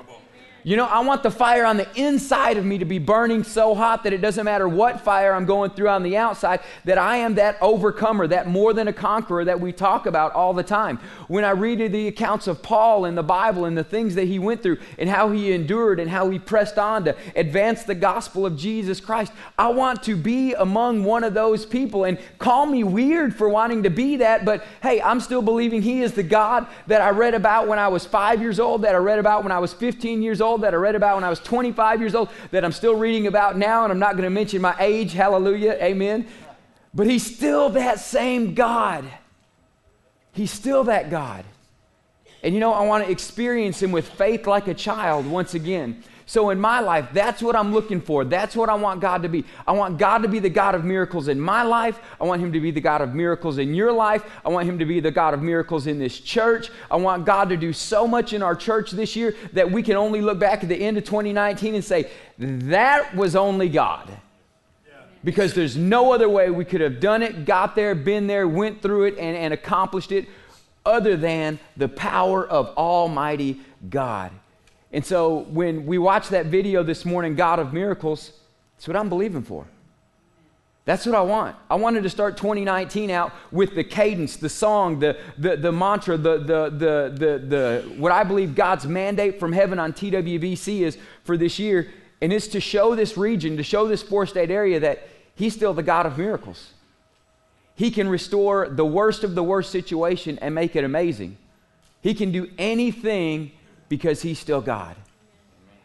You 0.65 0.77
know, 0.77 0.87
I 0.87 1.01
want 1.01 1.21
the 1.21 1.29
fire 1.29 1.63
on 1.63 1.77
the 1.77 1.87
inside 1.95 2.57
of 2.57 2.65
me 2.65 2.79
to 2.79 2.85
be 2.85 2.97
burning 2.97 3.43
so 3.43 3.75
hot 3.75 4.03
that 4.03 4.13
it 4.13 4.17
doesn't 4.17 4.45
matter 4.45 4.67
what 4.67 4.99
fire 4.99 5.31
I'm 5.31 5.45
going 5.45 5.69
through 5.69 5.89
on 5.89 6.01
the 6.01 6.17
outside, 6.17 6.59
that 6.85 6.97
I 6.97 7.17
am 7.17 7.35
that 7.35 7.61
overcomer, 7.61 8.25
that 8.25 8.47
more 8.47 8.73
than 8.73 8.87
a 8.87 8.93
conqueror 8.93 9.45
that 9.45 9.59
we 9.59 9.71
talk 9.71 10.07
about 10.07 10.33
all 10.33 10.53
the 10.53 10.63
time. 10.63 10.97
When 11.27 11.45
I 11.45 11.51
read 11.51 11.91
the 11.91 12.07
accounts 12.07 12.47
of 12.47 12.63
Paul 12.63 13.05
in 13.05 13.13
the 13.13 13.21
Bible 13.21 13.65
and 13.65 13.77
the 13.77 13.83
things 13.83 14.15
that 14.15 14.23
he 14.23 14.39
went 14.39 14.63
through 14.63 14.79
and 14.97 15.07
how 15.07 15.29
he 15.29 15.53
endured 15.53 15.99
and 15.99 16.09
how 16.09 16.31
he 16.31 16.39
pressed 16.39 16.79
on 16.79 17.05
to 17.05 17.15
advance 17.35 17.83
the 17.83 17.93
gospel 17.93 18.43
of 18.43 18.57
Jesus 18.57 18.99
Christ, 18.99 19.33
I 19.59 19.67
want 19.67 20.01
to 20.05 20.15
be 20.15 20.55
among 20.55 21.03
one 21.03 21.23
of 21.23 21.35
those 21.35 21.63
people. 21.63 22.05
And 22.05 22.17
call 22.39 22.65
me 22.65 22.83
weird 22.83 23.35
for 23.35 23.47
wanting 23.49 23.83
to 23.83 23.91
be 23.91 24.17
that, 24.17 24.45
but 24.45 24.65
hey, 24.81 24.99
I'm 24.99 25.19
still 25.19 25.43
believing 25.43 25.83
he 25.83 26.01
is 26.01 26.13
the 26.13 26.23
God 26.23 26.65
that 26.87 27.01
I 27.01 27.11
read 27.11 27.35
about 27.35 27.67
when 27.67 27.77
I 27.77 27.89
was 27.89 28.03
five 28.03 28.41
years 28.41 28.59
old, 28.59 28.81
that 28.81 28.95
I 28.95 28.97
read 28.97 29.19
about 29.19 29.43
when 29.43 29.51
I 29.51 29.59
was 29.59 29.71
15 29.71 30.23
years 30.23 30.41
old 30.41 30.54
that 30.61 30.73
I 30.73 30.77
read 30.77 30.95
about 30.95 31.15
when 31.15 31.23
I 31.23 31.29
was 31.29 31.39
25 31.39 31.99
years 31.99 32.15
old, 32.15 32.29
that 32.51 32.63
I'm 32.63 32.71
still 32.71 32.95
reading 32.95 33.27
about 33.27 33.57
now, 33.57 33.83
and 33.83 33.91
I'm 33.91 33.99
not 33.99 34.13
going 34.13 34.23
to 34.23 34.29
mention 34.29 34.61
my 34.61 34.75
age. 34.79 35.13
Hallelujah. 35.13 35.77
Amen. 35.81 36.27
But 36.93 37.07
he's 37.07 37.25
still 37.25 37.69
that 37.71 37.99
same 37.99 38.53
God. 38.53 39.05
He's 40.31 40.51
still 40.51 40.85
that 40.85 41.09
God. 41.09 41.45
And 42.43 42.53
you 42.53 42.59
know, 42.59 42.73
I 42.73 42.85
want 42.85 43.03
to 43.05 43.11
experience 43.11 43.81
him 43.81 43.91
with 43.91 44.07
faith 44.07 44.45
like 44.45 44.67
a 44.67 44.73
child 44.73 45.25
once 45.25 45.55
again. 45.55 46.03
So 46.27 46.49
in 46.49 46.59
my 46.59 46.79
life, 46.79 47.09
that's 47.13 47.41
what 47.43 47.55
I'm 47.55 47.71
looking 47.71 48.01
for. 48.01 48.25
That's 48.25 48.55
what 48.55 48.67
I 48.67 48.73
want 48.73 48.99
God 48.99 49.21
to 49.21 49.29
be. 49.29 49.45
I 49.67 49.73
want 49.73 49.99
God 49.99 50.23
to 50.23 50.27
be 50.27 50.39
the 50.39 50.49
God 50.49 50.73
of 50.73 50.83
miracles 50.83 51.27
in 51.27 51.39
my 51.39 51.61
life. 51.61 51.99
I 52.19 52.23
want 52.23 52.41
Him 52.41 52.51
to 52.53 52.59
be 52.59 52.71
the 52.71 52.81
God 52.81 53.01
of 53.01 53.13
miracles 53.13 53.59
in 53.59 53.75
your 53.75 53.91
life. 53.91 54.23
I 54.43 54.49
want 54.49 54.67
Him 54.67 54.79
to 54.79 54.85
be 54.85 54.99
the 54.99 55.11
God 55.11 55.35
of 55.35 55.43
miracles 55.43 55.85
in 55.85 55.99
this 55.99 56.19
church. 56.19 56.71
I 56.89 56.95
want 56.95 57.25
God 57.25 57.49
to 57.49 57.57
do 57.57 57.71
so 57.71 58.07
much 58.07 58.33
in 58.33 58.41
our 58.41 58.55
church 58.55 58.89
this 58.91 59.15
year 59.15 59.35
that 59.53 59.71
we 59.71 59.83
can 59.83 59.97
only 59.97 60.19
look 60.19 60.39
back 60.39 60.63
at 60.63 60.69
the 60.69 60.75
end 60.75 60.97
of 60.97 61.03
2019 61.03 61.75
and 61.75 61.83
say, 61.83 62.09
that 62.39 63.15
was 63.15 63.35
only 63.35 63.69
God. 63.69 64.11
Because 65.23 65.53
there's 65.53 65.77
no 65.77 66.11
other 66.11 66.29
way 66.29 66.49
we 66.49 66.65
could 66.65 66.81
have 66.81 66.99
done 66.99 67.21
it, 67.21 67.45
got 67.45 67.75
there, 67.75 67.93
been 67.93 68.25
there, 68.25 68.47
went 68.47 68.81
through 68.81 69.05
it, 69.05 69.17
and, 69.17 69.37
and 69.37 69.53
accomplished 69.53 70.11
it 70.11 70.27
other 70.85 71.17
than 71.17 71.59
the 71.77 71.87
power 71.87 72.47
of 72.47 72.67
Almighty 72.77 73.59
God. 73.89 74.31
And 74.95 75.05
so 75.05 75.39
when 75.49 75.85
we 75.85 75.97
watch 75.97 76.29
that 76.29 76.45
video 76.45 76.81
this 76.81 77.03
morning, 77.03 77.35
God 77.35 77.59
of 77.59 77.73
Miracles, 77.73 78.31
that's 78.77 78.87
what 78.87 78.95
I'm 78.95 79.09
believing 79.09 79.43
for. 79.43 79.67
That's 80.85 81.05
what 81.05 81.15
I 81.15 81.21
want. 81.21 81.57
I 81.69 81.75
wanted 81.75 82.03
to 82.03 82.09
start 82.09 82.37
2019 82.37 83.09
out 83.09 83.33
with 83.51 83.75
the 83.75 83.83
cadence, 83.83 84.37
the 84.37 84.47
song, 84.47 84.99
the, 84.99 85.17
the, 85.37 85.57
the 85.57 85.71
mantra, 85.73 86.15
the, 86.15 86.37
the, 86.37 86.69
the, 86.69 87.13
the, 87.13 87.45
the, 87.45 87.95
what 87.97 88.13
I 88.13 88.23
believe 88.23 88.55
God's 88.55 88.85
mandate 88.87 89.37
from 89.37 89.51
heaven 89.51 89.79
on 89.79 89.91
TWBC 89.91 90.79
is 90.79 90.97
for 91.25 91.35
this 91.35 91.59
year. 91.59 91.91
And 92.21 92.31
it's 92.31 92.47
to 92.47 92.61
show 92.61 92.95
this 92.95 93.17
region, 93.17 93.57
to 93.57 93.63
show 93.63 93.89
this 93.89 94.01
four 94.01 94.25
state 94.25 94.49
area 94.49 94.79
that 94.79 95.09
He's 95.35 95.53
still 95.53 95.73
the 95.73 95.83
God 95.83 96.05
of 96.05 96.17
miracles. 96.17 96.71
He 97.75 97.91
can 97.91 98.07
restore 98.07 98.69
the 98.69 98.85
worst 98.85 99.25
of 99.25 99.35
the 99.35 99.43
worst 99.43 99.73
situation 99.73 100.39
and 100.41 100.55
make 100.55 100.73
it 100.77 100.85
amazing. 100.85 101.35
He 102.01 102.13
can 102.13 102.31
do 102.31 102.49
anything 102.57 103.51
because 103.89 104.21
he's 104.21 104.39
still 104.39 104.61
God. 104.61 104.95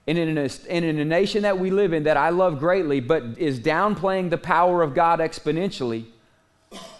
And 0.06 0.18
in 0.18 0.38
a, 0.38 0.48
and 0.68 0.84
in 0.84 0.98
a 0.98 1.04
nation 1.04 1.42
that 1.42 1.58
we 1.58 1.70
live 1.70 1.92
in 1.92 2.04
that 2.04 2.16
I 2.16 2.30
love 2.30 2.58
greatly, 2.58 3.00
but 3.00 3.22
is 3.38 3.60
downplaying 3.60 4.30
the 4.30 4.38
power 4.38 4.82
of 4.82 4.94
God 4.94 5.20
exponentially, 5.20 6.06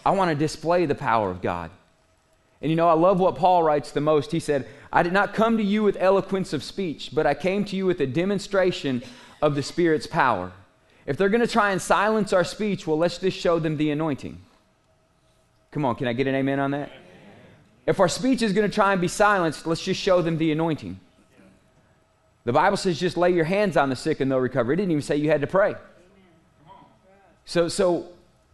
I 0.05 0.11
want 0.11 0.29
to 0.29 0.35
display 0.35 0.85
the 0.85 0.95
power 0.95 1.29
of 1.29 1.41
God. 1.41 1.71
And 2.61 2.69
you 2.69 2.75
know, 2.75 2.87
I 2.87 2.93
love 2.93 3.19
what 3.19 3.35
Paul 3.35 3.63
writes 3.63 3.91
the 3.91 4.01
most. 4.01 4.31
He 4.31 4.39
said, 4.39 4.67
I 4.93 5.03
did 5.03 5.13
not 5.13 5.33
come 5.33 5.57
to 5.57 5.63
you 5.63 5.83
with 5.83 5.97
eloquence 5.99 6.53
of 6.53 6.63
speech, 6.63 7.09
but 7.13 7.25
I 7.25 7.33
came 7.33 7.65
to 7.65 7.75
you 7.75 7.85
with 7.85 7.99
a 8.01 8.07
demonstration 8.07 9.01
of 9.41 9.55
the 9.55 9.63
Spirit's 9.63 10.07
power. 10.07 10.51
If 11.05 11.17
they're 11.17 11.29
going 11.29 11.41
to 11.41 11.47
try 11.47 11.71
and 11.71 11.81
silence 11.81 12.31
our 12.33 12.43
speech, 12.43 12.85
well, 12.85 12.97
let's 12.97 13.17
just 13.17 13.37
show 13.37 13.57
them 13.57 13.77
the 13.77 13.89
anointing. 13.89 14.39
Come 15.71 15.85
on, 15.85 15.95
can 15.95 16.07
I 16.07 16.13
get 16.13 16.27
an 16.27 16.35
amen 16.35 16.59
on 16.59 16.71
that? 16.71 16.91
If 17.85 17.99
our 17.99 18.09
speech 18.09 18.41
is 18.41 18.53
going 18.53 18.69
to 18.69 18.73
try 18.73 18.91
and 18.91 19.01
be 19.01 19.07
silenced, 19.07 19.65
let's 19.65 19.81
just 19.81 19.99
show 19.99 20.21
them 20.21 20.37
the 20.37 20.51
anointing. 20.51 20.99
The 22.43 22.53
Bible 22.53 22.77
says 22.77 22.99
just 22.99 23.17
lay 23.17 23.31
your 23.31 23.45
hands 23.45 23.77
on 23.77 23.89
the 23.89 23.95
sick 23.95 24.19
and 24.19 24.31
they'll 24.31 24.39
recover. 24.39 24.73
It 24.73 24.77
didn't 24.77 24.91
even 24.91 25.01
say 25.01 25.15
you 25.17 25.29
had 25.29 25.41
to 25.41 25.47
pray. 25.47 25.75
So, 27.45 27.67
so 27.67 28.07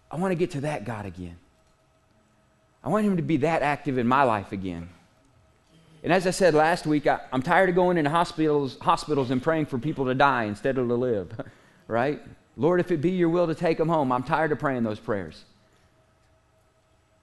I 0.09 0.17
want 0.17 0.31
to 0.31 0.35
get 0.35 0.51
to 0.51 0.61
that 0.61 0.85
God 0.85 1.05
again. 1.05 1.37
I 2.83 2.89
want 2.89 3.05
Him 3.05 3.17
to 3.17 3.23
be 3.23 3.37
that 3.37 3.61
active 3.61 3.97
in 3.97 4.07
my 4.07 4.23
life 4.23 4.51
again. 4.51 4.89
And 6.03 6.13
as 6.13 6.25
I 6.25 6.31
said 6.31 6.53
last 6.53 6.85
week, 6.85 7.07
I, 7.07 7.19
am 7.33 7.41
tired 7.41 7.69
of 7.69 7.75
going 7.75 7.97
into 7.97 8.09
hospitals, 8.09 8.77
hospitals 8.79 9.31
and 9.31 9.41
praying 9.41 9.65
for 9.65 9.77
people 9.77 10.05
to 10.05 10.15
die 10.15 10.43
instead 10.43 10.77
of 10.77 10.87
to 10.87 10.95
live, 10.95 11.31
right? 11.87 12.21
Lord, 12.55 12.79
if 12.79 12.91
it 12.91 13.01
be 13.01 13.11
your 13.11 13.29
will 13.29 13.47
to 13.47 13.55
take 13.55 13.77
them 13.77 13.89
home, 13.89 14.11
I'm 14.11 14.23
tired 14.23 14.51
of 14.51 14.59
praying 14.59 14.83
those 14.83 14.99
prayers. 14.99 15.43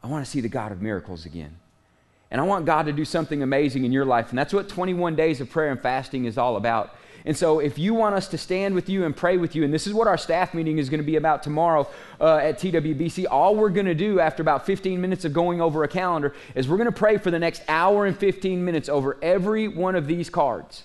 I 0.02 0.06
want 0.06 0.24
to 0.24 0.30
see 0.30 0.40
the 0.40 0.48
God 0.48 0.70
of 0.70 0.82
miracles 0.82 1.24
again. 1.24 1.56
And 2.30 2.40
I 2.40 2.44
want 2.44 2.66
God 2.66 2.86
to 2.86 2.92
do 2.92 3.04
something 3.04 3.42
amazing 3.42 3.84
in 3.84 3.92
your 3.92 4.04
life. 4.04 4.30
And 4.30 4.38
that's 4.38 4.52
what 4.52 4.68
21 4.68 5.14
days 5.14 5.40
of 5.40 5.50
prayer 5.50 5.70
and 5.70 5.80
fasting 5.80 6.24
is 6.24 6.36
all 6.36 6.56
about. 6.56 6.94
And 7.26 7.34
so, 7.34 7.58
if 7.58 7.78
you 7.78 7.94
want 7.94 8.14
us 8.14 8.28
to 8.28 8.38
stand 8.38 8.74
with 8.74 8.90
you 8.90 9.04
and 9.04 9.16
pray 9.16 9.38
with 9.38 9.54
you, 9.54 9.64
and 9.64 9.72
this 9.72 9.86
is 9.86 9.94
what 9.94 10.06
our 10.06 10.18
staff 10.18 10.52
meeting 10.52 10.76
is 10.76 10.90
going 10.90 11.00
to 11.00 11.06
be 11.06 11.16
about 11.16 11.42
tomorrow 11.42 11.88
uh, 12.20 12.36
at 12.36 12.58
TWBC, 12.58 13.24
all 13.30 13.56
we're 13.56 13.70
going 13.70 13.86
to 13.86 13.94
do 13.94 14.20
after 14.20 14.42
about 14.42 14.66
15 14.66 15.00
minutes 15.00 15.24
of 15.24 15.32
going 15.32 15.58
over 15.58 15.84
a 15.84 15.88
calendar 15.88 16.34
is 16.54 16.68
we're 16.68 16.76
going 16.76 16.84
to 16.84 16.92
pray 16.92 17.16
for 17.16 17.30
the 17.30 17.38
next 17.38 17.62
hour 17.66 18.04
and 18.04 18.18
15 18.18 18.62
minutes 18.62 18.90
over 18.90 19.16
every 19.22 19.68
one 19.68 19.96
of 19.96 20.06
these 20.06 20.28
cards. 20.28 20.82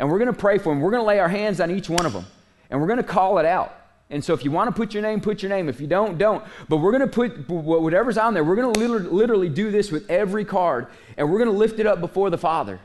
And 0.00 0.10
we're 0.10 0.18
going 0.18 0.32
to 0.32 0.38
pray 0.38 0.58
for 0.58 0.70
them. 0.70 0.80
We're 0.80 0.90
going 0.90 1.02
to 1.02 1.06
lay 1.06 1.20
our 1.20 1.28
hands 1.28 1.60
on 1.60 1.70
each 1.70 1.88
one 1.88 2.06
of 2.06 2.12
them, 2.12 2.26
and 2.68 2.80
we're 2.80 2.88
going 2.88 2.96
to 2.96 3.04
call 3.04 3.38
it 3.38 3.46
out. 3.46 3.81
And 4.12 4.22
so 4.22 4.34
if 4.34 4.44
you 4.44 4.50
want 4.50 4.68
to 4.68 4.72
put 4.72 4.92
your 4.92 5.02
name, 5.02 5.20
put 5.20 5.42
your 5.42 5.48
name. 5.48 5.68
If 5.70 5.80
you 5.80 5.86
don't, 5.86 6.18
don't. 6.18 6.44
But 6.68 6.76
we're 6.76 6.92
going 6.92 7.00
to 7.00 7.06
put 7.08 7.48
whatever's 7.48 8.18
on 8.18 8.34
there, 8.34 8.44
we're 8.44 8.56
going 8.56 8.72
to 8.74 8.80
literally 8.80 9.48
do 9.48 9.70
this 9.70 9.90
with 9.90 10.08
every 10.10 10.44
card, 10.44 10.86
and 11.16 11.30
we're 11.30 11.38
going 11.38 11.50
to 11.50 11.56
lift 11.56 11.80
it 11.80 11.86
up 11.86 12.00
before 12.00 12.28
the 12.30 12.38
Father. 12.38 12.78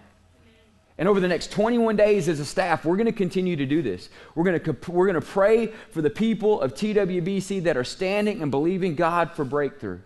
And 0.97 1.07
over 1.07 1.19
the 1.19 1.27
next 1.27 1.51
21 1.51 1.95
days 1.95 2.27
as 2.27 2.39
a 2.39 2.45
staff, 2.45 2.83
we're 2.83 2.95
going 2.95 3.05
to 3.05 3.11
continue 3.11 3.55
to 3.55 3.65
do 3.67 3.83
this. 3.83 4.09
We're 4.33 4.45
going 4.45 4.59
to, 4.59 4.91
we're 4.91 5.05
going 5.05 5.21
to 5.21 5.27
pray 5.27 5.67
for 5.91 6.01
the 6.01 6.09
people 6.09 6.59
of 6.59 6.73
TWBC 6.73 7.63
that 7.63 7.77
are 7.77 7.83
standing 7.83 8.41
and 8.41 8.49
believing 8.49 8.95
God 8.95 9.31
for 9.31 9.45
breakthrough. 9.45 9.99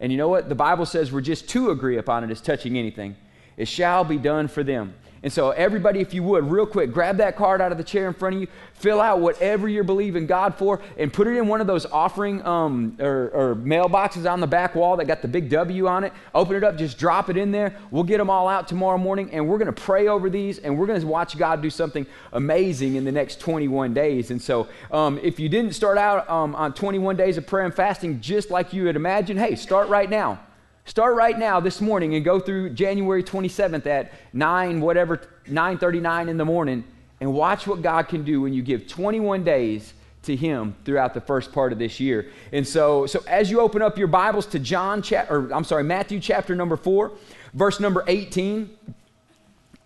And 0.00 0.10
you 0.10 0.16
know 0.16 0.28
what? 0.28 0.48
The 0.48 0.54
Bible 0.54 0.86
says 0.86 1.12
we're 1.12 1.20
just 1.20 1.48
to 1.50 1.70
agree 1.70 1.98
upon 1.98 2.24
it 2.24 2.30
as 2.30 2.40
touching 2.40 2.78
anything. 2.78 3.16
It 3.58 3.66
shall 3.66 4.04
be 4.04 4.16
done 4.16 4.48
for 4.48 4.62
them. 4.62 4.94
And 5.22 5.32
so, 5.32 5.50
everybody, 5.50 6.00
if 6.00 6.14
you 6.14 6.22
would, 6.22 6.50
real 6.50 6.66
quick, 6.66 6.92
grab 6.92 7.16
that 7.16 7.36
card 7.36 7.60
out 7.60 7.72
of 7.72 7.78
the 7.78 7.84
chair 7.84 8.06
in 8.06 8.14
front 8.14 8.36
of 8.36 8.40
you, 8.40 8.48
fill 8.74 9.00
out 9.00 9.20
whatever 9.20 9.68
you're 9.68 9.82
believing 9.82 10.26
God 10.26 10.54
for, 10.54 10.80
and 10.96 11.12
put 11.12 11.26
it 11.26 11.36
in 11.36 11.48
one 11.48 11.60
of 11.60 11.66
those 11.66 11.86
offering 11.86 12.44
um, 12.46 12.96
or, 13.00 13.30
or 13.30 13.56
mailboxes 13.56 14.30
on 14.30 14.40
the 14.40 14.46
back 14.46 14.76
wall 14.76 14.96
that 14.96 15.06
got 15.06 15.22
the 15.22 15.28
big 15.28 15.50
W 15.50 15.88
on 15.88 16.04
it. 16.04 16.12
Open 16.34 16.54
it 16.56 16.62
up, 16.62 16.76
just 16.76 16.98
drop 16.98 17.28
it 17.28 17.36
in 17.36 17.50
there. 17.50 17.74
We'll 17.90 18.04
get 18.04 18.18
them 18.18 18.30
all 18.30 18.48
out 18.48 18.68
tomorrow 18.68 18.98
morning, 18.98 19.30
and 19.32 19.48
we're 19.48 19.58
going 19.58 19.72
to 19.72 19.80
pray 19.80 20.06
over 20.06 20.30
these, 20.30 20.58
and 20.58 20.78
we're 20.78 20.86
going 20.86 21.00
to 21.00 21.06
watch 21.06 21.36
God 21.36 21.62
do 21.62 21.70
something 21.70 22.06
amazing 22.32 22.94
in 22.94 23.04
the 23.04 23.12
next 23.12 23.40
21 23.40 23.94
days. 23.94 24.30
And 24.30 24.40
so, 24.40 24.68
um, 24.92 25.18
if 25.22 25.40
you 25.40 25.48
didn't 25.48 25.72
start 25.72 25.98
out 25.98 26.28
um, 26.30 26.54
on 26.54 26.72
21 26.74 27.16
days 27.16 27.36
of 27.36 27.46
prayer 27.46 27.64
and 27.64 27.74
fasting 27.74 28.20
just 28.20 28.50
like 28.50 28.72
you 28.72 28.86
had 28.86 28.94
imagined, 28.94 29.40
hey, 29.40 29.56
start 29.56 29.88
right 29.88 30.08
now. 30.08 30.38
Start 30.88 31.16
right 31.16 31.38
now 31.38 31.60
this 31.60 31.82
morning 31.82 32.14
and 32.14 32.24
go 32.24 32.40
through 32.40 32.70
January 32.70 33.22
27th 33.22 33.86
at 33.86 34.10
9 34.32 34.80
whatever 34.80 35.20
9:39 35.46 36.30
in 36.30 36.38
the 36.38 36.46
morning 36.46 36.82
and 37.20 37.34
watch 37.34 37.66
what 37.66 37.82
God 37.82 38.08
can 38.08 38.24
do 38.24 38.40
when 38.40 38.54
you 38.54 38.62
give 38.62 38.88
21 38.88 39.44
days 39.44 39.92
to 40.22 40.34
him 40.34 40.74
throughout 40.86 41.12
the 41.12 41.20
first 41.20 41.52
part 41.52 41.74
of 41.74 41.78
this 41.78 42.00
year. 42.00 42.30
And 42.54 42.66
so 42.66 43.04
so 43.04 43.22
as 43.28 43.50
you 43.50 43.60
open 43.60 43.82
up 43.82 43.98
your 43.98 44.08
Bibles 44.08 44.46
to 44.46 44.58
John 44.58 45.02
chapter 45.02 45.36
or 45.36 45.52
I'm 45.52 45.62
sorry, 45.62 45.84
Matthew 45.84 46.20
chapter 46.20 46.56
number 46.56 46.76
4, 46.78 47.12
verse 47.52 47.80
number 47.80 48.02
18, 48.06 48.70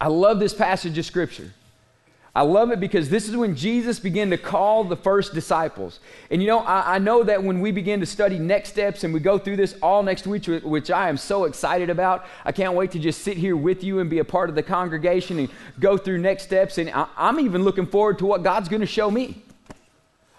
I 0.01 0.07
love 0.07 0.39
this 0.39 0.55
passage 0.55 0.97
of 0.99 1.05
scripture. 1.05 1.51
I 2.35 2.43
love 2.43 2.71
it 2.71 2.81
because 2.81 3.11
this 3.11 3.29
is 3.29 3.37
when 3.37 3.55
Jesus 3.55 3.99
began 3.99 4.31
to 4.31 4.39
call 4.39 4.85
the 4.85 4.97
first 4.97 5.35
disciples. 5.35 6.01
And 6.31 6.41
you 6.41 6.49
know, 6.49 6.61
I, 6.61 6.95
I, 6.95 6.99
know 6.99 7.23
that 7.25 7.45
when 7.45 7.61
we 7.61 7.73
begin 7.73 8.01
to 8.01 8.07
study 8.07 8.39
next 8.39 8.71
steps 8.71 9.05
and 9.05 9.13
we 9.13 9.21
go 9.21 9.37
through 9.37 9.57
this 9.57 9.77
all 9.83 10.03
next 10.03 10.27
week, 10.27 10.47
which 10.47 10.91
I 10.91 11.11
am 11.11 11.19
so 11.19 11.45
excited 11.45 11.91
about, 11.91 12.25
I 12.47 12.53
can't 12.53 12.73
wait 12.73 12.91
to 12.93 12.99
just 12.99 13.21
sit 13.21 13.37
here 13.37 13.55
with 13.55 13.85
you 13.85 13.99
and 13.99 14.09
be 14.09 14.19
a 14.19 14.25
part 14.25 14.49
of 14.49 14.55
the 14.55 14.63
congregation 14.63 15.41
and 15.41 15.51
go 15.79 15.99
through 15.99 16.19
next 16.19 16.45
steps. 16.45 16.79
And 16.79 16.89
I, 16.89 17.07
I'm 17.19 17.39
even 17.39 17.65
looking 17.65 17.87
forward 17.87 18.19
to 18.21 18.27
what 18.27 18.43
God's 18.43 18.71
going 18.71 18.81
to 18.81 18.87
show 18.87 19.11
me. 19.11 19.43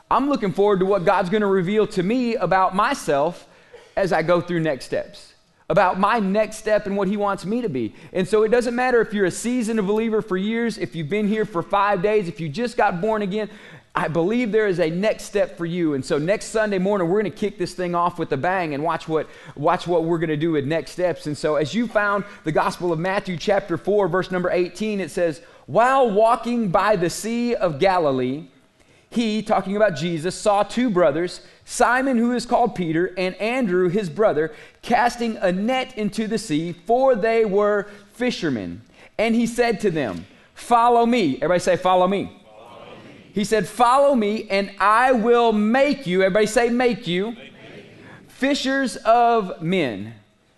I'm 0.10 0.30
looking 0.30 0.52
forward 0.52 0.80
to 0.80 0.88
what 0.88 1.06
God's 1.06 1.30
going 1.30 1.42
to 1.42 1.48
reveal 1.48 1.86
to 1.88 2.02
me 2.02 2.36
about 2.36 2.76
myself 2.76 3.48
as 3.96 4.12
I 4.12 4.24
go 4.24 4.42
through 4.42 4.62
next 4.62 4.86
steps 4.86 5.33
about 5.74 6.00
my 6.00 6.20
next 6.20 6.58
step 6.58 6.86
and 6.86 6.96
what 6.96 7.08
he 7.08 7.18
wants 7.18 7.48
me 7.48 7.60
to 7.60 7.68
be. 7.68 7.96
And 8.14 8.28
so 8.28 8.44
it 8.44 8.50
doesn't 8.50 8.76
matter 8.76 9.02
if 9.02 9.12
you're 9.12 9.26
a 9.26 9.32
seasoned 9.32 9.84
believer 9.88 10.22
for 10.22 10.38
years, 10.38 10.78
if 10.78 10.96
you've 10.96 11.10
been 11.10 11.28
here 11.28 11.46
for 11.46 11.64
five 11.64 12.04
days, 12.04 12.28
if 12.28 12.40
you 12.40 12.48
just 12.48 12.78
got 12.78 13.02
born 13.02 13.24
again. 13.24 13.50
I 13.96 14.08
believe 14.08 14.52
there 14.52 14.68
is 14.68 14.80
a 14.80 14.92
next 14.92 15.24
step 15.24 15.58
for 15.58 15.66
you. 15.66 15.96
And 15.96 16.06
so 16.06 16.20
next 16.20 16.46
Sunday 16.48 16.78
morning, 16.78 17.10
we're 17.10 17.22
going 17.24 17.32
to 17.32 17.38
kick 17.38 17.58
this 17.58 17.74
thing 17.74 17.96
off 17.96 18.20
with 18.20 18.32
a 18.34 18.38
bang 18.38 18.76
and 18.76 18.84
watch 18.84 19.08
what, 19.08 19.28
watch 19.56 19.88
what 19.88 20.04
we're 20.04 20.20
going 20.20 20.30
to 20.30 20.38
do 20.38 20.52
with 20.52 20.66
next 20.66 20.92
steps. 20.92 21.26
And 21.26 21.36
so 21.36 21.56
as 21.56 21.74
you 21.74 21.88
found 21.88 22.24
the 22.44 22.52
Gospel 22.52 22.94
of 22.94 23.00
Matthew, 23.00 23.36
chapter 23.36 23.76
4, 23.76 24.08
verse 24.08 24.30
number 24.30 24.52
18, 24.52 25.00
it 25.00 25.10
says, 25.10 25.42
While 25.66 26.12
walking 26.12 26.70
by 26.70 26.98
the 26.98 27.10
Sea 27.10 27.56
of 27.56 27.80
Galilee, 27.80 28.46
he, 29.14 29.42
talking 29.42 29.76
about 29.76 29.96
Jesus, 29.96 30.36
saw 30.36 30.64
two 30.64 30.90
brothers, 30.90 31.42
Simon, 31.66 32.18
who 32.18 32.34
is 32.34 32.46
called 32.46 32.76
Peter, 32.76 33.14
and 33.18 33.36
Andrew, 33.36 33.90
his 33.90 34.10
brother, 34.10 34.54
casting 34.82 35.38
a 35.38 35.52
net 35.52 35.98
into 35.98 36.28
the 36.28 36.38
sea, 36.38 36.74
for 36.74 37.16
they 37.16 37.46
were 37.46 37.88
fishermen. 38.14 38.82
And 39.18 39.36
he 39.36 39.48
said 39.48 39.80
to 39.82 39.92
them, 39.92 40.26
Follow 40.54 41.06
me. 41.06 41.36
Everybody 41.36 41.60
say, 41.60 41.78
Follow 41.78 42.08
me. 42.08 42.40
He 43.34 43.44
said, 43.44 43.68
Follow 43.68 44.16
me, 44.16 44.48
and 44.50 44.72
I 44.80 45.12
will 45.12 45.52
make 45.52 46.06
you. 46.06 46.22
Everybody 46.22 46.46
say, 46.46 46.70
Make 46.70 47.08
you. 47.08 47.32
Make 47.32 47.54
fishers 48.28 48.98
of 48.98 49.62
men. 49.62 50.14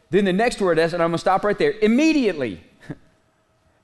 Then 0.09 0.25
the 0.25 0.33
next 0.33 0.59
word 0.59 0.79
is, 0.79 0.93
and 0.93 1.03
I'm 1.03 1.09
going 1.09 1.17
to 1.17 1.21
stop 1.21 1.43
right 1.43 1.57
there. 1.57 1.73
Immediately. 1.81 2.63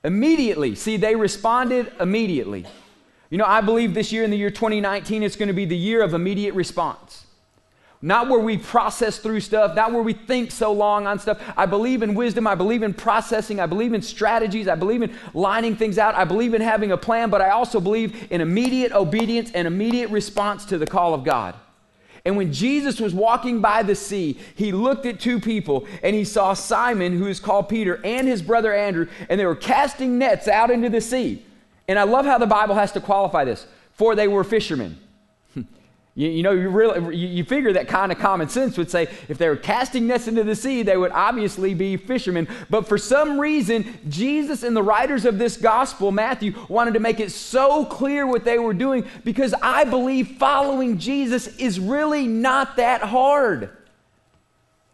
immediately. 0.04 0.74
See, 0.74 0.96
they 0.96 1.14
responded 1.14 1.92
immediately. 2.00 2.66
You 3.32 3.38
know, 3.38 3.46
I 3.46 3.62
believe 3.62 3.94
this 3.94 4.12
year 4.12 4.24
in 4.24 4.30
the 4.30 4.36
year 4.36 4.50
2019, 4.50 5.22
it's 5.22 5.36
going 5.36 5.48
to 5.48 5.54
be 5.54 5.64
the 5.64 5.74
year 5.74 6.02
of 6.02 6.12
immediate 6.12 6.52
response. 6.52 7.24
Not 8.02 8.28
where 8.28 8.38
we 8.38 8.58
process 8.58 9.16
through 9.16 9.40
stuff, 9.40 9.74
not 9.74 9.90
where 9.90 10.02
we 10.02 10.12
think 10.12 10.50
so 10.50 10.70
long 10.70 11.06
on 11.06 11.18
stuff. 11.18 11.40
I 11.56 11.64
believe 11.64 12.02
in 12.02 12.14
wisdom. 12.14 12.46
I 12.46 12.54
believe 12.54 12.82
in 12.82 12.92
processing. 12.92 13.58
I 13.58 13.64
believe 13.64 13.94
in 13.94 14.02
strategies. 14.02 14.68
I 14.68 14.74
believe 14.74 15.00
in 15.00 15.16
lining 15.32 15.76
things 15.76 15.96
out. 15.96 16.14
I 16.14 16.26
believe 16.26 16.52
in 16.52 16.60
having 16.60 16.92
a 16.92 16.98
plan, 16.98 17.30
but 17.30 17.40
I 17.40 17.48
also 17.48 17.80
believe 17.80 18.30
in 18.30 18.42
immediate 18.42 18.92
obedience 18.92 19.50
and 19.54 19.66
immediate 19.66 20.10
response 20.10 20.66
to 20.66 20.76
the 20.76 20.86
call 20.86 21.14
of 21.14 21.24
God. 21.24 21.54
And 22.26 22.36
when 22.36 22.52
Jesus 22.52 23.00
was 23.00 23.14
walking 23.14 23.62
by 23.62 23.82
the 23.82 23.94
sea, 23.94 24.38
he 24.56 24.72
looked 24.72 25.06
at 25.06 25.20
two 25.20 25.40
people 25.40 25.86
and 26.02 26.14
he 26.14 26.24
saw 26.24 26.52
Simon, 26.52 27.16
who 27.16 27.28
is 27.28 27.40
called 27.40 27.70
Peter, 27.70 27.98
and 28.04 28.28
his 28.28 28.42
brother 28.42 28.74
Andrew, 28.74 29.06
and 29.30 29.40
they 29.40 29.46
were 29.46 29.56
casting 29.56 30.18
nets 30.18 30.48
out 30.48 30.70
into 30.70 30.90
the 30.90 31.00
sea. 31.00 31.46
And 31.88 31.98
I 31.98 32.04
love 32.04 32.24
how 32.24 32.38
the 32.38 32.46
Bible 32.46 32.74
has 32.74 32.92
to 32.92 33.00
qualify 33.00 33.44
this 33.44 33.66
for 33.92 34.14
they 34.14 34.28
were 34.28 34.44
fishermen. 34.44 34.98
You, 36.14 36.28
you, 36.28 36.42
know, 36.42 36.50
you, 36.50 36.68
really, 36.68 37.16
you, 37.16 37.26
you 37.26 37.42
figure 37.42 37.72
that 37.72 37.88
kind 37.88 38.12
of 38.12 38.18
common 38.18 38.50
sense 38.50 38.76
would 38.76 38.90
say 38.90 39.08
if 39.30 39.38
they 39.38 39.48
were 39.48 39.56
casting 39.56 40.06
nets 40.06 40.28
into 40.28 40.44
the 40.44 40.54
sea, 40.54 40.82
they 40.82 40.98
would 40.98 41.10
obviously 41.10 41.72
be 41.72 41.96
fishermen. 41.96 42.48
But 42.68 42.86
for 42.86 42.98
some 42.98 43.40
reason, 43.40 43.98
Jesus 44.10 44.62
and 44.62 44.76
the 44.76 44.82
writers 44.82 45.24
of 45.24 45.38
this 45.38 45.56
gospel, 45.56 46.12
Matthew, 46.12 46.52
wanted 46.68 46.92
to 46.92 47.00
make 47.00 47.18
it 47.18 47.32
so 47.32 47.86
clear 47.86 48.26
what 48.26 48.44
they 48.44 48.58
were 48.58 48.74
doing 48.74 49.06
because 49.24 49.54
I 49.62 49.84
believe 49.84 50.36
following 50.36 50.98
Jesus 50.98 51.46
is 51.56 51.80
really 51.80 52.26
not 52.26 52.76
that 52.76 53.00
hard. 53.00 53.70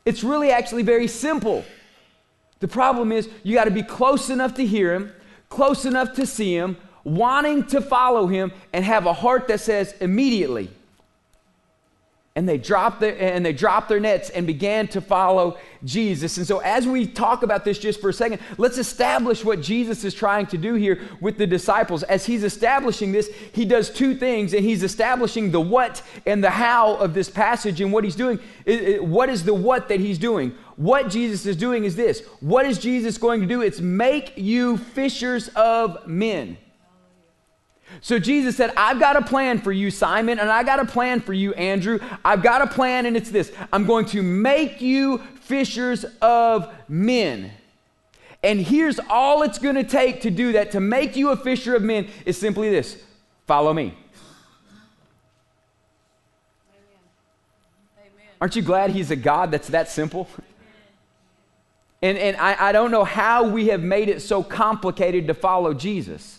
It's 0.05 0.23
really 0.23 0.53
actually 0.53 0.85
very 0.85 1.09
simple. 1.09 1.65
The 2.61 2.69
problem 2.69 3.11
is 3.11 3.29
you 3.43 3.57
got 3.57 3.65
to 3.65 3.73
be 3.73 3.83
close 3.83 4.31
enough 4.31 4.55
to 4.55 4.65
hear 4.65 4.95
him 4.95 5.13
close 5.49 5.85
enough 5.85 6.15
to 6.15 6.27
see 6.27 6.55
him, 6.55 6.77
wanting 7.05 7.65
to 7.67 7.81
follow 7.81 8.27
him, 8.27 8.53
and 8.73 8.85
have 8.85 9.07
a 9.07 9.13
heart 9.13 9.49
that 9.49 9.61
says 9.61 9.95
immediately. 10.01 10.71
And 12.37 12.49
they 12.49 12.59
dropped 12.59 13.01
their 13.01 13.21
and 13.21 13.45
they 13.45 13.53
dropped 13.53 13.89
their 13.89 13.99
nets 13.99 14.31
and 14.31 14.47
began 14.47 14.87
to 14.89 15.01
follow 15.01 15.59
Jesus. 15.83 16.37
And 16.37 16.47
so 16.47 16.59
as 16.59 16.87
we 16.87 17.05
talk 17.05 17.43
about 17.43 17.65
this 17.65 17.81
just 17.81 18.01
for 18.01 18.11
a 18.11 18.13
second, 18.13 18.41
let's 18.59 18.79
establish 18.79 19.45
what 19.45 19.61
Jesus 19.61 20.05
is 20.05 20.15
trying 20.15 20.47
to 20.47 20.59
do 20.59 20.75
here 20.75 21.01
with 21.21 21.37
the 21.37 21.49
disciples. 21.49 22.05
As 22.05 22.27
he's 22.27 22.45
establishing 22.45 23.11
this, 23.11 23.29
he 23.53 23.65
does 23.65 23.91
two 23.91 24.15
things, 24.15 24.55
and 24.55 24.65
he's 24.65 24.85
establishing 24.85 25.51
the 25.51 25.61
what 25.61 26.01
and 26.27 26.45
the 26.45 26.51
how 26.51 26.95
of 26.95 27.13
this 27.13 27.29
passage. 27.29 27.81
And 27.81 27.93
what 27.93 28.05
he's 28.05 28.15
doing, 28.15 28.39
what 29.01 29.29
is 29.29 29.43
the 29.43 29.55
what 29.55 29.89
that 29.89 29.99
he's 29.99 30.19
doing? 30.19 30.55
What 30.79 31.11
Jesus 31.11 31.45
is 31.45 31.57
doing 31.57 31.85
is 31.85 31.97
this. 31.97 32.23
What 32.39 32.65
is 32.65 32.79
Jesus 32.79 33.19
going 33.19 33.41
to 33.41 33.47
do? 33.47 33.63
It's 33.63 33.81
make 33.81 34.35
you 34.37 34.77
fishers 34.77 35.49
of 35.57 36.07
men. 36.07 36.57
So 38.01 38.21
Jesus 38.21 38.57
said, 38.57 38.73
I've 38.77 39.01
got 39.01 39.17
a 39.17 39.23
plan 39.23 39.59
for 39.59 39.73
you, 39.73 39.91
Simon, 39.91 40.39
and 40.39 40.49
I 40.49 40.63
got 40.63 40.79
a 40.79 40.85
plan 40.85 41.21
for 41.21 41.33
you, 41.33 41.53
Andrew. 41.55 41.99
I've 42.25 42.45
got 42.45 42.63
a 42.63 42.69
plan, 42.69 43.07
and 43.07 43.17
it's 43.17 43.29
this 43.29 43.53
I'm 43.73 43.87
going 43.87 44.07
to 44.07 44.23
make 44.23 44.81
you 44.81 45.19
fishers 45.41 46.05
of 46.23 46.73
men. 46.89 47.51
And 48.45 48.61
here's 48.61 49.01
all 49.11 49.43
it's 49.43 49.59
going 49.59 49.75
to 49.75 49.83
take 49.83 50.21
to 50.21 50.31
do 50.31 50.53
that, 50.53 50.71
to 50.73 50.81
make 50.81 51.17
you 51.17 51.31
a 51.31 51.37
fisher 51.37 51.75
of 51.75 51.83
men, 51.83 52.07
is 52.25 52.39
simply 52.39 52.71
this 52.71 53.03
follow 53.49 53.73
me. 53.73 53.99
Aren't 58.41 58.55
you 58.55 58.63
glad 58.63 58.91
he's 58.91 59.11
a 59.11 59.17
God 59.17 59.51
that's 59.51 59.69
that 59.69 59.89
simple? 59.89 60.29
And, 62.01 62.17
and 62.17 62.37
I, 62.37 62.69
I 62.69 62.73
don't 62.73 62.91
know 62.91 63.05
how 63.05 63.49
we 63.49 63.69
have 63.69 63.83
made 63.83 64.09
it 64.09 64.23
so 64.23 64.43
complicated 64.43 65.27
to 65.27 65.35
follow 65.35 65.75
Jesus. 65.75 66.39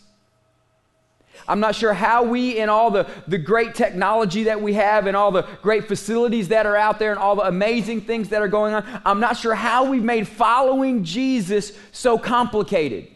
I'm 1.48 1.60
not 1.60 1.76
sure 1.76 1.94
how 1.94 2.24
we, 2.24 2.58
in 2.58 2.70
all 2.70 2.92
the, 2.92 3.08
the 3.28 3.38
great 3.38 3.74
technology 3.74 4.44
that 4.44 4.62
we 4.62 4.74
have 4.74 5.08
and 5.08 5.18
all 5.18 5.32
the 5.32 5.48
great 5.62 5.88
facilities 5.88 6.50
that 6.50 6.66
are 6.66 6.76
out 6.76 7.00
there 7.00 7.12
and 7.12 7.20
all 7.20 7.36
the 7.36 7.48
amazing 7.48 8.02
things 8.02 8.30
that 8.30 8.42
are 8.42 8.48
going 8.48 8.74
on, 8.74 9.02
I'm 9.06 9.20
not 9.20 9.38
sure 9.38 9.56
how 9.56 9.90
we've 9.90 10.04
made 10.04 10.28
following 10.28 11.04
Jesus 11.04 11.72
so 11.92 12.18
complicated. 12.18 13.08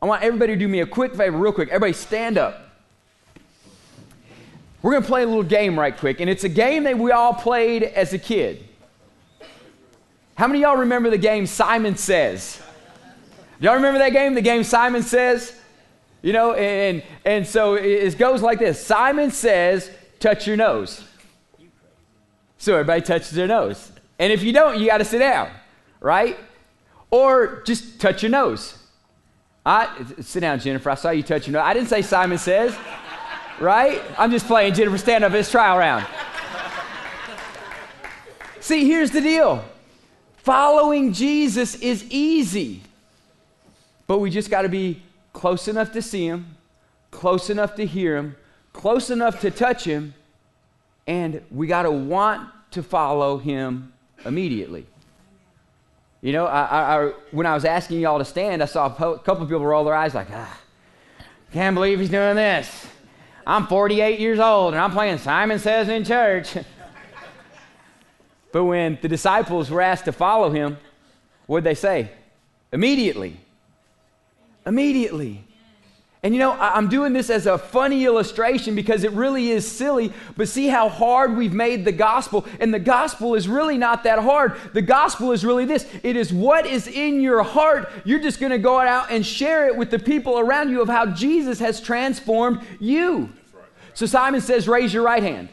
I 0.00 0.06
want 0.06 0.22
everybody 0.22 0.54
to 0.54 0.58
do 0.58 0.68
me 0.68 0.80
a 0.80 0.86
quick 0.86 1.14
favor, 1.14 1.38
real 1.38 1.52
quick. 1.52 1.68
Everybody 1.68 1.92
stand 1.92 2.36
up. 2.36 2.68
We're 4.82 4.90
going 4.90 5.04
to 5.04 5.08
play 5.08 5.22
a 5.22 5.26
little 5.26 5.44
game 5.44 5.78
right 5.78 5.96
quick, 5.96 6.20
and 6.20 6.28
it's 6.28 6.42
a 6.42 6.48
game 6.48 6.82
that 6.84 6.98
we 6.98 7.12
all 7.12 7.32
played 7.32 7.84
as 7.84 8.12
a 8.12 8.18
kid. 8.18 8.64
How 10.36 10.46
many 10.46 10.60
y'all 10.60 10.76
remember 10.76 11.10
the 11.10 11.18
game 11.18 11.46
Simon 11.46 11.96
Says? 11.96 12.60
Y'all 13.60 13.74
remember 13.74 13.98
that 13.98 14.12
game, 14.12 14.34
the 14.34 14.42
game 14.42 14.64
Simon 14.64 15.02
Says? 15.02 15.54
You 16.22 16.32
know, 16.32 16.54
and, 16.54 17.02
and 17.24 17.46
so 17.46 17.74
it 17.74 18.16
goes 18.16 18.42
like 18.42 18.60
this 18.60 18.84
Simon 18.84 19.30
says, 19.30 19.90
touch 20.20 20.46
your 20.46 20.56
nose. 20.56 21.04
So 22.58 22.74
everybody 22.74 23.02
touches 23.02 23.32
their 23.32 23.48
nose. 23.48 23.90
And 24.20 24.32
if 24.32 24.44
you 24.44 24.52
don't, 24.52 24.78
you 24.78 24.86
got 24.86 24.98
to 24.98 25.04
sit 25.04 25.18
down, 25.18 25.50
right? 26.00 26.38
Or 27.10 27.62
just 27.66 28.00
touch 28.00 28.22
your 28.22 28.30
nose. 28.30 28.78
I, 29.66 30.04
sit 30.20 30.40
down, 30.40 30.60
Jennifer. 30.60 30.90
I 30.90 30.94
saw 30.94 31.10
you 31.10 31.24
touch 31.24 31.48
your 31.48 31.54
nose. 31.54 31.62
I 31.64 31.74
didn't 31.74 31.88
say 31.88 32.02
Simon 32.02 32.38
says, 32.38 32.76
right? 33.58 34.00
I'm 34.16 34.30
just 34.30 34.46
playing. 34.46 34.74
Jennifer, 34.74 34.98
stand 34.98 35.24
up. 35.24 35.32
It's 35.32 35.50
trial 35.50 35.76
round. 35.76 36.06
See, 38.60 38.86
here's 38.86 39.10
the 39.10 39.20
deal 39.20 39.64
following 40.42 41.12
Jesus 41.12 41.74
is 41.76 42.04
easy, 42.10 42.82
but 44.06 44.18
we 44.18 44.30
just 44.30 44.50
got 44.50 44.62
to 44.62 44.68
be 44.68 45.02
close 45.32 45.68
enough 45.68 45.92
to 45.92 46.02
see 46.02 46.26
him, 46.26 46.56
close 47.10 47.50
enough 47.50 47.74
to 47.76 47.86
hear 47.86 48.16
him, 48.16 48.36
close 48.72 49.10
enough 49.10 49.40
to 49.40 49.50
touch 49.50 49.84
him, 49.84 50.14
and 51.06 51.42
we 51.50 51.66
got 51.66 51.82
to 51.82 51.90
want 51.90 52.48
to 52.72 52.82
follow 52.82 53.38
him 53.38 53.92
immediately. 54.24 54.86
You 56.20 56.32
know, 56.32 56.46
I, 56.46 56.96
I, 56.96 57.12
when 57.32 57.46
I 57.46 57.54
was 57.54 57.64
asking 57.64 58.00
y'all 58.00 58.18
to 58.18 58.24
stand, 58.24 58.62
I 58.62 58.66
saw 58.66 58.86
a 58.86 59.18
couple 59.18 59.42
of 59.42 59.48
people 59.48 59.66
roll 59.66 59.84
their 59.84 59.94
eyes 59.94 60.14
like, 60.14 60.28
ah, 60.30 60.60
can't 61.52 61.74
believe 61.74 61.98
he's 61.98 62.10
doing 62.10 62.36
this. 62.36 62.86
I'm 63.46 63.66
48 63.66 64.20
years 64.20 64.38
old 64.38 64.74
and 64.74 64.82
I'm 64.82 64.92
playing 64.92 65.18
Simon 65.18 65.58
Says 65.58 65.88
in 65.88 66.04
church. 66.04 66.56
but 68.52 68.64
when 68.64 68.98
the 69.00 69.08
disciples 69.08 69.70
were 69.70 69.80
asked 69.80 70.04
to 70.04 70.12
follow 70.12 70.50
him, 70.50 70.76
what 71.46 71.60
did 71.60 71.64
they 71.64 71.74
say? 71.74 72.10
Immediately. 72.72 73.38
Immediately. 74.64 75.44
And 76.24 76.32
you 76.32 76.38
know, 76.38 76.52
I'm 76.52 76.88
doing 76.88 77.12
this 77.12 77.30
as 77.30 77.46
a 77.46 77.58
funny 77.58 78.04
illustration 78.04 78.76
because 78.76 79.02
it 79.02 79.10
really 79.10 79.50
is 79.50 79.68
silly, 79.68 80.12
but 80.36 80.48
see 80.48 80.68
how 80.68 80.88
hard 80.88 81.36
we've 81.36 81.52
made 81.52 81.84
the 81.84 81.90
gospel. 81.90 82.46
And 82.60 82.72
the 82.72 82.78
gospel 82.78 83.34
is 83.34 83.48
really 83.48 83.76
not 83.76 84.04
that 84.04 84.20
hard. 84.20 84.56
The 84.72 84.82
gospel 84.82 85.32
is 85.32 85.44
really 85.44 85.64
this 85.64 85.84
it 86.04 86.14
is 86.14 86.32
what 86.32 86.64
is 86.64 86.86
in 86.86 87.20
your 87.20 87.42
heart. 87.42 87.90
You're 88.04 88.20
just 88.20 88.38
going 88.38 88.52
to 88.52 88.58
go 88.58 88.78
out 88.78 89.10
and 89.10 89.26
share 89.26 89.66
it 89.66 89.76
with 89.76 89.90
the 89.90 89.98
people 89.98 90.38
around 90.38 90.70
you 90.70 90.80
of 90.80 90.88
how 90.88 91.06
Jesus 91.06 91.58
has 91.58 91.80
transformed 91.80 92.60
you. 92.78 93.30
So 93.94 94.06
Simon 94.06 94.40
says, 94.40 94.68
Raise 94.68 94.94
your 94.94 95.02
right 95.02 95.24
hand. 95.24 95.48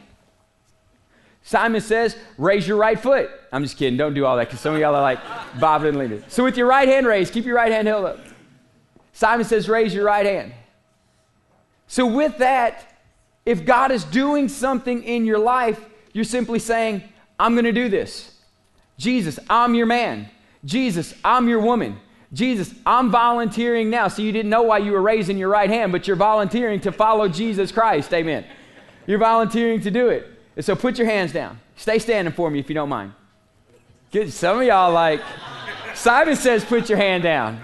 Simon 1.42 1.80
says, 1.80 2.16
Raise 2.38 2.66
your 2.68 2.76
right 2.76 2.98
foot. 2.98 3.30
I'm 3.52 3.62
just 3.62 3.76
kidding. 3.76 3.96
Don't 3.96 4.14
do 4.14 4.24
all 4.26 4.36
that 4.36 4.48
because 4.48 4.60
some 4.60 4.74
of 4.74 4.80
y'all 4.80 4.94
are 4.94 5.02
like 5.02 5.20
bobbing 5.60 5.88
and 5.88 5.98
leaning. 5.98 6.24
So 6.28 6.44
with 6.44 6.56
your 6.56 6.66
right 6.66 6.88
hand 6.88 7.06
raised, 7.06 7.32
keep 7.32 7.44
your 7.44 7.56
right 7.56 7.72
hand 7.72 7.88
held 7.88 8.04
up. 8.04 8.18
Simon 9.12 9.44
says, 9.44 9.68
Raise 9.68 9.94
your 9.94 10.04
right 10.04 10.26
hand. 10.26 10.54
So, 11.86 12.06
with 12.06 12.38
that, 12.38 12.98
if 13.44 13.64
God 13.64 13.90
is 13.90 14.04
doing 14.04 14.48
something 14.48 15.02
in 15.02 15.24
your 15.24 15.38
life, 15.40 15.84
you're 16.12 16.24
simply 16.24 16.60
saying, 16.60 17.02
I'm 17.38 17.54
going 17.54 17.64
to 17.64 17.72
do 17.72 17.88
this. 17.88 18.32
Jesus, 18.96 19.40
I'm 19.50 19.74
your 19.74 19.86
man. 19.86 20.30
Jesus, 20.64 21.14
I'm 21.24 21.48
your 21.48 21.58
woman. 21.58 21.98
Jesus, 22.32 22.72
I'm 22.86 23.10
volunteering 23.10 23.90
now. 23.90 24.06
So, 24.06 24.22
you 24.22 24.30
didn't 24.30 24.50
know 24.50 24.62
why 24.62 24.78
you 24.78 24.92
were 24.92 25.02
raising 25.02 25.36
your 25.36 25.48
right 25.48 25.68
hand, 25.68 25.90
but 25.90 26.06
you're 26.06 26.14
volunteering 26.14 26.80
to 26.82 26.92
follow 26.92 27.28
Jesus 27.28 27.72
Christ. 27.72 28.14
Amen. 28.14 28.46
You're 29.06 29.18
volunteering 29.18 29.80
to 29.80 29.90
do 29.90 30.10
it. 30.10 30.39
And 30.60 30.64
so, 30.66 30.76
put 30.76 30.98
your 30.98 31.06
hands 31.06 31.32
down. 31.32 31.58
Stay 31.74 31.98
standing 31.98 32.34
for 32.34 32.50
me 32.50 32.58
if 32.58 32.68
you 32.68 32.74
don't 32.74 32.90
mind. 32.90 33.14
Good. 34.12 34.30
Some 34.30 34.58
of 34.58 34.64
y'all 34.66 34.92
like, 34.92 35.22
Simon 35.94 36.36
says, 36.36 36.66
put 36.66 36.90
your 36.90 36.98
hand 36.98 37.22
down. 37.22 37.62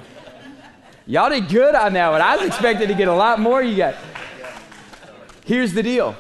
Y'all 1.05 1.29
did 1.29 1.47
good 1.47 1.75
on 1.75 1.93
that 1.93 2.11
one. 2.11 2.23
I 2.23 2.37
was 2.37 2.47
expecting 2.47 2.89
to 2.89 2.95
get 2.95 3.07
a 3.07 3.13
lot 3.13 3.39
more 3.39 3.63
you 3.63 3.77
got. 3.77 3.97
Here's 5.45 5.75
the 5.75 5.83
deal 5.83 6.17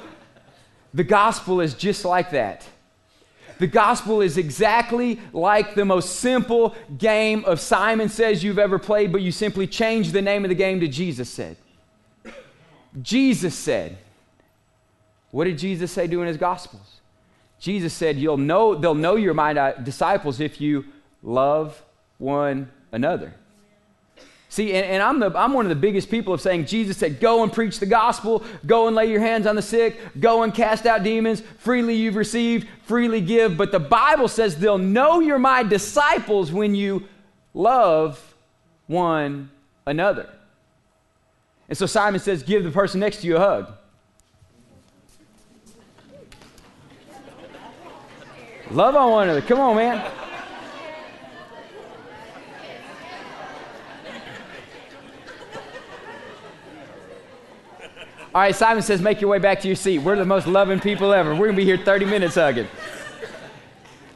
the 0.93 1.03
gospel 1.03 1.62
is 1.62 1.73
just 1.73 2.05
like 2.05 2.33
that. 2.33 2.69
The 3.57 3.69
gospel 3.69 4.21
is 4.21 4.37
exactly 4.37 5.19
like 5.33 5.77
the 5.77 5.87
most 5.87 6.17
simple 6.17 6.77
game 6.99 7.43
of 7.47 7.59
Simon 7.59 8.11
Says 8.11 8.45
you've 8.45 8.59
ever 8.59 8.79
played, 8.79 9.12
but 9.12 9.23
you 9.23 9.33
simply 9.33 9.67
change 9.67 10.12
the 10.12 10.21
name 10.21 10.45
of 10.45 10.51
the 10.51 10.55
game 10.55 10.81
to 10.81 10.89
Jesus 10.89 11.31
said. 11.31 11.57
Jesus 13.01 13.55
said, 13.55 13.97
What 15.37 15.44
did 15.44 15.59
Jesus 15.59 15.92
say 15.92 16.07
doing 16.07 16.29
his 16.29 16.38
gospels? 16.38 17.03
Jesus 17.59 17.92
said, 17.92 18.16
You'll 18.16 18.38
know, 18.38 18.75
they'll 18.75 18.94
know 18.94 19.16
you're 19.16 19.35
my 19.35 19.75
disciples 19.83 20.40
if 20.40 20.62
you 20.62 20.87
love 21.22 21.85
one 22.16 22.70
another. 22.90 23.35
See, 24.49 24.72
and, 24.72 24.87
and, 24.87 25.03
I'm, 25.03 25.20
the, 25.20 25.38
I'm 25.38 25.53
one 25.53 25.66
of 25.66 25.68
the 25.68 25.75
biggest 25.75 26.11
people 26.11 26.33
of 26.33 26.40
saying 26.40 26.64
Jesus 26.64 26.96
said, 26.96 27.20
Go 27.20 27.42
and 27.42 27.53
preach 27.53 27.81
the 27.81 27.85
gospel, 27.85 28.44
go 28.64 28.87
and 28.87 28.96
lay 28.96 29.11
your 29.11 29.20
hands 29.20 29.46
on 29.46 29.57
the 29.57 29.61
sick, 29.61 30.01
go 30.18 30.42
and 30.42 30.55
cast 30.55 30.87
out 30.87 31.03
demons. 31.03 31.42
Freely 31.59 31.96
you've 31.96 32.16
received, 32.16 32.66
freely 32.85 33.20
give. 33.20 33.59
But 33.59 33.72
the 33.72 33.79
Bible 33.79 34.29
says 34.29 34.57
they'll 34.57 34.79
know 34.79 35.20
you're 35.20 35.38
my 35.38 35.62
disciples 35.62 36.51
when 36.51 36.75
you 36.75 37.07
love 37.53 38.35
one 38.87 39.51
another. 39.85 40.31
And 41.68 41.77
so 41.77 41.85
Simon 41.85 42.20
says, 42.20 42.42
Give 42.42 42.64
the 42.64 42.70
person 42.70 43.01
next 43.01 43.18
to 43.18 43.27
you 43.27 43.37
a 43.37 43.40
hug. 43.40 43.75
Love 48.70 48.96
on 48.96 49.11
one 49.11 49.24
another. 49.24 49.42
Come 49.42 49.61
on, 49.61 49.76
man. 49.76 50.12
All 58.35 58.42
right, 58.42 58.55
Simon 58.55 58.83
says, 58.83 59.00
make 59.00 59.22
your 59.22 59.31
way 59.31 59.38
back 59.38 59.61
to 59.61 59.66
your 59.66 59.76
seat. 59.76 60.00
We're 60.00 60.16
the 60.16 60.24
most 60.26 60.46
loving 60.46 60.79
people 60.79 61.14
ever. 61.14 61.31
We're 61.31 61.46
going 61.46 61.52
to 61.52 61.57
be 61.57 61.64
here 61.64 61.79
30 61.79 62.05
minutes 62.05 62.35
hugging. 62.35 62.66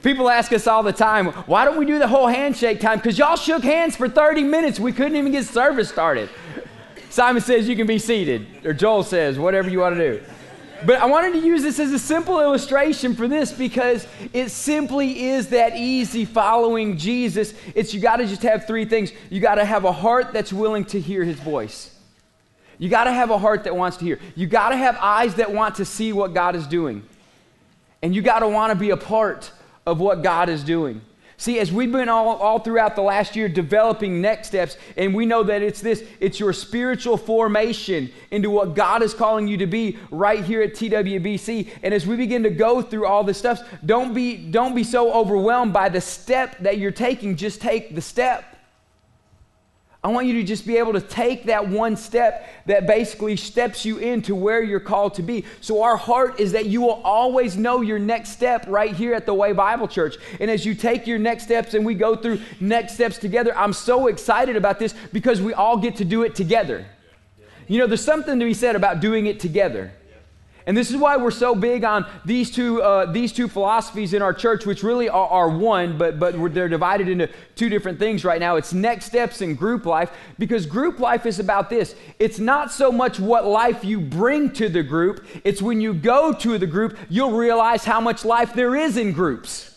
People 0.02 0.28
ask 0.28 0.52
us 0.52 0.66
all 0.66 0.82
the 0.82 0.92
time, 0.92 1.28
why 1.46 1.64
don't 1.64 1.78
we 1.78 1.86
do 1.86 1.98
the 1.98 2.08
whole 2.08 2.26
handshake 2.26 2.80
time? 2.80 2.98
Because 2.98 3.16
y'all 3.16 3.36
shook 3.36 3.62
hands 3.62 3.96
for 3.96 4.10
30 4.10 4.42
minutes. 4.42 4.78
We 4.78 4.92
couldn't 4.92 5.16
even 5.16 5.32
get 5.32 5.46
service 5.46 5.88
started. 5.88 6.28
Simon 7.08 7.40
says, 7.40 7.66
you 7.66 7.76
can 7.76 7.86
be 7.86 7.98
seated. 7.98 8.46
Or 8.66 8.74
Joel 8.74 9.04
says, 9.04 9.38
whatever 9.38 9.70
you 9.70 9.78
want 9.78 9.96
to 9.96 10.18
do. 10.18 10.24
But 10.86 11.00
I 11.00 11.06
wanted 11.06 11.32
to 11.32 11.46
use 11.46 11.62
this 11.62 11.78
as 11.78 11.92
a 11.92 11.98
simple 11.98 12.40
illustration 12.40 13.14
for 13.14 13.28
this 13.28 13.52
because 13.52 14.06
it 14.32 14.50
simply 14.50 15.26
is 15.28 15.48
that 15.48 15.76
easy 15.76 16.24
following 16.24 16.96
Jesus. 16.96 17.54
It's 17.74 17.92
you 17.92 18.00
got 18.00 18.16
to 18.16 18.26
just 18.26 18.42
have 18.42 18.66
three 18.66 18.84
things. 18.84 19.12
You 19.28 19.40
got 19.40 19.56
to 19.56 19.64
have 19.64 19.84
a 19.84 19.92
heart 19.92 20.32
that's 20.32 20.52
willing 20.52 20.84
to 20.86 21.00
hear 21.00 21.24
his 21.24 21.38
voice. 21.38 21.96
You 22.78 22.88
got 22.88 23.04
to 23.04 23.12
have 23.12 23.30
a 23.30 23.38
heart 23.38 23.64
that 23.64 23.76
wants 23.76 23.98
to 23.98 24.04
hear. 24.04 24.18
You 24.34 24.46
got 24.46 24.70
to 24.70 24.76
have 24.76 24.96
eyes 25.00 25.34
that 25.34 25.52
want 25.52 25.76
to 25.76 25.84
see 25.84 26.12
what 26.12 26.32
God 26.32 26.56
is 26.56 26.66
doing. 26.66 27.02
And 28.02 28.14
you 28.14 28.22
got 28.22 28.38
to 28.38 28.48
want 28.48 28.72
to 28.72 28.78
be 28.78 28.90
a 28.90 28.96
part 28.96 29.52
of 29.86 30.00
what 30.00 30.22
God 30.22 30.48
is 30.48 30.64
doing. 30.64 31.02
See, 31.40 31.58
as 31.58 31.72
we've 31.72 31.90
been 31.90 32.10
all, 32.10 32.36
all 32.36 32.58
throughout 32.58 32.96
the 32.96 33.00
last 33.00 33.34
year 33.34 33.48
developing 33.48 34.20
next 34.20 34.48
steps, 34.48 34.76
and 34.98 35.14
we 35.14 35.24
know 35.24 35.42
that 35.44 35.62
it's 35.62 35.80
this 35.80 36.04
it's 36.20 36.38
your 36.38 36.52
spiritual 36.52 37.16
formation 37.16 38.12
into 38.30 38.50
what 38.50 38.74
God 38.74 39.02
is 39.02 39.14
calling 39.14 39.48
you 39.48 39.56
to 39.56 39.66
be 39.66 39.96
right 40.10 40.44
here 40.44 40.60
at 40.60 40.74
TWBC. 40.74 41.70
And 41.82 41.94
as 41.94 42.06
we 42.06 42.16
begin 42.16 42.42
to 42.42 42.50
go 42.50 42.82
through 42.82 43.06
all 43.06 43.24
this 43.24 43.38
stuff, 43.38 43.62
don't 43.86 44.12
be, 44.12 44.50
don't 44.50 44.74
be 44.74 44.84
so 44.84 45.14
overwhelmed 45.14 45.72
by 45.72 45.88
the 45.88 46.02
step 46.02 46.58
that 46.58 46.76
you're 46.76 46.90
taking. 46.90 47.36
Just 47.36 47.62
take 47.62 47.94
the 47.94 48.02
step. 48.02 48.49
I 50.02 50.08
want 50.08 50.26
you 50.26 50.32
to 50.34 50.42
just 50.42 50.66
be 50.66 50.78
able 50.78 50.94
to 50.94 51.00
take 51.00 51.44
that 51.44 51.68
one 51.68 51.94
step 51.94 52.48
that 52.64 52.86
basically 52.86 53.36
steps 53.36 53.84
you 53.84 53.98
into 53.98 54.34
where 54.34 54.62
you're 54.62 54.80
called 54.80 55.14
to 55.16 55.22
be. 55.22 55.44
So, 55.60 55.82
our 55.82 55.98
heart 55.98 56.40
is 56.40 56.52
that 56.52 56.66
you 56.66 56.80
will 56.80 57.02
always 57.04 57.58
know 57.58 57.82
your 57.82 57.98
next 57.98 58.30
step 58.30 58.64
right 58.66 58.94
here 58.94 59.12
at 59.12 59.26
the 59.26 59.34
Way 59.34 59.52
Bible 59.52 59.86
Church. 59.86 60.16
And 60.40 60.50
as 60.50 60.64
you 60.64 60.74
take 60.74 61.06
your 61.06 61.18
next 61.18 61.44
steps 61.44 61.74
and 61.74 61.84
we 61.84 61.94
go 61.94 62.16
through 62.16 62.40
next 62.60 62.94
steps 62.94 63.18
together, 63.18 63.54
I'm 63.54 63.74
so 63.74 64.06
excited 64.06 64.56
about 64.56 64.78
this 64.78 64.94
because 65.12 65.42
we 65.42 65.52
all 65.52 65.76
get 65.76 65.96
to 65.96 66.04
do 66.06 66.22
it 66.22 66.34
together. 66.34 66.86
You 67.68 67.78
know, 67.78 67.86
there's 67.86 68.04
something 68.04 68.38
to 68.38 68.44
be 68.46 68.54
said 68.54 68.76
about 68.76 69.00
doing 69.00 69.26
it 69.26 69.38
together. 69.38 69.92
And 70.70 70.76
this 70.76 70.88
is 70.88 70.96
why 70.96 71.16
we're 71.16 71.32
so 71.32 71.56
big 71.56 71.82
on 71.82 72.06
these 72.24 72.48
two, 72.48 72.80
uh, 72.80 73.10
these 73.10 73.32
two 73.32 73.48
philosophies 73.48 74.14
in 74.14 74.22
our 74.22 74.32
church, 74.32 74.66
which 74.66 74.84
really 74.84 75.08
are, 75.08 75.26
are 75.26 75.48
one, 75.48 75.98
but, 75.98 76.20
but 76.20 76.54
they're 76.54 76.68
divided 76.68 77.08
into 77.08 77.28
two 77.56 77.68
different 77.68 77.98
things 77.98 78.24
right 78.24 78.38
now. 78.38 78.54
It's 78.54 78.72
next 78.72 79.06
steps 79.06 79.40
and 79.40 79.58
group 79.58 79.84
life, 79.84 80.12
because 80.38 80.66
group 80.66 81.00
life 81.00 81.26
is 81.26 81.40
about 81.40 81.70
this. 81.70 81.96
It's 82.20 82.38
not 82.38 82.70
so 82.70 82.92
much 82.92 83.18
what 83.18 83.44
life 83.46 83.84
you 83.84 84.00
bring 84.00 84.52
to 84.52 84.68
the 84.68 84.84
group, 84.84 85.26
it's 85.42 85.60
when 85.60 85.80
you 85.80 85.92
go 85.92 86.32
to 86.34 86.56
the 86.56 86.68
group, 86.68 86.96
you'll 87.08 87.36
realize 87.36 87.84
how 87.84 88.00
much 88.00 88.24
life 88.24 88.54
there 88.54 88.76
is 88.76 88.96
in 88.96 89.10
groups. 89.10 89.76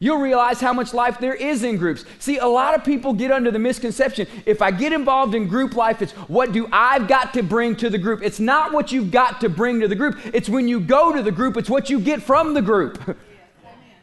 You'll 0.00 0.18
realize 0.18 0.60
how 0.60 0.72
much 0.72 0.94
life 0.94 1.18
there 1.18 1.34
is 1.34 1.64
in 1.64 1.76
groups. 1.76 2.04
See, 2.20 2.38
a 2.38 2.46
lot 2.46 2.76
of 2.76 2.84
people 2.84 3.12
get 3.12 3.32
under 3.32 3.50
the 3.50 3.58
misconception 3.58 4.28
if 4.46 4.62
I 4.62 4.70
get 4.70 4.92
involved 4.92 5.34
in 5.34 5.48
group 5.48 5.74
life, 5.74 6.02
it's 6.02 6.12
what 6.12 6.52
do 6.52 6.68
I've 6.70 7.08
got 7.08 7.34
to 7.34 7.42
bring 7.42 7.74
to 7.76 7.90
the 7.90 7.98
group. 7.98 8.22
It's 8.22 8.38
not 8.38 8.72
what 8.72 8.92
you've 8.92 9.10
got 9.10 9.40
to 9.40 9.48
bring 9.48 9.80
to 9.80 9.88
the 9.88 9.96
group, 9.96 10.18
it's 10.32 10.48
when 10.48 10.68
you 10.68 10.78
go 10.78 11.12
to 11.12 11.22
the 11.22 11.32
group, 11.32 11.56
it's 11.56 11.68
what 11.68 11.90
you 11.90 11.98
get 11.98 12.22
from 12.22 12.54
the 12.54 12.62
group. 12.62 13.16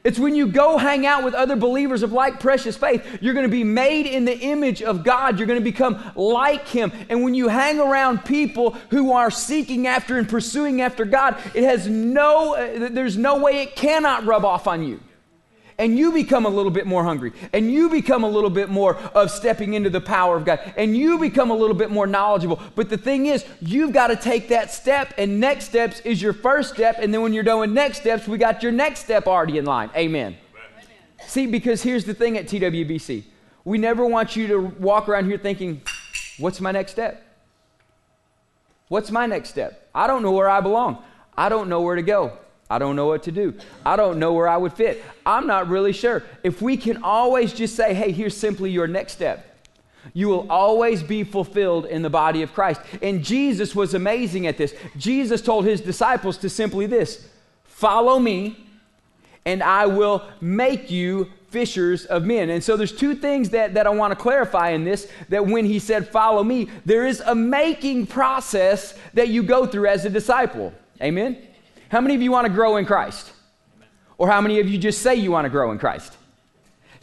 It's 0.05 0.19
when 0.19 0.35
you 0.35 0.45
go 0.45 0.77
hang 0.77 1.07
out 1.07 1.23
with 1.23 1.33
other 1.33 1.55
believers 1.55 2.03
of 2.03 2.11
like 2.11 2.39
precious 2.39 2.77
faith, 2.77 3.03
you're 3.21 3.33
going 3.33 3.47
to 3.47 3.51
be 3.51 3.63
made 3.63 4.05
in 4.05 4.23
the 4.23 4.37
image 4.37 4.83
of 4.83 5.03
God. 5.03 5.39
You're 5.39 5.47
going 5.47 5.59
to 5.59 5.63
become 5.63 6.11
like 6.15 6.67
Him. 6.67 6.91
And 7.09 7.23
when 7.23 7.33
you 7.33 7.47
hang 7.47 7.79
around 7.79 8.23
people 8.23 8.73
who 8.91 9.13
are 9.13 9.31
seeking 9.31 9.87
after 9.87 10.19
and 10.19 10.29
pursuing 10.29 10.79
after 10.79 11.05
God, 11.05 11.41
it 11.55 11.63
has 11.63 11.87
no, 11.87 12.53
uh, 12.53 12.89
there's 12.91 13.17
no 13.17 13.39
way 13.39 13.63
it 13.63 13.75
cannot 13.75 14.25
rub 14.25 14.45
off 14.45 14.67
on 14.67 14.83
you 14.83 14.99
and 15.77 15.97
you 15.97 16.11
become 16.11 16.45
a 16.45 16.49
little 16.49 16.71
bit 16.71 16.87
more 16.87 17.03
hungry, 17.03 17.33
and 17.53 17.71
you 17.71 17.89
become 17.89 18.23
a 18.23 18.29
little 18.29 18.49
bit 18.49 18.69
more 18.69 18.95
of 19.13 19.29
stepping 19.29 19.73
into 19.73 19.89
the 19.89 20.01
power 20.01 20.37
of 20.37 20.45
God, 20.45 20.59
and 20.77 20.95
you 20.95 21.17
become 21.17 21.51
a 21.51 21.53
little 21.55 21.75
bit 21.75 21.91
more 21.91 22.07
knowledgeable. 22.07 22.61
But 22.75 22.89
the 22.89 22.97
thing 22.97 23.25
is, 23.25 23.45
you've 23.59 23.91
got 23.91 24.07
to 24.07 24.15
take 24.15 24.47
that 24.49 24.71
step, 24.71 25.13
and 25.17 25.39
next 25.39 25.65
steps 25.65 25.99
is 26.01 26.21
your 26.21 26.33
first 26.33 26.73
step, 26.73 26.97
and 26.99 27.13
then 27.13 27.21
when 27.21 27.33
you're 27.33 27.43
doing 27.43 27.73
next 27.73 27.99
steps, 27.99 28.27
we 28.27 28.37
got 28.37 28.63
your 28.63 28.71
next 28.71 29.01
step 29.01 29.27
already 29.27 29.57
in 29.57 29.65
line. 29.65 29.89
Amen. 29.95 30.37
Amen. 30.53 31.27
See, 31.27 31.45
because 31.45 31.83
here's 31.83 32.05
the 32.05 32.13
thing 32.13 32.37
at 32.37 32.45
TWBC 32.45 33.23
we 33.65 33.79
never 33.79 34.05
want 34.05 34.35
you 34.35 34.47
to 34.47 34.59
walk 34.59 35.09
around 35.09 35.25
here 35.25 35.39
thinking, 35.39 35.81
what's 36.37 36.61
my 36.61 36.71
next 36.71 36.91
step? 36.91 37.23
What's 38.87 39.09
my 39.09 39.25
next 39.25 39.49
step? 39.49 39.89
I 39.93 40.05
don't 40.05 40.21
know 40.21 40.31
where 40.31 40.47
I 40.47 40.61
belong. 40.61 41.03
I 41.35 41.49
don't 41.49 41.67
know 41.67 41.81
where 41.81 41.95
to 41.95 42.03
go. 42.03 42.37
I 42.69 42.79
don't 42.79 42.95
know 42.95 43.05
what 43.05 43.23
to 43.23 43.31
do. 43.31 43.53
I 43.85 43.95
don't 43.95 44.17
know 44.17 44.33
where 44.33 44.47
I 44.47 44.57
would 44.57 44.73
fit. 44.73 45.03
I'm 45.25 45.45
not 45.45 45.67
really 45.67 45.93
sure. 45.93 46.23
If 46.43 46.61
we 46.61 46.77
can 46.77 47.03
always 47.03 47.53
just 47.53 47.75
say, 47.75 47.93
hey, 47.93 48.11
here's 48.11 48.35
simply 48.35 48.71
your 48.71 48.87
next 48.87 49.13
step, 49.13 49.55
you 50.13 50.27
will 50.27 50.49
always 50.51 51.03
be 51.03 51.23
fulfilled 51.23 51.85
in 51.85 52.01
the 52.01 52.09
body 52.09 52.41
of 52.41 52.53
Christ. 52.53 52.81
And 53.01 53.23
Jesus 53.23 53.75
was 53.75 53.93
amazing 53.93 54.47
at 54.47 54.57
this. 54.57 54.73
Jesus 54.97 55.41
told 55.41 55.65
his 55.65 55.81
disciples 55.81 56.37
to 56.39 56.49
simply 56.49 56.85
this 56.85 57.27
follow 57.63 58.19
me, 58.19 58.57
and 59.45 59.61
I 59.61 59.85
will 59.85 60.23
make 60.41 60.89
you 60.89 61.29
fishers 61.49 62.05
of 62.05 62.23
men. 62.23 62.49
And 62.49 62.63
so 62.63 62.77
there's 62.77 62.91
two 62.91 63.15
things 63.15 63.51
that, 63.51 63.75
that 63.75 63.85
I 63.85 63.89
want 63.89 64.11
to 64.11 64.15
clarify 64.15 64.71
in 64.71 64.83
this 64.83 65.09
that 65.29 65.45
when 65.45 65.65
he 65.65 65.79
said, 65.79 66.07
follow 66.07 66.43
me, 66.43 66.69
there 66.85 67.05
is 67.05 67.21
a 67.21 67.35
making 67.35 68.07
process 68.07 68.97
that 69.13 69.29
you 69.29 69.43
go 69.43 69.65
through 69.65 69.87
as 69.87 70.03
a 70.05 70.09
disciple. 70.09 70.73
Amen? 71.01 71.37
How 71.89 72.01
many 72.01 72.15
of 72.15 72.21
you 72.21 72.31
want 72.31 72.47
to 72.47 72.53
grow 72.53 72.77
in 72.77 72.85
Christ? 72.85 73.31
Or 74.17 74.27
how 74.27 74.41
many 74.41 74.59
of 74.59 74.67
you 74.67 74.77
just 74.77 75.01
say 75.01 75.15
you 75.15 75.31
want 75.31 75.45
to 75.45 75.49
grow 75.49 75.71
in 75.71 75.79
Christ? 75.79 76.17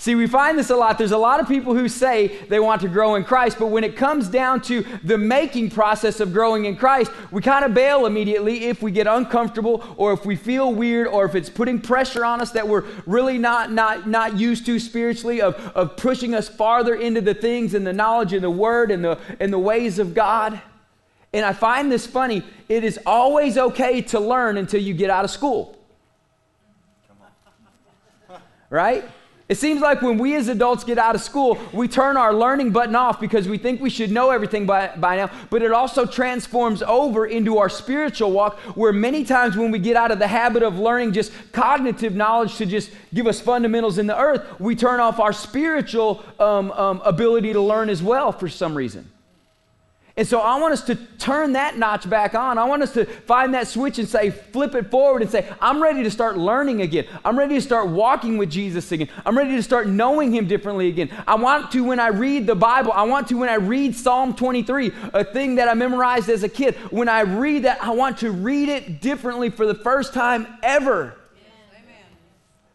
See, 0.03 0.17
we 0.17 0.27
find 0.27 0.59
this 0.59 0.71
a 0.71 0.75
lot. 0.75 0.99
There's 0.99 1.13
a 1.13 1.17
lot 1.17 1.39
of 1.39 1.47
people 1.47 1.75
who 1.75 1.89
say 1.89 2.39
they 2.49 2.59
want 2.59 2.81
to 2.81 2.89
grow 2.89 3.15
in 3.15 3.23
Christ, 3.23 3.57
but 3.61 3.69
when 3.69 3.85
it 3.85 3.97
comes 3.97 4.27
down 4.27 4.61
to 4.63 4.85
the 5.05 5.17
making 5.17 5.71
process 5.71 6.19
of 6.19 6.33
growing 6.33 6.65
in 6.65 6.75
Christ, 6.75 7.13
we 7.31 7.41
kind 7.41 7.65
of 7.65 7.73
bail 7.73 8.05
immediately 8.07 8.65
if 8.65 8.83
we 8.83 8.91
get 8.91 9.07
uncomfortable 9.07 9.85
or 9.97 10.13
if 10.13 10.27
we 10.27 10.35
feel 10.35 10.75
weird 10.75 11.07
or 11.07 11.25
if 11.25 11.37
it's 11.37 11.49
putting 11.49 11.81
pressure 11.81 12.25
on 12.25 12.41
us 12.41 12.51
that 12.51 12.67
we're 12.67 12.83
really 13.07 13.39
not, 13.39 13.71
not, 13.71 14.09
not 14.09 14.37
used 14.37 14.67
to 14.67 14.81
spiritually 14.81 15.41
of, 15.41 15.55
of 15.77 15.97
pushing 15.97 16.35
us 16.35 16.49
farther 16.49 16.97
into 16.97 17.21
the 17.21 17.35
things 17.35 17.73
and 17.73 17.87
the 17.87 17.93
knowledge 17.93 18.33
and 18.33 18.43
the 18.43 18.51
word 18.51 18.91
and 18.91 19.05
the, 19.05 19.17
and 19.39 19.53
the 19.53 19.59
ways 19.61 20.01
of 20.01 20.15
God. 20.15 20.61
And 21.33 21.45
I 21.47 21.53
find 21.53 21.91
this 21.91 22.07
funny. 22.07 22.43
It 22.69 22.85
is 22.85 22.99
always 23.07 23.57
okay 23.57 24.03
to 24.03 24.21
learn 24.21 24.57
until 24.59 24.83
you 24.83 24.95
get 24.95 25.11
out 25.11 25.25
of 25.25 25.31
school. 25.31 25.79
Right? 28.69 29.05
It 29.53 29.59
seems 29.59 29.83
like 29.83 30.01
when 30.01 30.17
we 30.17 30.35
as 30.37 30.49
adults 30.49 30.83
get 30.83 30.97
out 30.97 31.15
of 31.15 31.21
school, 31.21 31.59
we 31.75 31.87
turn 31.87 32.17
our 32.17 32.33
learning 32.33 32.71
button 32.71 32.97
off 32.97 33.21
because 33.21 33.47
we 33.47 33.59
think 33.59 33.83
we 33.83 33.91
should 33.91 34.11
know 34.11 34.31
everything 34.31 34.65
by, 34.65 34.97
by 34.97 35.17
now. 35.17 35.31
But 35.51 35.61
it 35.61 35.73
also 35.73 36.07
transforms 36.07 36.83
over 36.83 37.27
into 37.27 37.59
our 37.59 37.69
spiritual 37.69 38.33
walk, 38.33 38.59
where 38.77 38.95
many 38.95 39.25
times 39.25 39.55
when 39.55 39.71
we 39.71 39.79
get 39.79 39.95
out 39.95 40.11
of 40.11 40.19
the 40.19 40.27
habit 40.27 40.63
of 40.63 40.79
learning 40.79 41.13
just 41.13 41.33
cognitive 41.53 42.15
knowledge 42.15 42.57
to 42.57 42.65
just 42.65 42.93
give 43.13 43.27
us 43.27 43.43
fundamentals 43.43 43.99
in 43.99 44.07
the 44.07 44.19
earth, 44.19 44.59
we 44.59 44.75
turn 44.75 45.01
off 45.01 45.21
our 45.21 45.35
spiritual 45.35 46.25
um, 46.39 46.71
um, 46.73 47.03
ability 47.05 47.53
to 47.53 47.61
learn 47.61 47.91
as 47.91 48.03
well 48.03 48.33
for 48.33 48.49
some 48.49 48.75
reason. 48.75 49.12
And 50.15 50.29
so 50.29 50.41
I 50.41 50.61
want 50.61 50.75
us 50.75 50.83
to 50.85 50.95
turn 50.95 51.55
that 51.55 51.79
notch 51.79 52.09
back 52.09 52.35
on. 52.35 52.59
I 52.59 52.65
want 52.65 52.83
us 52.83 52.93
to 52.93 53.07
find 53.07 53.55
that 53.55 53.67
switch 53.67 53.99
and 53.99 54.07
say, 54.07 54.29
flip 54.29 54.75
it 54.75 54.91
forward 54.91 55.23
and 55.23 55.31
say, 55.31 55.51
I'm 55.59 55.83
ready 55.83 56.03
to 56.03 56.11
start 56.11 56.37
learning 56.37 56.83
again. 56.83 57.07
I'm 57.25 57.39
ready 57.39 57.55
to 57.55 57.63
start 57.63 57.89
walking 57.89 58.37
with 58.37 58.51
Jesus 58.51 58.93
again. 58.93 59.09
I'm 59.25 59.39
ready 59.39 59.57
to 59.57 59.63
start 59.63 59.89
knowing 59.89 60.31
Him 60.31 60.47
differently 60.47 60.89
again. 60.89 61.11
I 61.27 61.37
want 61.37 61.73
to, 61.73 61.83
when 61.83 61.99
I 61.99 62.09
read 62.09 62.47
the 62.47 62.55
Bible, 62.55 62.93
I 62.93 63.05
want 63.05 63.29
to, 63.29 63.39
when 63.39 63.49
I 63.49 63.55
read 63.55 63.97
Psalm 63.97 64.35
23, 64.35 64.93
a 65.15 65.25
thing 65.25 65.55
that 65.55 65.69
I 65.69 65.73
memorized 65.73 66.29
as 66.29 66.43
a 66.43 66.49
kid, 66.49 66.75
when 66.91 67.09
I 67.09 67.23
read 67.23 67.63
that, 67.63 67.83
I 67.83 67.91
want 67.91 68.19
to 68.19 68.33
read 68.33 68.69
it 68.69 69.01
differently 69.01 69.49
for 69.49 69.65
the 69.65 69.75
first 69.75 70.13
time 70.13 70.47
ever. 70.63 71.17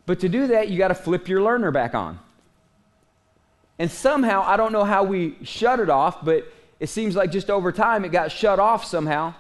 But 0.08 0.22
to 0.22 0.30
do 0.30 0.48
that, 0.48 0.70
you 0.70 0.80
got 0.80 0.88
to 0.88 0.96
flip 0.96 1.28
your 1.28 1.44
learner 1.44 1.70
back 1.70 1.94
on. 1.94 2.18
And 3.78 3.92
somehow, 3.92 4.42
I 4.44 4.58
don't 4.58 4.72
know 4.72 4.86
how 4.86 5.04
we 5.04 5.38
shut 5.44 5.80
it 5.80 5.90
off, 5.90 6.26
but 6.26 6.52
it 6.80 6.88
seems 6.88 7.16
like 7.16 7.32
just 7.32 7.50
over 7.50 7.72
time 7.72 8.06
it 8.06 8.12
got 8.12 8.32
shut 8.32 8.60
off 8.60 8.86
somehow 8.86 9.34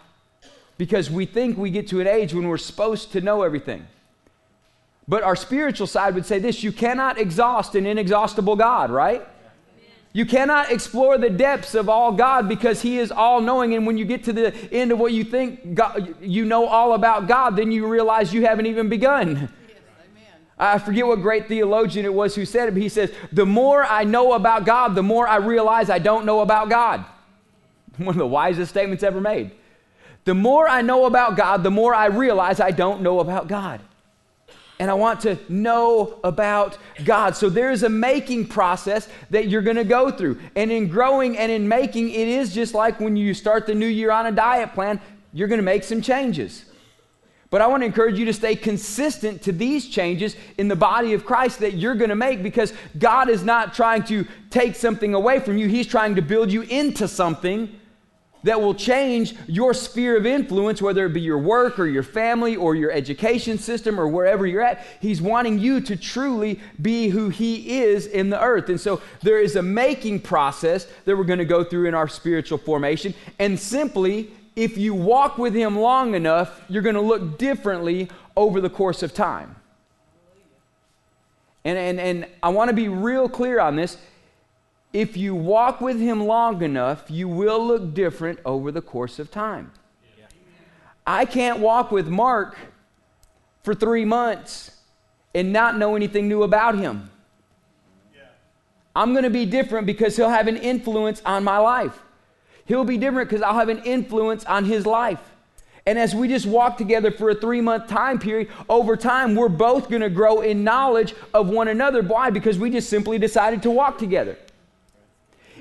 because 0.77 1.09
we 1.09 1.25
think 1.25 1.57
we 1.57 1.69
get 1.69 1.87
to 1.89 1.99
an 1.99 2.07
age 2.07 2.33
when 2.33 2.47
we're 2.47 2.57
supposed 2.57 3.11
to 3.11 3.21
know 3.21 3.43
everything. 3.43 3.87
But 5.07 5.23
our 5.23 5.35
spiritual 5.35 5.87
side 5.87 6.15
would 6.15 6.25
say 6.25 6.39
this 6.39 6.63
you 6.63 6.71
cannot 6.71 7.17
exhaust 7.17 7.75
an 7.75 7.85
inexhaustible 7.85 8.55
God, 8.55 8.91
right? 8.91 9.25
You 10.13 10.25
cannot 10.25 10.71
explore 10.71 11.17
the 11.17 11.29
depths 11.29 11.75
of 11.75 11.89
all 11.89 12.11
God 12.11 12.49
because 12.49 12.81
He 12.81 12.97
is 12.97 13.11
all 13.11 13.39
knowing. 13.39 13.75
And 13.75 13.85
when 13.85 13.97
you 13.97 14.05
get 14.05 14.23
to 14.23 14.33
the 14.33 14.51
end 14.73 14.91
of 14.91 14.99
what 14.99 15.13
you 15.13 15.23
think 15.23 15.75
God, 15.75 16.15
you 16.21 16.43
know 16.43 16.65
all 16.65 16.93
about 16.93 17.27
God, 17.27 17.55
then 17.55 17.71
you 17.71 17.87
realize 17.87 18.33
you 18.33 18.45
haven't 18.45 18.65
even 18.65 18.89
begun. 18.89 19.53
I 20.57 20.79
forget 20.79 21.05
what 21.05 21.21
great 21.21 21.47
theologian 21.47 22.03
it 22.03 22.13
was 22.13 22.33
who 22.33 22.45
said 22.45 22.67
it, 22.67 22.71
but 22.71 22.81
he 22.81 22.89
says, 22.89 23.11
The 23.31 23.45
more 23.45 23.83
I 23.83 24.05
know 24.05 24.33
about 24.33 24.65
God, 24.65 24.95
the 24.95 25.03
more 25.03 25.27
I 25.27 25.35
realize 25.35 25.89
I 25.91 25.99
don't 25.99 26.25
know 26.25 26.39
about 26.39 26.69
God. 26.69 27.05
One 28.05 28.09
of 28.09 28.17
the 28.17 28.27
wisest 28.27 28.69
statements 28.69 29.03
ever 29.03 29.21
made. 29.21 29.51
The 30.25 30.35
more 30.35 30.67
I 30.67 30.81
know 30.81 31.05
about 31.05 31.37
God, 31.37 31.63
the 31.63 31.71
more 31.71 31.95
I 31.95 32.07
realize 32.07 32.59
I 32.59 32.71
don't 32.71 33.01
know 33.01 33.19
about 33.19 33.47
God. 33.47 33.81
And 34.79 34.91
I 34.91 34.93
want 34.93 35.21
to 35.21 35.39
know 35.49 36.19
about 36.23 36.77
God. 37.03 37.35
So 37.35 37.49
there's 37.49 37.81
a 37.81 37.89
making 37.89 38.47
process 38.47 39.07
that 39.31 39.47
you're 39.47 39.61
going 39.61 39.77
to 39.77 39.83
go 39.83 40.11
through. 40.11 40.39
And 40.55 40.71
in 40.71 40.87
growing 40.87 41.37
and 41.37 41.51
in 41.51 41.67
making, 41.67 42.09
it 42.11 42.27
is 42.27 42.53
just 42.53 42.73
like 42.73 42.99
when 42.99 43.15
you 43.15 43.33
start 43.33 43.65
the 43.65 43.73
new 43.73 43.87
year 43.87 44.11
on 44.11 44.27
a 44.27 44.31
diet 44.31 44.73
plan, 44.73 44.99
you're 45.33 45.47
going 45.47 45.59
to 45.59 45.63
make 45.63 45.83
some 45.83 46.01
changes. 46.01 46.65
But 47.49 47.61
I 47.61 47.67
want 47.67 47.81
to 47.81 47.85
encourage 47.85 48.19
you 48.19 48.25
to 48.25 48.33
stay 48.33 48.55
consistent 48.55 49.41
to 49.43 49.51
these 49.51 49.87
changes 49.87 50.35
in 50.57 50.67
the 50.67 50.75
body 50.75 51.13
of 51.13 51.25
Christ 51.25 51.59
that 51.59 51.75
you're 51.75 51.95
going 51.95 52.09
to 52.09 52.15
make 52.15 52.43
because 52.43 52.73
God 52.99 53.29
is 53.29 53.43
not 53.43 53.73
trying 53.73 54.03
to 54.05 54.27
take 54.49 54.75
something 54.75 55.13
away 55.13 55.39
from 55.39 55.57
you. 55.57 55.69
He's 55.69 55.87
trying 55.87 56.15
to 56.15 56.21
build 56.21 56.51
you 56.51 56.63
into 56.63 57.07
something 57.07 57.79
that 58.43 58.61
will 58.61 58.75
change 58.75 59.35
your 59.47 59.73
sphere 59.73 60.17
of 60.17 60.25
influence, 60.25 60.81
whether 60.81 61.05
it 61.05 61.13
be 61.13 61.21
your 61.21 61.37
work 61.37 61.79
or 61.79 61.85
your 61.85 62.03
family 62.03 62.55
or 62.55 62.75
your 62.75 62.91
education 62.91 63.57
system 63.57 63.99
or 63.99 64.07
wherever 64.07 64.45
you're 64.45 64.61
at. 64.61 64.85
He's 65.01 65.21
wanting 65.21 65.59
you 65.59 65.81
to 65.81 65.95
truly 65.95 66.59
be 66.81 67.09
who 67.09 67.29
He 67.29 67.79
is 67.81 68.05
in 68.05 68.29
the 68.29 68.41
earth. 68.41 68.69
And 68.69 68.79
so 68.79 69.01
there 69.21 69.39
is 69.39 69.55
a 69.55 69.63
making 69.63 70.21
process 70.21 70.87
that 71.05 71.17
we're 71.17 71.23
going 71.23 71.39
to 71.39 71.45
go 71.45 71.63
through 71.63 71.87
in 71.87 71.93
our 71.93 72.07
spiritual 72.07 72.57
formation. 72.57 73.13
And 73.39 73.59
simply, 73.59 74.31
if 74.55 74.77
you 74.77 74.93
walk 74.93 75.37
with 75.37 75.53
Him 75.53 75.77
long 75.77 76.15
enough, 76.15 76.61
you're 76.69 76.83
going 76.83 76.95
to 76.95 77.01
look 77.01 77.37
differently 77.37 78.09
over 78.35 78.61
the 78.61 78.69
course 78.69 79.03
of 79.03 79.13
time. 79.13 79.55
And, 81.65 81.77
and, 81.77 81.99
and 81.99 82.27
I 82.41 82.49
want 82.49 82.69
to 82.69 82.75
be 82.75 82.87
real 82.87 83.27
clear 83.27 83.59
on 83.59 83.75
this 83.75 83.97
if 84.93 85.17
you 85.17 85.35
walk 85.35 85.81
with 85.81 85.99
him 85.99 86.25
long 86.25 86.61
enough, 86.63 87.09
you 87.09 87.27
will 87.27 87.65
look 87.65 87.93
different 87.93 88.39
over 88.45 88.71
the 88.71 88.81
course 88.81 89.19
of 89.19 89.29
time. 89.29 89.71
I 91.05 91.25
can't 91.25 91.59
walk 91.59 91.91
with 91.91 92.07
Mark 92.07 92.57
for 93.63 93.73
three 93.73 94.05
months 94.05 94.71
and 95.33 95.53
not 95.53 95.77
know 95.77 95.95
anything 95.95 96.27
new 96.27 96.43
about 96.43 96.77
him. 96.77 97.09
I'm 98.95 99.11
going 99.11 99.23
to 99.23 99.29
be 99.29 99.45
different 99.45 99.85
because 99.85 100.17
he'll 100.17 100.29
have 100.29 100.47
an 100.47 100.57
influence 100.57 101.21
on 101.25 101.43
my 101.43 101.59
life. 101.59 102.01
He'll 102.65 102.83
be 102.83 102.97
different 102.97 103.29
because 103.29 103.43
I'll 103.43 103.53
have 103.53 103.69
an 103.69 103.83
influence 103.83 104.43
on 104.45 104.65
his 104.65 104.85
life. 104.85 105.21
And 105.85 105.97
as 105.97 106.13
we 106.13 106.27
just 106.27 106.45
walk 106.45 106.77
together 106.77 107.11
for 107.11 107.29
a 107.29 107.35
three 107.35 107.61
month 107.61 107.87
time 107.87 108.19
period, 108.19 108.49
over 108.67 108.97
time, 108.97 109.35
we're 109.35 109.47
both 109.47 109.89
going 109.89 110.01
to 110.01 110.09
grow 110.09 110.41
in 110.41 110.63
knowledge 110.63 111.13
of 111.33 111.47
one 111.47 111.67
another. 111.69 112.01
Why? 112.01 112.29
Because 112.31 112.57
we 112.57 112.69
just 112.69 112.89
simply 112.89 113.17
decided 113.17 113.63
to 113.63 113.71
walk 113.71 113.97
together. 113.97 114.37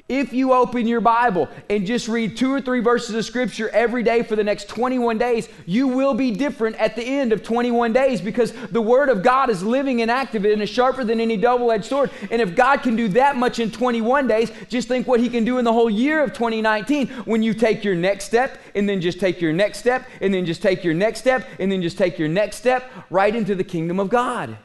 If 0.08 0.32
you 0.32 0.52
open 0.52 0.86
your 0.86 1.00
Bible 1.00 1.48
and 1.68 1.84
just 1.84 2.06
read 2.06 2.36
two 2.36 2.52
or 2.52 2.60
three 2.60 2.78
verses 2.78 3.16
of 3.16 3.24
Scripture 3.24 3.68
every 3.70 4.04
day 4.04 4.22
for 4.22 4.36
the 4.36 4.44
next 4.44 4.68
21 4.68 5.18
days, 5.18 5.48
you 5.66 5.88
will 5.88 6.14
be 6.14 6.30
different 6.30 6.76
at 6.76 6.94
the 6.94 7.02
end 7.02 7.32
of 7.32 7.42
21 7.42 7.92
days 7.92 8.20
because 8.20 8.52
the 8.70 8.80
Word 8.80 9.08
of 9.08 9.24
God 9.24 9.50
is 9.50 9.64
living 9.64 10.02
and 10.02 10.10
active 10.10 10.44
and 10.44 10.62
is 10.62 10.70
sharper 10.70 11.02
than 11.02 11.18
any 11.18 11.36
double 11.36 11.72
edged 11.72 11.86
sword. 11.86 12.12
And 12.30 12.40
if 12.40 12.54
God 12.54 12.84
can 12.84 12.94
do 12.94 13.08
that 13.08 13.34
much 13.34 13.58
in 13.58 13.72
21 13.72 14.28
days, 14.28 14.52
just 14.68 14.86
think 14.86 15.08
what 15.08 15.18
He 15.18 15.28
can 15.28 15.44
do 15.44 15.58
in 15.58 15.64
the 15.64 15.72
whole 15.72 15.90
year 15.90 16.22
of 16.22 16.32
2019 16.32 17.08
when 17.24 17.42
you 17.42 17.52
take 17.52 17.82
your 17.82 17.96
next 17.96 18.26
step 18.26 18.58
and 18.76 18.88
then 18.88 19.00
just 19.00 19.18
take 19.18 19.40
your 19.40 19.52
next 19.52 19.78
step 19.78 20.06
and 20.20 20.32
then 20.32 20.46
just 20.46 20.62
take 20.62 20.84
your 20.84 20.94
next 20.94 21.18
step 21.18 21.48
and 21.58 21.72
then 21.72 21.82
just 21.82 21.98
take 21.98 22.16
your 22.16 22.28
next 22.28 22.58
step 22.58 22.88
right 23.10 23.34
into 23.34 23.56
the 23.56 23.64
kingdom 23.64 23.98
of 23.98 24.08
God. 24.08 24.56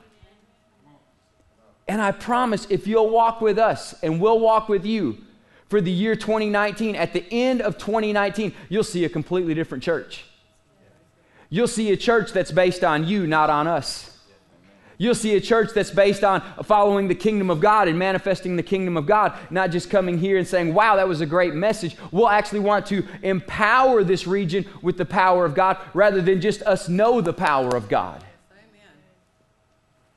And 1.88 2.00
I 2.00 2.12
promise 2.12 2.68
if 2.70 2.86
you'll 2.86 3.10
walk 3.10 3.42
with 3.42 3.58
us 3.58 3.96
and 4.04 4.22
we'll 4.22 4.40
walk 4.40 4.70
with 4.70 4.86
you, 4.86 5.18
for 5.72 5.80
the 5.80 5.90
year 5.90 6.18
2019, 6.18 6.98
at 6.98 7.14
the 7.14 7.26
end 7.32 7.62
of 7.62 7.78
2019, 7.78 8.54
you'll 8.68 8.84
see 8.84 9.06
a 9.06 9.10
completely 9.10 9.54
different 9.54 9.82
church. 9.82 10.26
You'll 11.50 11.70
see 11.70 11.94
a 11.94 11.96
church 11.98 12.34
that's 12.34 12.52
based 12.52 12.84
on 12.84 13.08
you, 13.08 13.26
not 13.26 13.50
on 13.50 13.68
us. 13.68 14.20
You'll 14.98 15.16
see 15.16 15.34
a 15.38 15.40
church 15.40 15.70
that's 15.74 15.90
based 15.90 16.26
on 16.26 16.42
following 16.66 17.08
the 17.08 17.16
kingdom 17.16 17.50
of 17.50 17.62
God 17.62 17.88
and 17.88 17.98
manifesting 17.98 18.58
the 18.58 18.64
kingdom 18.64 18.98
of 18.98 19.06
God, 19.06 19.32
not 19.50 19.72
just 19.72 19.90
coming 19.90 20.18
here 20.18 20.38
and 20.38 20.46
saying, 20.46 20.74
wow, 20.74 20.98
that 20.98 21.08
was 21.08 21.22
a 21.22 21.26
great 21.26 21.54
message. 21.54 21.96
We'll 22.12 22.28
actually 22.28 22.60
want 22.60 22.86
to 22.88 23.08
empower 23.24 24.04
this 24.04 24.28
region 24.28 24.66
with 24.82 24.98
the 24.98 25.06
power 25.06 25.46
of 25.46 25.56
God 25.56 25.78
rather 25.94 26.22
than 26.22 26.42
just 26.42 26.64
us 26.64 26.90
know 26.90 27.22
the 27.22 27.32
power 27.32 27.78
of 27.78 27.88
God. 27.88 28.26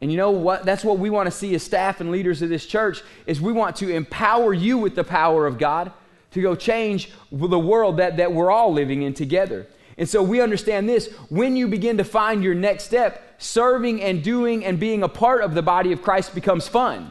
And 0.04 0.12
you 0.12 0.18
know 0.18 0.32
what? 0.32 0.66
That's 0.66 0.84
what 0.84 0.98
we 0.98 1.08
want 1.08 1.28
to 1.28 1.30
see 1.30 1.54
as 1.54 1.62
staff 1.62 2.02
and 2.02 2.10
leaders 2.10 2.42
of 2.42 2.50
this 2.50 2.66
church 2.66 3.00
is 3.24 3.40
we 3.40 3.54
want 3.54 3.76
to 3.76 3.88
empower 3.88 4.52
you 4.52 4.76
with 4.76 4.94
the 4.94 5.02
power 5.02 5.46
of 5.46 5.56
God 5.56 5.92
to 6.32 6.42
go 6.42 6.54
change 6.54 7.10
the 7.32 7.58
world 7.58 7.96
that, 7.96 8.18
that 8.18 8.30
we're 8.30 8.50
all 8.50 8.70
living 8.70 9.00
in 9.00 9.14
together. 9.14 9.66
And 9.96 10.06
so 10.06 10.22
we 10.22 10.42
understand 10.42 10.90
this 10.90 11.10
when 11.30 11.56
you 11.56 11.68
begin 11.68 11.96
to 11.96 12.04
find 12.04 12.44
your 12.44 12.54
next 12.54 12.84
step, 12.84 13.36
serving 13.38 14.02
and 14.02 14.22
doing 14.22 14.62
and 14.62 14.78
being 14.78 15.02
a 15.02 15.08
part 15.08 15.40
of 15.40 15.54
the 15.54 15.62
body 15.62 15.90
of 15.90 16.02
Christ 16.02 16.34
becomes 16.34 16.68
fun, 16.68 17.10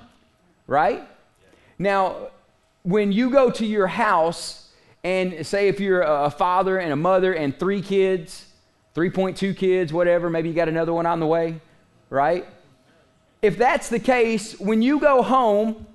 right? 0.67 1.01
Now, 1.79 2.27
when 2.83 3.11
you 3.11 3.31
go 3.31 3.49
to 3.49 3.65
your 3.65 3.87
house 3.87 4.69
and 5.03 5.43
say 5.47 5.67
if 5.67 5.79
you're 5.79 6.03
a 6.03 6.29
father 6.29 6.77
and 6.77 6.93
a 6.93 6.95
mother 6.95 7.33
and 7.33 7.57
three 7.57 7.81
kids, 7.81 8.45
3.2 8.93 9.57
kids, 9.57 9.91
whatever, 9.91 10.29
maybe 10.29 10.47
you 10.47 10.53
got 10.53 10.69
another 10.69 10.93
one 10.93 11.07
on 11.07 11.19
the 11.19 11.25
way, 11.25 11.59
right? 12.11 12.45
If 13.43 13.57
that's 13.57 13.89
the 13.89 13.99
case, 13.99 14.57
when 14.57 14.81
you 14.81 14.99
go 14.99 15.21
home, 15.21 15.85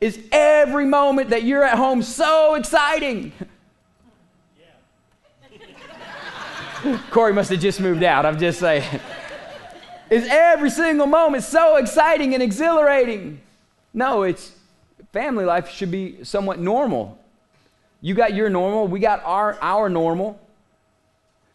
is 0.00 0.20
every 0.30 0.86
moment 0.86 1.30
that 1.30 1.42
you're 1.42 1.64
at 1.64 1.76
home 1.76 2.00
so 2.00 2.54
exciting? 2.54 3.32
Corey 7.10 7.32
must 7.32 7.50
have 7.50 7.58
just 7.58 7.80
moved 7.80 8.04
out, 8.04 8.24
I'm 8.24 8.38
just 8.38 8.60
saying. 8.60 9.00
is 10.10 10.28
every 10.30 10.70
single 10.70 11.08
moment 11.08 11.42
so 11.42 11.76
exciting 11.76 12.34
and 12.34 12.42
exhilarating? 12.42 13.40
No, 13.92 14.22
it's 14.22 14.52
family 15.12 15.44
life 15.44 15.68
should 15.68 15.90
be 15.90 16.22
somewhat 16.22 16.60
normal. 16.60 17.18
You 18.00 18.14
got 18.14 18.32
your 18.32 18.48
normal, 18.48 18.86
we 18.86 19.00
got 19.00 19.24
our, 19.24 19.58
our 19.60 19.88
normal. 19.88 20.38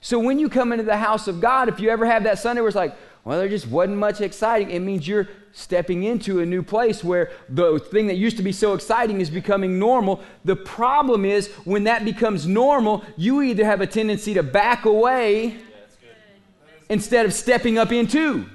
So 0.02 0.20
when 0.20 0.40
you 0.40 0.50
come 0.50 0.74
into 0.74 0.84
the 0.84 0.98
house 0.98 1.30
of 1.30 1.40
God, 1.40 1.70
if 1.70 1.80
you 1.80 1.90
ever 1.90 2.06
have 2.06 2.24
that 2.24 2.38
Sunday 2.38 2.60
where 2.60 2.68
it's 2.68 2.76
like, 2.76 2.98
well, 3.24 3.38
there 3.38 3.50
just 3.50 3.68
wasn't 3.68 3.98
much 3.98 4.20
exciting. 4.20 4.72
It 4.72 4.80
means 4.80 5.08
you're 5.08 5.28
stepping 5.54 6.04
into 6.04 6.40
a 6.40 6.46
new 6.46 6.64
place 6.64 7.04
where 7.04 7.30
the 7.50 7.78
thing 7.78 8.08
that 8.08 8.16
used 8.16 8.38
to 8.38 8.44
be 8.44 8.52
so 8.52 8.74
exciting 8.74 9.22
is 9.22 9.30
becoming 9.30 9.78
normal. 9.78 10.22
The 10.44 10.56
problem 10.56 11.26
is 11.26 11.48
when 11.66 11.84
that 11.84 12.04
becomes 12.04 12.48
normal, 12.48 13.04
you 13.18 13.42
either 13.42 13.64
have 13.66 13.82
a 13.82 13.88
tendency 13.88 14.34
to 14.34 14.44
back 14.44 14.86
away 14.86 15.46
yeah, 15.46 15.56
instead 16.90 17.26
of 17.26 17.34
stepping 17.34 17.78
up 17.78 17.92
into. 17.92 18.50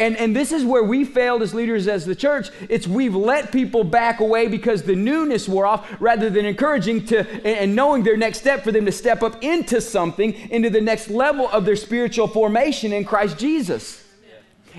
And, 0.00 0.16
and 0.16 0.34
this 0.34 0.50
is 0.50 0.64
where 0.64 0.82
we 0.82 1.04
failed 1.04 1.42
as 1.42 1.52
leaders 1.52 1.86
as 1.86 2.06
the 2.06 2.14
church. 2.14 2.48
It's 2.70 2.88
we've 2.88 3.14
let 3.14 3.52
people 3.52 3.84
back 3.84 4.20
away 4.20 4.48
because 4.48 4.82
the 4.82 4.96
newness 4.96 5.46
wore 5.46 5.66
off 5.66 5.86
rather 6.00 6.30
than 6.30 6.46
encouraging 6.46 7.04
to 7.06 7.46
and 7.46 7.76
knowing 7.76 8.02
their 8.02 8.16
next 8.16 8.38
step 8.38 8.64
for 8.64 8.72
them 8.72 8.86
to 8.86 8.92
step 8.92 9.22
up 9.22 9.44
into 9.44 9.78
something, 9.78 10.32
into 10.50 10.70
the 10.70 10.80
next 10.80 11.10
level 11.10 11.50
of 11.50 11.66
their 11.66 11.76
spiritual 11.76 12.28
formation 12.28 12.94
in 12.94 13.04
Christ 13.04 13.36
Jesus. 13.38 14.02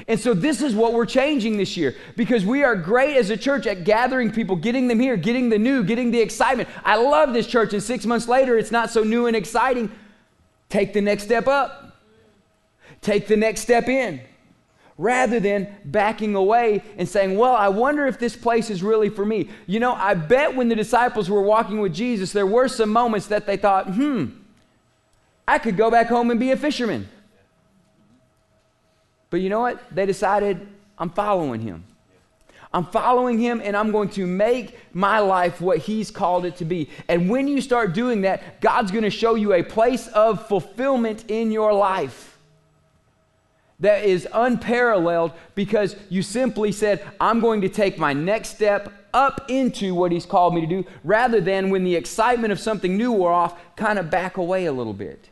And 0.07 0.19
so, 0.19 0.33
this 0.33 0.63
is 0.63 0.73
what 0.73 0.93
we're 0.93 1.05
changing 1.05 1.57
this 1.57 1.77
year 1.77 1.95
because 2.15 2.43
we 2.43 2.63
are 2.63 2.75
great 2.75 3.15
as 3.15 3.29
a 3.29 3.37
church 3.37 3.67
at 3.67 3.83
gathering 3.83 4.31
people, 4.31 4.55
getting 4.55 4.87
them 4.87 4.99
here, 4.99 5.17
getting 5.17 5.49
the 5.49 5.59
new, 5.59 5.83
getting 5.83 6.09
the 6.09 6.21
excitement. 6.21 6.67
I 6.83 6.95
love 6.95 7.33
this 7.33 7.45
church, 7.45 7.73
and 7.73 7.83
six 7.83 8.07
months 8.07 8.27
later, 8.27 8.57
it's 8.57 8.71
not 8.71 8.89
so 8.89 9.03
new 9.03 9.27
and 9.27 9.35
exciting. 9.35 9.91
Take 10.69 10.93
the 10.93 11.01
next 11.01 11.23
step 11.23 11.47
up, 11.47 11.97
take 13.01 13.27
the 13.27 13.37
next 13.37 13.61
step 13.61 13.87
in 13.87 14.21
rather 15.01 15.39
than 15.39 15.67
backing 15.83 16.35
away 16.35 16.83
and 16.95 17.09
saying, 17.09 17.35
Well, 17.35 17.55
I 17.55 17.69
wonder 17.69 18.05
if 18.05 18.19
this 18.19 18.35
place 18.35 18.69
is 18.69 18.83
really 18.83 19.09
for 19.09 19.25
me. 19.25 19.49
You 19.65 19.79
know, 19.79 19.93
I 19.93 20.13
bet 20.13 20.55
when 20.55 20.69
the 20.69 20.75
disciples 20.75 21.27
were 21.27 21.41
walking 21.41 21.81
with 21.81 21.91
Jesus, 21.91 22.31
there 22.31 22.45
were 22.45 22.67
some 22.67 22.91
moments 22.91 23.25
that 23.27 23.47
they 23.47 23.57
thought, 23.57 23.87
Hmm, 23.87 24.27
I 25.47 25.57
could 25.57 25.75
go 25.75 25.89
back 25.89 26.07
home 26.07 26.29
and 26.29 26.39
be 26.39 26.51
a 26.51 26.57
fisherman. 26.57 27.09
But 29.31 29.37
you 29.37 29.49
know 29.49 29.61
what? 29.61 29.81
They 29.93 30.05
decided, 30.05 30.67
I'm 30.99 31.09
following 31.09 31.61
him. 31.61 31.83
I'm 32.73 32.85
following 32.85 33.39
him 33.39 33.59
and 33.63 33.75
I'm 33.75 33.91
going 33.91 34.09
to 34.11 34.25
make 34.27 34.77
my 34.93 35.19
life 35.19 35.59
what 35.59 35.79
he's 35.79 36.11
called 36.11 36.45
it 36.45 36.57
to 36.57 36.65
be. 36.65 36.89
And 37.07 37.29
when 37.29 37.47
you 37.47 37.59
start 37.59 37.93
doing 37.93 38.21
that, 38.21 38.61
God's 38.61 38.91
going 38.91 39.03
to 39.03 39.09
show 39.09 39.35
you 39.35 39.53
a 39.53 39.63
place 39.63 40.07
of 40.09 40.47
fulfillment 40.47 41.25
in 41.27 41.51
your 41.51 41.73
life 41.73 42.30
that 43.81 44.05
is 44.05 44.27
unparalleled 44.31 45.33
because 45.55 45.95
you 46.09 46.21
simply 46.21 46.71
said, 46.71 47.05
I'm 47.19 47.39
going 47.39 47.61
to 47.61 47.69
take 47.69 47.97
my 47.97 48.13
next 48.13 48.49
step 48.49 48.93
up 49.13 49.45
into 49.49 49.93
what 49.93 50.11
He's 50.11 50.25
called 50.25 50.55
me 50.55 50.61
to 50.61 50.67
do, 50.67 50.85
rather 51.03 51.41
than 51.41 51.69
when 51.69 51.83
the 51.83 51.95
excitement 51.95 52.53
of 52.53 52.59
something 52.59 52.95
new 52.95 53.11
wore 53.11 53.33
off, 53.33 53.59
kind 53.75 53.99
of 53.99 54.09
back 54.09 54.37
away 54.37 54.65
a 54.65 54.71
little 54.71 54.93
bit. 54.93 55.29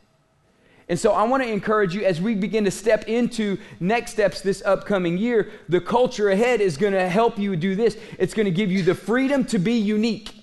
And 0.88 0.98
so 0.98 1.12
I 1.12 1.22
want 1.22 1.44
to 1.44 1.48
encourage 1.48 1.94
you 1.94 2.04
as 2.04 2.20
we 2.20 2.34
begin 2.34 2.64
to 2.64 2.70
step 2.72 3.04
into 3.04 3.58
next 3.78 4.10
steps 4.10 4.40
this 4.40 4.60
upcoming 4.66 5.16
year, 5.16 5.52
the 5.68 5.80
culture 5.80 6.30
ahead 6.30 6.60
is 6.60 6.76
going 6.76 6.92
to 6.92 7.08
help 7.08 7.38
you 7.38 7.54
do 7.54 7.76
this. 7.76 7.96
It's 8.18 8.34
going 8.34 8.46
to 8.46 8.50
give 8.50 8.72
you 8.72 8.82
the 8.82 8.96
freedom 8.96 9.44
to 9.46 9.58
be 9.60 9.74
unique, 9.74 10.34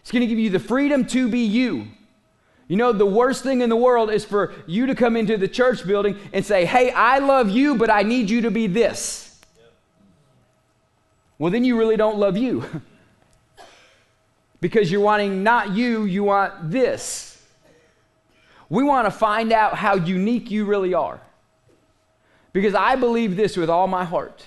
it's 0.00 0.10
going 0.10 0.22
to 0.22 0.26
give 0.26 0.38
you 0.38 0.50
the 0.50 0.58
freedom 0.58 1.06
to 1.06 1.28
be 1.28 1.40
you. 1.40 1.86
You 2.68 2.76
know, 2.76 2.92
the 2.92 3.06
worst 3.06 3.42
thing 3.42 3.62
in 3.62 3.70
the 3.70 3.76
world 3.76 4.10
is 4.10 4.26
for 4.26 4.54
you 4.66 4.86
to 4.86 4.94
come 4.94 5.16
into 5.16 5.38
the 5.38 5.48
church 5.48 5.86
building 5.86 6.18
and 6.34 6.44
say, 6.44 6.66
Hey, 6.66 6.90
I 6.90 7.18
love 7.18 7.48
you, 7.48 7.74
but 7.76 7.90
I 7.90 8.02
need 8.02 8.28
you 8.28 8.42
to 8.42 8.50
be 8.50 8.66
this. 8.66 9.40
Well, 11.38 11.50
then 11.50 11.64
you 11.64 11.78
really 11.78 11.96
don't 11.96 12.18
love 12.18 12.36
you. 12.36 12.64
because 14.60 14.90
you're 14.90 15.00
wanting 15.00 15.42
not 15.42 15.70
you, 15.70 16.04
you 16.04 16.24
want 16.24 16.70
this. 16.70 17.42
We 18.68 18.82
want 18.82 19.06
to 19.06 19.10
find 19.10 19.52
out 19.52 19.74
how 19.74 19.94
unique 19.94 20.50
you 20.50 20.66
really 20.66 20.92
are. 20.92 21.20
Because 22.52 22.74
I 22.74 22.96
believe 22.96 23.36
this 23.36 23.56
with 23.56 23.70
all 23.70 23.86
my 23.86 24.04
heart. 24.04 24.46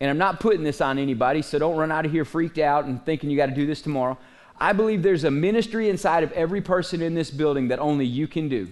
And 0.00 0.10
I'm 0.10 0.18
not 0.18 0.40
putting 0.40 0.64
this 0.64 0.80
on 0.80 0.98
anybody, 0.98 1.42
so 1.42 1.58
don't 1.58 1.76
run 1.76 1.92
out 1.92 2.04
of 2.04 2.10
here 2.10 2.24
freaked 2.24 2.58
out 2.58 2.86
and 2.86 3.04
thinking 3.04 3.30
you 3.30 3.36
got 3.36 3.46
to 3.46 3.54
do 3.54 3.66
this 3.66 3.82
tomorrow. 3.82 4.18
I 4.62 4.72
believe 4.72 5.02
there's 5.02 5.24
a 5.24 5.30
ministry 5.30 5.90
inside 5.90 6.22
of 6.22 6.30
every 6.32 6.60
person 6.60 7.02
in 7.02 7.14
this 7.14 7.32
building 7.32 7.66
that 7.68 7.80
only 7.80 8.06
you 8.06 8.28
can 8.28 8.48
do. 8.48 8.68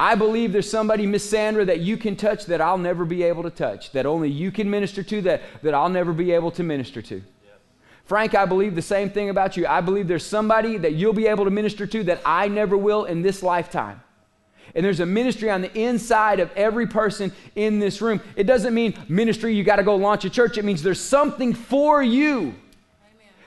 I 0.00 0.16
believe 0.16 0.52
there's 0.52 0.68
somebody, 0.68 1.06
Miss 1.06 1.30
Sandra, 1.30 1.64
that 1.66 1.78
you 1.78 1.96
can 1.96 2.16
touch 2.16 2.46
that 2.46 2.60
I'll 2.60 2.76
never 2.76 3.04
be 3.04 3.22
able 3.22 3.44
to 3.44 3.50
touch, 3.50 3.92
that 3.92 4.04
only 4.04 4.28
you 4.28 4.50
can 4.50 4.68
minister 4.68 5.04
to, 5.04 5.22
that, 5.22 5.42
that 5.62 5.74
I'll 5.74 5.88
never 5.88 6.12
be 6.12 6.32
able 6.32 6.50
to 6.50 6.64
minister 6.64 7.02
to. 7.02 7.22
Frank, 8.04 8.34
I 8.34 8.46
believe 8.46 8.74
the 8.74 8.82
same 8.82 9.10
thing 9.10 9.30
about 9.30 9.56
you. 9.56 9.64
I 9.64 9.80
believe 9.80 10.08
there's 10.08 10.26
somebody 10.26 10.76
that 10.78 10.94
you'll 10.94 11.12
be 11.12 11.28
able 11.28 11.44
to 11.44 11.52
minister 11.52 11.86
to 11.86 12.02
that 12.02 12.20
I 12.26 12.48
never 12.48 12.76
will 12.76 13.04
in 13.04 13.22
this 13.22 13.44
lifetime. 13.44 14.02
And 14.74 14.84
there's 14.84 14.98
a 14.98 15.06
ministry 15.06 15.50
on 15.50 15.62
the 15.62 15.72
inside 15.78 16.40
of 16.40 16.50
every 16.56 16.88
person 16.88 17.30
in 17.54 17.78
this 17.78 18.02
room. 18.02 18.20
It 18.34 18.48
doesn't 18.48 18.74
mean 18.74 18.98
ministry, 19.08 19.54
you 19.54 19.62
got 19.62 19.76
to 19.76 19.84
go 19.84 19.94
launch 19.94 20.24
a 20.24 20.30
church. 20.30 20.58
It 20.58 20.64
means 20.64 20.82
there's 20.82 20.98
something 20.98 21.54
for 21.54 22.02
you 22.02 22.56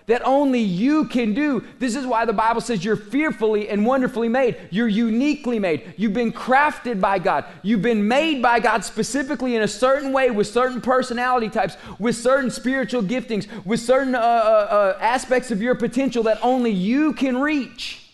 that 0.08 0.22
only 0.26 0.62
you 0.62 1.06
can 1.06 1.34
do. 1.34 1.64
This 1.80 1.94
is 1.94 2.06
why 2.06 2.24
the 2.24 2.34
Bible 2.34 2.62
says 2.62 2.84
you're 2.84 2.96
fearfully 2.96 3.68
and 3.68 3.86
wonderfully 3.86 4.30
made. 4.30 4.58
You're 4.72 4.88
uniquely 4.88 5.60
made. 5.60 5.94
You've 5.98 6.14
been 6.14 6.32
crafted 6.32 7.02
by 7.02 7.20
God. 7.20 7.44
You've 7.62 7.82
been 7.82 8.08
made 8.08 8.42
by 8.42 8.62
God 8.62 8.86
specifically 8.86 9.58
in 9.58 9.62
a 9.62 9.68
certain 9.68 10.14
way 10.14 10.32
with 10.32 10.48
certain 10.48 10.80
personality 10.80 11.50
types, 11.50 11.76
with 12.00 12.16
certain 12.16 12.50
spiritual 12.50 13.04
giftings, 13.04 13.48
with 13.66 13.82
certain 13.82 14.16
uh, 14.16 14.20
uh, 14.20 14.22
uh, 14.22 14.98
aspects 15.02 15.52
of 15.52 15.62
your 15.62 15.76
potential 15.76 16.24
that 16.24 16.40
only 16.42 16.72
you 16.72 17.12
can 17.12 17.42
reach. 17.42 18.10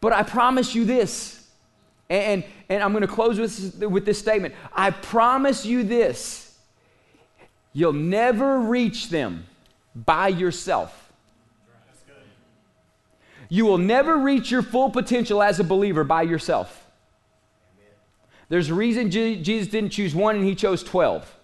But 0.00 0.14
I 0.14 0.22
promise 0.22 0.74
you 0.74 0.86
this, 0.86 1.46
and, 2.08 2.44
and 2.70 2.82
I'm 2.82 2.92
going 2.92 3.02
to 3.02 3.08
close 3.08 3.38
with, 3.38 3.84
with 3.84 4.06
this 4.06 4.18
statement. 4.18 4.54
I 4.72 4.90
promise 4.90 5.66
you 5.66 5.84
this 5.84 6.40
you'll 7.74 7.92
never 7.92 8.60
reach 8.60 9.10
them 9.10 9.44
by 9.94 10.28
yourself. 10.28 11.12
You 13.48 13.66
will 13.66 13.78
never 13.78 14.16
reach 14.16 14.50
your 14.50 14.62
full 14.62 14.90
potential 14.90 15.42
as 15.42 15.60
a 15.60 15.64
believer 15.64 16.02
by 16.02 16.22
yourself. 16.22 16.86
There's 18.48 18.70
a 18.70 18.74
reason 18.74 19.10
Jesus 19.10 19.68
didn't 19.68 19.90
choose 19.90 20.14
one 20.14 20.36
and 20.36 20.44
he 20.44 20.54
chose 20.54 20.82
12. 20.82 21.38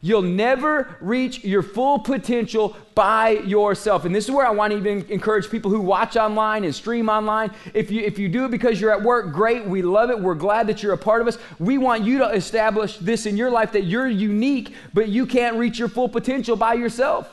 You'll 0.00 0.22
never 0.22 0.96
reach 1.00 1.44
your 1.44 1.62
full 1.62 1.98
potential 1.98 2.76
by 2.94 3.30
yourself. 3.30 4.04
And 4.04 4.14
this 4.14 4.24
is 4.24 4.30
where 4.30 4.46
I 4.46 4.50
want 4.50 4.72
to 4.72 4.78
even 4.78 5.04
encourage 5.10 5.50
people 5.50 5.70
who 5.70 5.80
watch 5.80 6.16
online 6.16 6.64
and 6.64 6.74
stream 6.74 7.08
online. 7.08 7.52
If 7.74 7.90
you, 7.90 8.02
if 8.02 8.18
you 8.18 8.28
do 8.28 8.44
it 8.44 8.50
because 8.50 8.80
you're 8.80 8.92
at 8.92 9.02
work, 9.02 9.32
great. 9.32 9.64
We 9.64 9.82
love 9.82 10.10
it. 10.10 10.20
We're 10.20 10.34
glad 10.34 10.66
that 10.68 10.82
you're 10.82 10.92
a 10.92 10.98
part 10.98 11.20
of 11.20 11.28
us. 11.28 11.38
We 11.58 11.78
want 11.78 12.04
you 12.04 12.18
to 12.18 12.28
establish 12.30 12.96
this 12.98 13.26
in 13.26 13.36
your 13.36 13.50
life 13.50 13.72
that 13.72 13.84
you're 13.84 14.08
unique, 14.08 14.74
but 14.94 15.08
you 15.08 15.26
can't 15.26 15.56
reach 15.56 15.78
your 15.78 15.88
full 15.88 16.08
potential 16.08 16.56
by 16.56 16.74
yourself. 16.74 17.28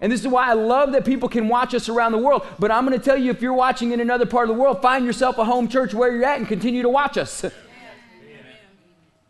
And 0.00 0.12
this 0.12 0.20
is 0.20 0.28
why 0.28 0.50
I 0.50 0.54
love 0.54 0.92
that 0.92 1.04
people 1.04 1.28
can 1.28 1.48
watch 1.48 1.74
us 1.74 1.88
around 1.88 2.12
the 2.12 2.18
world. 2.18 2.46
But 2.58 2.70
I'm 2.70 2.86
going 2.86 2.98
to 2.98 3.04
tell 3.04 3.16
you 3.16 3.30
if 3.30 3.40
you're 3.40 3.54
watching 3.54 3.92
in 3.92 4.00
another 4.00 4.26
part 4.26 4.50
of 4.50 4.56
the 4.56 4.60
world, 4.60 4.82
find 4.82 5.06
yourself 5.06 5.38
a 5.38 5.44
home 5.44 5.68
church 5.68 5.94
where 5.94 6.12
you're 6.12 6.24
at 6.24 6.38
and 6.38 6.48
continue 6.48 6.82
to 6.82 6.88
watch 6.88 7.16
us. 7.16 7.44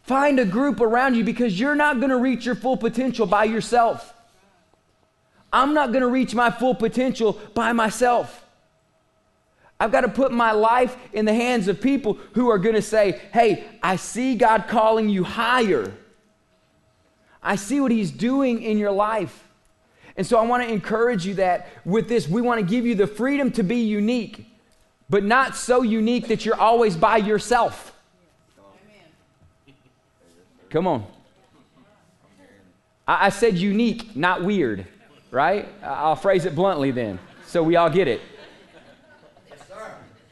Find 0.04 0.38
a 0.38 0.44
group 0.44 0.80
around 0.80 1.16
you 1.16 1.24
because 1.24 1.58
you're 1.58 1.74
not 1.74 1.98
going 1.98 2.10
to 2.10 2.18
reach 2.18 2.44
your 2.44 2.54
full 2.54 2.76
potential 2.76 3.26
by 3.26 3.44
yourself. 3.44 4.12
I'm 5.50 5.72
not 5.72 5.92
going 5.92 6.02
to 6.02 6.08
reach 6.08 6.34
my 6.34 6.50
full 6.50 6.74
potential 6.74 7.40
by 7.54 7.72
myself. 7.72 8.44
I've 9.80 9.90
got 9.90 10.02
to 10.02 10.08
put 10.08 10.30
my 10.30 10.52
life 10.52 10.96
in 11.14 11.24
the 11.24 11.32
hands 11.32 11.68
of 11.68 11.80
people 11.80 12.18
who 12.34 12.50
are 12.50 12.58
going 12.58 12.74
to 12.74 12.82
say, 12.82 13.20
Hey, 13.32 13.64
I 13.82 13.96
see 13.96 14.34
God 14.34 14.66
calling 14.68 15.08
you 15.08 15.24
higher. 15.24 15.92
I 17.42 17.56
see 17.56 17.80
what 17.80 17.90
He's 17.90 18.10
doing 18.10 18.62
in 18.62 18.76
your 18.76 18.92
life. 18.92 19.42
And 20.16 20.26
so 20.26 20.38
I 20.38 20.42
want 20.42 20.62
to 20.62 20.68
encourage 20.68 21.26
you 21.26 21.34
that 21.34 21.68
with 21.84 22.08
this, 22.08 22.28
we 22.28 22.42
want 22.42 22.60
to 22.60 22.66
give 22.66 22.84
you 22.84 22.94
the 22.94 23.06
freedom 23.06 23.50
to 23.52 23.62
be 23.62 23.78
unique, 23.78 24.46
but 25.08 25.24
not 25.24 25.56
so 25.56 25.82
unique 25.82 26.28
that 26.28 26.44
you're 26.44 26.60
always 26.60 26.94
by 26.94 27.16
yourself. 27.16 27.93
Come 30.74 30.88
on. 30.88 31.06
I, 33.06 33.26
I 33.26 33.28
said 33.28 33.56
unique, 33.56 34.16
not 34.16 34.42
weird, 34.42 34.84
right? 35.30 35.68
I'll 35.84 36.16
phrase 36.16 36.46
it 36.46 36.56
bluntly 36.56 36.90
then, 36.90 37.20
so 37.46 37.62
we 37.62 37.76
all 37.76 37.88
get 37.88 38.08
it. 38.08 38.20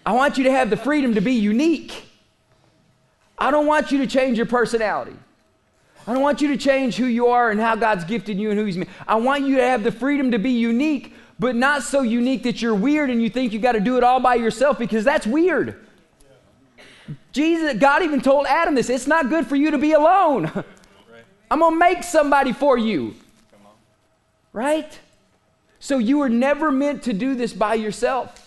I 0.05 0.15
want 0.15 0.39
you 0.39 0.43
to 0.43 0.51
have 0.51 0.69
the 0.69 0.77
freedom 0.77 1.15
to 1.15 1.21
be 1.21 1.35
unique. 1.35 2.07
I 3.39 3.53
don't 3.53 3.69
want 3.69 3.93
you 3.93 3.99
to 3.99 4.07
change 4.09 4.37
your 4.37 4.47
personality. 4.47 5.15
I 6.09 6.13
don't 6.13 6.23
want 6.23 6.41
you 6.41 6.49
to 6.49 6.57
change 6.57 6.97
who 6.97 7.07
you 7.07 7.29
are 7.29 7.53
and 7.53 7.61
how 7.61 7.77
God's 7.77 8.03
gifted 8.03 8.37
you 8.37 8.51
and 8.51 8.59
who 8.59 8.65
He's 8.65 8.77
made. 8.77 8.89
I 9.07 9.15
want 9.15 9.47
you 9.47 9.59
to 9.59 9.63
have 9.63 9.85
the 9.85 9.93
freedom 9.93 10.33
to 10.33 10.41
be 10.41 10.51
unique, 10.51 11.15
but 11.39 11.55
not 11.55 11.85
so 11.85 12.03
unique 12.03 12.43
that 12.43 12.61
you're 12.61 12.75
weird 12.75 13.11
and 13.11 13.23
you 13.23 13.31
think 13.31 13.53
you 13.53 13.61
got 13.61 13.73
to 13.73 13.81
do 13.81 13.97
it 13.97 14.03
all 14.03 14.19
by 14.19 14.35
yourself 14.35 14.77
because 14.77 15.05
that's 15.05 15.25
weird. 15.25 15.87
Jesus, 17.33 17.79
God 17.79 18.03
even 18.03 18.21
told 18.21 18.47
Adam 18.47 18.75
this 18.75 18.91
it's 18.91 19.07
not 19.07 19.29
good 19.29 19.47
for 19.47 19.57
you 19.57 19.71
to 19.71 19.79
be 19.79 19.93
alone. 19.93 20.51
I'm 21.51 21.59
going 21.59 21.75
to 21.75 21.79
make 21.79 22.03
somebody 22.03 22.53
for 22.53 22.79
you. 22.79 23.15
Right? 24.53 24.99
So 25.81 25.99
you 25.99 26.19
were 26.19 26.29
never 26.29 26.71
meant 26.71 27.03
to 27.05 27.13
do 27.13 27.35
this 27.35 27.53
by 27.53 27.75
yourself. 27.75 28.39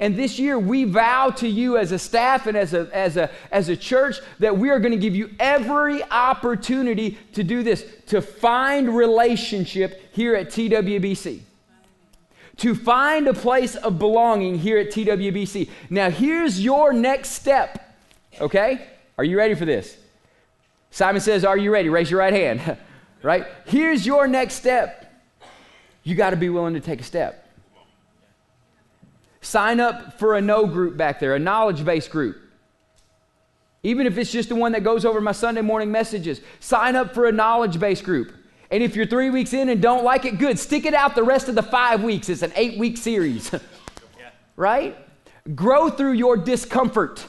And 0.00 0.16
this 0.16 0.38
year, 0.38 0.56
we 0.56 0.84
vow 0.84 1.30
to 1.30 1.48
you 1.48 1.76
as 1.76 1.90
a 1.90 1.98
staff 1.98 2.46
and 2.46 2.56
as 2.56 2.72
a, 2.72 2.88
as 2.92 3.16
a, 3.16 3.30
as 3.50 3.68
a 3.68 3.76
church 3.76 4.16
that 4.38 4.56
we 4.56 4.70
are 4.70 4.78
going 4.78 4.92
to 4.92 4.98
give 4.98 5.16
you 5.16 5.30
every 5.40 6.04
opportunity 6.04 7.18
to 7.32 7.42
do 7.42 7.64
this, 7.64 7.84
to 8.06 8.22
find 8.22 8.94
relationship 8.94 10.00
here 10.12 10.36
at 10.36 10.50
TWBC, 10.50 11.40
to 12.58 12.74
find 12.76 13.26
a 13.26 13.34
place 13.34 13.74
of 13.74 13.98
belonging 13.98 14.58
here 14.58 14.78
at 14.78 14.92
TWBC. 14.92 15.68
Now, 15.90 16.10
here's 16.10 16.62
your 16.62 16.92
next 16.92 17.30
step 17.30 17.87
Okay? 18.40 18.86
Are 19.16 19.24
you 19.24 19.36
ready 19.36 19.54
for 19.54 19.64
this? 19.64 19.96
Simon 20.90 21.20
says, 21.20 21.44
Are 21.44 21.56
you 21.56 21.72
ready? 21.72 21.88
Raise 21.88 22.10
your 22.10 22.20
right 22.20 22.32
hand. 22.32 22.78
right? 23.22 23.46
Here's 23.66 24.06
your 24.06 24.26
next 24.26 24.54
step. 24.54 25.04
You 26.04 26.14
got 26.14 26.30
to 26.30 26.36
be 26.36 26.48
willing 26.48 26.74
to 26.74 26.80
take 26.80 27.00
a 27.00 27.04
step. 27.04 27.44
Sign 29.40 29.80
up 29.80 30.18
for 30.18 30.36
a 30.36 30.40
know 30.40 30.66
group 30.66 30.96
back 30.96 31.20
there, 31.20 31.34
a 31.34 31.38
knowledge 31.38 31.84
based 31.84 32.10
group. 32.10 32.36
Even 33.82 34.06
if 34.06 34.18
it's 34.18 34.32
just 34.32 34.48
the 34.48 34.54
one 34.54 34.72
that 34.72 34.82
goes 34.82 35.04
over 35.04 35.20
my 35.20 35.32
Sunday 35.32 35.60
morning 35.60 35.90
messages, 35.90 36.40
sign 36.60 36.96
up 36.96 37.14
for 37.14 37.26
a 37.26 37.32
knowledge 37.32 37.78
based 37.78 38.04
group. 38.04 38.32
And 38.70 38.82
if 38.82 38.96
you're 38.96 39.06
three 39.06 39.30
weeks 39.30 39.52
in 39.52 39.68
and 39.68 39.80
don't 39.80 40.04
like 40.04 40.24
it, 40.24 40.38
good. 40.38 40.58
Stick 40.58 40.84
it 40.84 40.94
out 40.94 41.14
the 41.14 41.22
rest 41.22 41.48
of 41.48 41.54
the 41.54 41.62
five 41.62 42.02
weeks. 42.02 42.28
It's 42.28 42.42
an 42.42 42.52
eight 42.54 42.78
week 42.78 42.96
series. 42.98 43.50
right? 44.56 44.96
Grow 45.54 45.88
through 45.88 46.12
your 46.12 46.36
discomfort. 46.36 47.26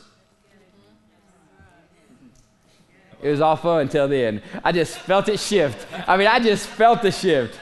It 3.22 3.30
was 3.30 3.42
all 3.42 3.56
fun 3.56 3.82
until 3.82 4.08
then. 4.08 4.42
I 4.64 4.72
just 4.72 4.98
felt 4.98 5.28
it 5.28 5.40
shift. 5.40 5.88
I 6.08 6.16
mean, 6.18 6.28
I 6.28 6.40
just 6.40 6.68
felt 6.68 7.02
the 7.02 7.12
shift. 7.12 7.60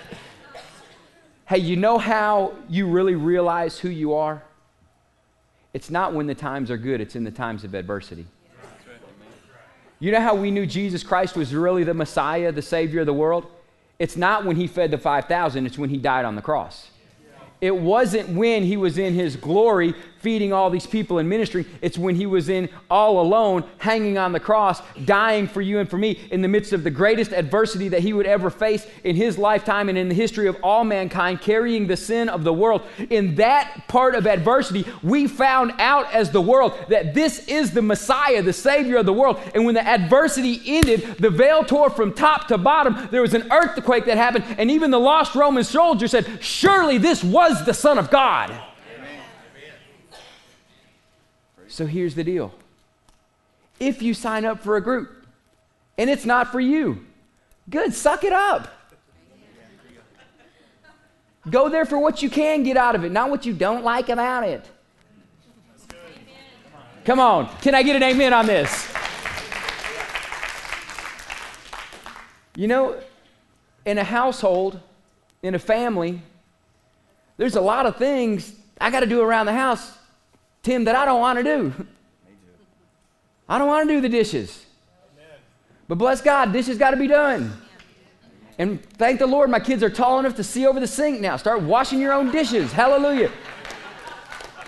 Hey, 1.45 1.60
you 1.60 1.76
know 1.76 1.97
how 1.97 2.53
you 2.70 2.88
really 2.88 3.16
realize 3.16 3.80
who 3.80 3.89
you 3.89 4.14
are? 4.14 4.43
It's 5.74 5.89
not 5.89 6.14
when 6.14 6.28
the 6.28 6.36
times 6.36 6.70
are 6.70 6.78
good, 6.78 7.01
it's 7.01 7.16
in 7.16 7.24
the 7.24 7.32
times 7.32 7.64
of 7.64 7.74
adversity. 7.74 8.26
You 9.99 10.12
know 10.12 10.22
how 10.22 10.36
we 10.36 10.51
knew 10.51 10.66
Jesus 10.66 11.03
Christ 11.03 11.36
was 11.36 11.55
really 11.55 11.84
the 11.84 11.93
Messiah, 11.93 12.51
the 12.51 12.62
Savior 12.62 12.99
of 12.99 13.05
the 13.05 13.14
world? 13.14 13.47
It's 13.97 14.16
not 14.16 14.45
when 14.45 14.55
he 14.55 14.68
fed 14.68 14.91
the 14.91 14.97
5,000, 14.97 15.66
it's 15.66 15.78
when 15.78 15.89
he 15.89 15.97
died 15.97 16.26
on 16.26 16.36
the 16.36 16.41
cross. 16.41 16.91
It 17.60 17.76
wasn't 17.76 18.30
when 18.30 18.64
he 18.64 18.78
was 18.78 18.97
in 18.97 19.14
his 19.14 19.36
glory 19.36 19.95
feeding 20.20 20.51
all 20.51 20.70
these 20.70 20.86
people 20.86 21.20
in 21.20 21.30
ministry. 21.30 21.66
It's 21.82 21.97
when 21.97 22.16
he 22.16 22.26
was 22.26 22.49
in 22.49 22.70
all 22.89 23.22
alone, 23.22 23.64
hanging 23.78 24.18
on 24.18 24.32
the 24.32 24.39
cross, 24.39 24.82
dying 25.05 25.47
for 25.47 25.62
you 25.62 25.80
and 25.80 25.89
for 25.89 25.97
me 25.97 26.20
in 26.32 26.41
the 26.41 26.47
midst 26.47 26.74
of 26.74 26.84
the 26.84 26.91
greatest 26.91 27.32
adversity 27.32 27.88
that 27.89 28.01
he 28.01 28.14
would 28.14 28.26
ever 28.26 28.49
face 28.49 28.86
in 29.03 29.16
his 29.16 29.38
lifetime 29.38 29.89
and 29.89 29.97
in 29.97 30.10
the 30.10 30.16
history 30.16 30.47
of 30.47 30.58
all 30.64 30.84
mankind, 30.84 31.39
carrying 31.39 31.88
the 31.88 31.97
sin 31.97 32.30
of 32.30 32.43
the 32.43 32.53
world. 32.53 32.82
In 33.10 33.36
that 33.36 33.88
part 33.88 34.16
of 34.16 34.28
adversity, 34.28 34.86
we 35.03 35.28
found 35.28 35.72
out 35.78 36.12
as 36.12 36.32
the 36.32 36.41
world 36.41 36.74
that 36.89 37.14
this 37.14 37.47
is 37.47 37.72
the 37.72 37.82
Messiah, 37.82 38.41
the 38.41 38.53
Savior 38.53 38.97
of 38.97 39.05
the 39.05 39.14
world. 39.14 39.39
And 39.53 39.66
when 39.66 39.76
the 39.76 39.88
adversity 39.88 40.62
ended, 40.66 41.18
the 41.20 41.30
veil 41.30 41.64
tore 41.64 41.89
from 41.89 42.14
top 42.14 42.47
to 42.47 42.58
bottom. 42.58 43.08
There 43.12 43.22
was 43.22 43.34
an 43.34 43.51
earthquake 43.51 44.05
that 44.05 44.18
happened, 44.18 44.43
and 44.58 44.70
even 44.72 44.91
the 44.91 44.99
lost 44.99 45.36
Roman 45.36 45.64
soldier 45.64 46.08
said, 46.08 46.43
Surely 46.43 46.97
this 46.97 47.24
was 47.24 47.47
the 47.66 47.74
Son 47.74 47.98
of 47.98 48.10
God. 48.10 48.52
So 51.68 51.86
here's 51.86 52.16
the 52.16 52.24
deal 52.24 52.54
if 53.80 54.02
you 54.02 54.14
sign 54.14 54.45
up 54.45 54.62
for 54.62 54.78
a 54.78 54.82
group 54.82 55.26
and 55.98 56.10
it's 56.10 56.26
not 56.26 56.52
for 56.52 56.60
you, 56.60 57.06
good, 57.70 57.93
suck 57.93 58.24
it 58.24 58.34
up. 58.34 58.68
Go 61.50 61.70
there 61.70 61.86
for 61.86 61.98
what 61.98 62.22
you 62.22 62.30
can 62.30 62.64
get 62.64 62.76
out 62.76 62.95
of 62.95 63.04
it, 63.06 63.12
not 63.12 63.30
what 63.30 63.45
you 63.45 63.54
don't 63.54 63.84
like 63.84 64.10
about 64.10 64.43
it. 64.43 64.66
Come 67.06 67.20
on, 67.20 67.48
can 67.62 67.74
I 67.74 67.84
get 67.84 67.95
an 67.95 68.04
amen 68.04 68.34
on 68.34 68.48
this? 68.48 68.91
You 72.56 72.68
know, 72.68 73.00
in 73.86 73.98
a 73.98 74.04
household, 74.04 74.82
in 75.41 75.56
a 75.56 75.60
family, 75.60 76.22
there's 77.38 77.56
a 77.56 77.62
lot 77.62 77.86
of 77.86 77.98
things 77.98 78.54
I 78.80 78.90
got 78.90 79.00
to 79.00 79.06
do 79.06 79.22
around 79.22 79.46
the 79.46 79.54
house 79.54 79.98
Tim, 80.68 80.84
that 80.84 80.98
I 80.98 81.06
don't 81.06 81.22
want 81.22 81.38
to 81.38 81.44
do. 81.44 81.74
I 83.48 83.58
don't 83.58 83.70
want 83.70 83.88
to 83.88 83.96
do 83.96 84.02
the 84.02 84.10
dishes. 84.10 84.66
But 85.88 85.98
bless 85.98 86.20
God, 86.22 86.52
dishes 86.52 86.78
got 86.78 86.92
to 86.92 86.98
be 86.98 87.08
done. 87.08 87.54
And 88.58 88.84
thank 88.98 89.20
the 89.20 89.28
Lord, 89.28 89.50
my 89.50 89.62
kids 89.62 89.82
are 89.82 89.90
tall 89.90 90.20
enough 90.20 90.36
to 90.36 90.44
see 90.44 90.68
over 90.68 90.82
the 90.82 90.88
sink 90.88 91.22
now. 91.22 91.38
Start 91.38 91.62
washing 91.62 92.02
your 92.02 92.12
own 92.12 92.32
dishes. 92.32 92.74
Hallelujah. 92.74 93.32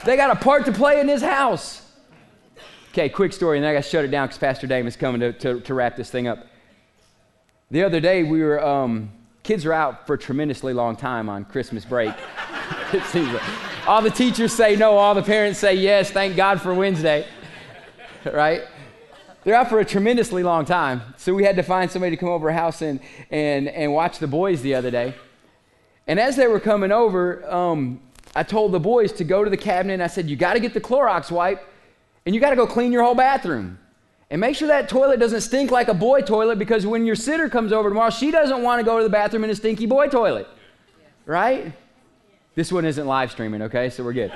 They 0.06 0.16
got 0.16 0.32
a 0.32 0.40
part 0.40 0.64
to 0.68 0.72
play 0.72 1.02
in 1.02 1.08
this 1.08 1.22
house. 1.22 1.86
Okay, 2.92 3.10
quick 3.10 3.34
story, 3.34 3.58
and 3.58 3.66
then 3.66 3.72
I 3.72 3.74
got 3.74 3.84
to 3.84 3.90
shut 3.90 4.06
it 4.06 4.12
down 4.12 4.28
because 4.28 4.38
Pastor 4.38 4.68
Dame 4.68 4.88
is 4.88 4.96
coming 4.96 5.20
to, 5.20 5.34
to, 5.34 5.60
to, 5.60 5.74
wrap 5.74 5.98
this 5.98 6.10
thing 6.10 6.30
up. 6.30 6.48
The 7.72 7.84
other 7.84 8.00
day, 8.00 8.24
we 8.24 8.42
were, 8.42 8.66
um, 8.66 9.12
kids 9.44 9.66
are 9.66 9.74
out 9.74 10.08
for 10.08 10.14
a 10.14 10.18
tremendously 10.18 10.72
long 10.72 10.96
time 10.96 11.28
on 11.28 11.44
Christmas 11.44 11.84
break. 11.84 12.16
it 12.94 13.04
seems 13.06 13.32
like. 13.32 13.88
All 13.88 14.02
the 14.02 14.12
teachers 14.12 14.54
say 14.54 14.76
no, 14.76 14.98
all 14.98 15.16
the 15.16 15.24
parents 15.24 15.60
say 15.60 15.76
yes. 15.76 16.12
Thank 16.12 16.36
God 16.36 16.62
for 16.62 16.74
Wednesday. 16.74 17.26
right? 18.34 18.64
They're 19.44 19.56
out 19.56 19.70
for 19.70 19.80
a 19.80 19.86
tremendously 19.86 20.44
long 20.44 20.66
time. 20.66 21.02
So 21.18 21.34
we 21.34 21.44
had 21.44 21.56
to 21.56 21.64
find 21.64 21.90
somebody 21.90 22.16
to 22.16 22.20
come 22.20 22.30
over 22.30 22.50
our 22.50 22.56
house 22.56 22.82
and, 22.82 23.00
and, 23.32 23.68
and 23.68 23.94
watch 23.94 24.20
the 24.20 24.28
boys 24.28 24.62
the 24.62 24.76
other 24.76 24.92
day. 24.92 25.16
And 26.08 26.20
as 26.20 26.36
they 26.36 26.48
were 26.48 26.60
coming 26.60 26.92
over, 26.92 27.50
um, 27.52 28.02
I 28.36 28.44
told 28.44 28.72
the 28.72 28.80
boys 28.80 29.12
to 29.14 29.24
go 29.24 29.44
to 29.44 29.50
the 29.50 29.58
cabinet 29.58 29.94
and 29.94 30.04
I 30.04 30.08
said, 30.08 30.30
You 30.30 30.36
got 30.36 30.54
to 30.54 30.60
get 30.60 30.74
the 30.74 30.82
Clorox 30.82 31.32
wipe 31.32 31.66
and 32.26 32.36
you 32.36 32.42
got 32.42 32.50
to 32.52 32.56
go 32.56 32.68
clean 32.68 32.92
your 32.92 33.04
whole 33.04 33.16
bathroom. 33.16 33.80
And 34.30 34.40
make 34.42 34.56
sure 34.56 34.68
that 34.68 34.90
toilet 34.90 35.20
doesn't 35.20 35.42
stink 35.42 35.72
like 35.72 35.88
a 35.88 35.94
boy 35.94 36.22
toilet 36.22 36.60
because 36.60 36.86
when 36.86 37.06
your 37.06 37.16
sitter 37.16 37.50
comes 37.50 37.72
over 37.72 37.90
tomorrow, 37.90 38.12
she 38.12 38.30
doesn't 38.30 38.62
want 38.62 38.80
to 38.80 38.84
go 38.84 38.98
to 38.98 39.04
the 39.04 39.10
bathroom 39.10 39.44
in 39.44 39.50
a 39.50 39.56
stinky 39.56 39.88
boy 39.88 40.08
toilet. 40.08 40.48
Right? 41.26 41.74
This 42.60 42.74
one 42.74 42.84
isn't 42.84 43.08
live 43.08 43.32
streaming, 43.32 43.62
okay? 43.62 43.90
So 43.90 44.04
we're 44.04 44.12
good. 44.12 44.34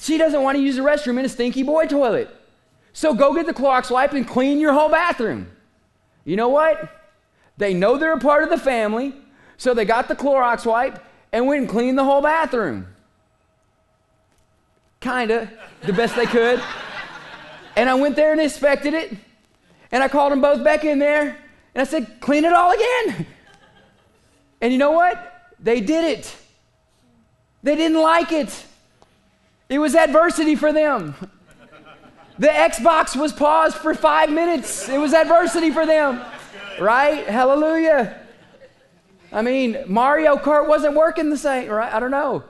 she 0.00 0.18
doesn't 0.18 0.42
want 0.42 0.56
to 0.56 0.60
use 0.60 0.74
the 0.74 0.82
restroom 0.82 1.16
in 1.16 1.24
a 1.24 1.28
stinky 1.28 1.62
boy 1.62 1.86
toilet. 1.86 2.28
So 2.92 3.14
go 3.14 3.32
get 3.32 3.46
the 3.46 3.54
Clorox 3.54 3.88
wipe 3.88 4.12
and 4.12 4.26
clean 4.26 4.58
your 4.58 4.72
whole 4.72 4.88
bathroom. 4.88 5.48
You 6.24 6.34
know 6.34 6.48
what? 6.48 6.90
They 7.56 7.72
know 7.72 7.98
they're 7.98 8.14
a 8.14 8.18
part 8.18 8.42
of 8.42 8.50
the 8.50 8.58
family, 8.58 9.14
so 9.58 9.74
they 9.74 9.84
got 9.84 10.08
the 10.08 10.16
Clorox 10.16 10.66
wipe 10.66 11.00
and 11.30 11.46
went 11.46 11.60
and 11.60 11.70
cleaned 11.70 11.96
the 11.96 12.02
whole 12.02 12.20
bathroom. 12.20 12.88
Kinda, 14.98 15.48
the 15.82 15.92
best 15.92 16.16
they 16.16 16.26
could. 16.26 16.60
And 17.76 17.88
I 17.88 17.94
went 17.94 18.16
there 18.16 18.32
and 18.32 18.40
inspected 18.40 18.92
it. 18.92 19.16
And 19.92 20.02
I 20.02 20.08
called 20.08 20.32
them 20.32 20.40
both 20.40 20.64
back 20.64 20.82
in 20.82 20.98
there. 20.98 21.38
And 21.76 21.80
I 21.80 21.84
said, 21.84 22.18
clean 22.18 22.44
it 22.44 22.52
all 22.52 22.72
again. 22.72 23.24
And 24.60 24.72
you 24.72 24.80
know 24.80 24.90
what? 24.90 25.34
They 25.60 25.80
did 25.80 26.18
it. 26.18 26.36
They 27.62 27.76
didn't 27.76 28.00
like 28.00 28.32
it. 28.32 28.64
It 29.68 29.78
was 29.78 29.94
adversity 29.94 30.54
for 30.54 30.72
them. 30.72 31.14
The 32.38 32.48
Xbox 32.48 33.16
was 33.16 33.32
paused 33.32 33.76
for 33.76 33.94
five 33.94 34.30
minutes. 34.30 34.88
It 34.88 34.98
was 34.98 35.14
adversity 35.14 35.70
for 35.70 35.86
them. 35.86 36.22
Right? 36.78 37.26
Hallelujah. 37.26 38.20
I 39.32 39.42
mean, 39.42 39.84
Mario 39.86 40.36
Kart 40.36 40.68
wasn't 40.68 40.94
working 40.94 41.30
the 41.30 41.36
same, 41.36 41.68
right? 41.70 41.92
I 41.92 41.98
don't 41.98 42.10
know. 42.10 42.44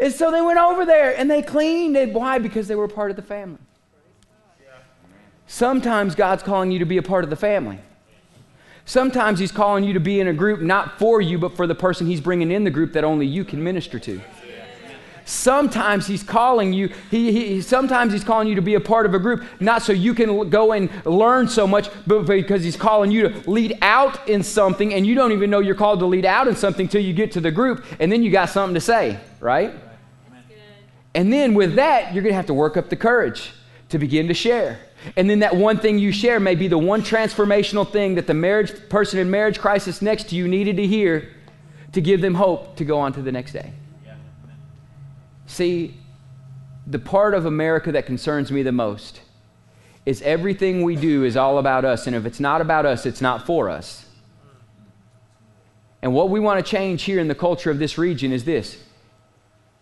And 0.00 0.12
so 0.12 0.30
they 0.30 0.40
went 0.40 0.58
over 0.58 0.86
there 0.86 1.16
and 1.16 1.30
they 1.30 1.42
cleaned 1.42 1.96
it. 1.96 2.12
Why? 2.12 2.38
Because 2.38 2.68
they 2.68 2.74
were 2.74 2.88
part 2.88 3.10
of 3.10 3.16
the 3.16 3.22
family. 3.22 3.58
Sometimes 5.46 6.14
God's 6.14 6.42
calling 6.42 6.70
you 6.70 6.78
to 6.78 6.84
be 6.84 6.96
a 6.96 7.02
part 7.02 7.24
of 7.24 7.30
the 7.30 7.36
family. 7.36 7.80
Sometimes 8.84 9.38
He's 9.38 9.52
calling 9.52 9.84
you 9.84 9.92
to 9.92 10.00
be 10.00 10.20
in 10.20 10.28
a 10.28 10.32
group 10.32 10.60
not 10.60 10.98
for 10.98 11.20
you, 11.20 11.38
but 11.38 11.56
for 11.56 11.66
the 11.66 11.74
person 11.74 12.06
He's 12.06 12.20
bringing 12.20 12.50
in 12.50 12.64
the 12.64 12.70
group 12.70 12.92
that 12.92 13.04
only 13.04 13.26
you 13.26 13.44
can 13.44 13.62
minister 13.62 13.98
to. 14.00 14.20
Sometimes 15.30 16.08
he's 16.08 16.24
calling 16.24 16.72
you, 16.72 16.92
he, 17.08 17.30
he, 17.30 17.60
sometimes 17.60 18.12
he's 18.12 18.24
calling 18.24 18.48
you 18.48 18.56
to 18.56 18.62
be 18.62 18.74
a 18.74 18.80
part 18.80 19.06
of 19.06 19.14
a 19.14 19.18
group, 19.20 19.44
not 19.60 19.80
so 19.80 19.92
you 19.92 20.12
can 20.12 20.50
go 20.50 20.72
and 20.72 20.90
learn 21.06 21.46
so 21.46 21.68
much, 21.68 21.88
but 22.04 22.26
because 22.26 22.64
he's 22.64 22.76
calling 22.76 23.12
you 23.12 23.28
to 23.28 23.50
lead 23.50 23.78
out 23.80 24.28
in 24.28 24.42
something, 24.42 24.92
and 24.92 25.06
you 25.06 25.14
don't 25.14 25.30
even 25.30 25.48
know 25.48 25.60
you're 25.60 25.76
called 25.76 26.00
to 26.00 26.06
lead 26.06 26.24
out 26.24 26.48
in 26.48 26.56
something 26.56 26.88
till 26.88 27.00
you 27.00 27.12
get 27.12 27.30
to 27.30 27.40
the 27.40 27.52
group, 27.52 27.84
and 28.00 28.10
then 28.10 28.24
you 28.24 28.30
got 28.32 28.50
something 28.50 28.74
to 28.74 28.80
say, 28.80 29.20
right? 29.38 29.72
And 31.14 31.32
then 31.32 31.54
with 31.54 31.76
that, 31.76 32.12
you're 32.12 32.24
going 32.24 32.32
to 32.32 32.36
have 32.36 32.46
to 32.46 32.54
work 32.54 32.76
up 32.76 32.88
the 32.88 32.96
courage 32.96 33.52
to 33.90 33.98
begin 33.98 34.26
to 34.26 34.34
share. 34.34 34.80
And 35.16 35.28
then 35.28 35.40
that 35.40 35.56
one 35.56 35.78
thing 35.78 35.98
you 35.98 36.12
share 36.12 36.40
may 36.40 36.54
be 36.54 36.68
the 36.68 36.78
one 36.78 37.02
transformational 37.02 37.90
thing 37.90 38.14
that 38.16 38.26
the 38.26 38.34
marriage 38.34 38.72
person 38.88 39.18
in 39.18 39.30
marriage 39.30 39.58
crisis 39.58 40.02
next 40.02 40.28
to 40.30 40.36
you 40.36 40.46
needed 40.46 40.76
to 40.76 40.86
hear 40.86 41.30
to 41.92 42.00
give 42.00 42.20
them 42.20 42.34
hope 42.34 42.76
to 42.76 42.84
go 42.84 42.98
on 42.98 43.12
to 43.14 43.22
the 43.22 43.32
next 43.32 43.52
day. 43.52 43.72
See, 45.46 45.96
the 46.86 46.98
part 46.98 47.34
of 47.34 47.46
America 47.46 47.92
that 47.92 48.06
concerns 48.06 48.52
me 48.52 48.62
the 48.62 48.72
most 48.72 49.20
is 50.06 50.22
everything 50.22 50.82
we 50.82 50.96
do 50.96 51.24
is 51.24 51.36
all 51.36 51.58
about 51.58 51.84
us. 51.84 52.06
And 52.06 52.14
if 52.14 52.24
it's 52.24 52.40
not 52.40 52.60
about 52.60 52.86
us, 52.86 53.06
it's 53.06 53.20
not 53.20 53.46
for 53.46 53.68
us. 53.68 54.06
And 56.02 56.14
what 56.14 56.30
we 56.30 56.40
want 56.40 56.64
to 56.64 56.68
change 56.68 57.02
here 57.02 57.20
in 57.20 57.28
the 57.28 57.34
culture 57.34 57.70
of 57.70 57.78
this 57.78 57.98
region 57.98 58.32
is 58.32 58.44
this 58.44 58.78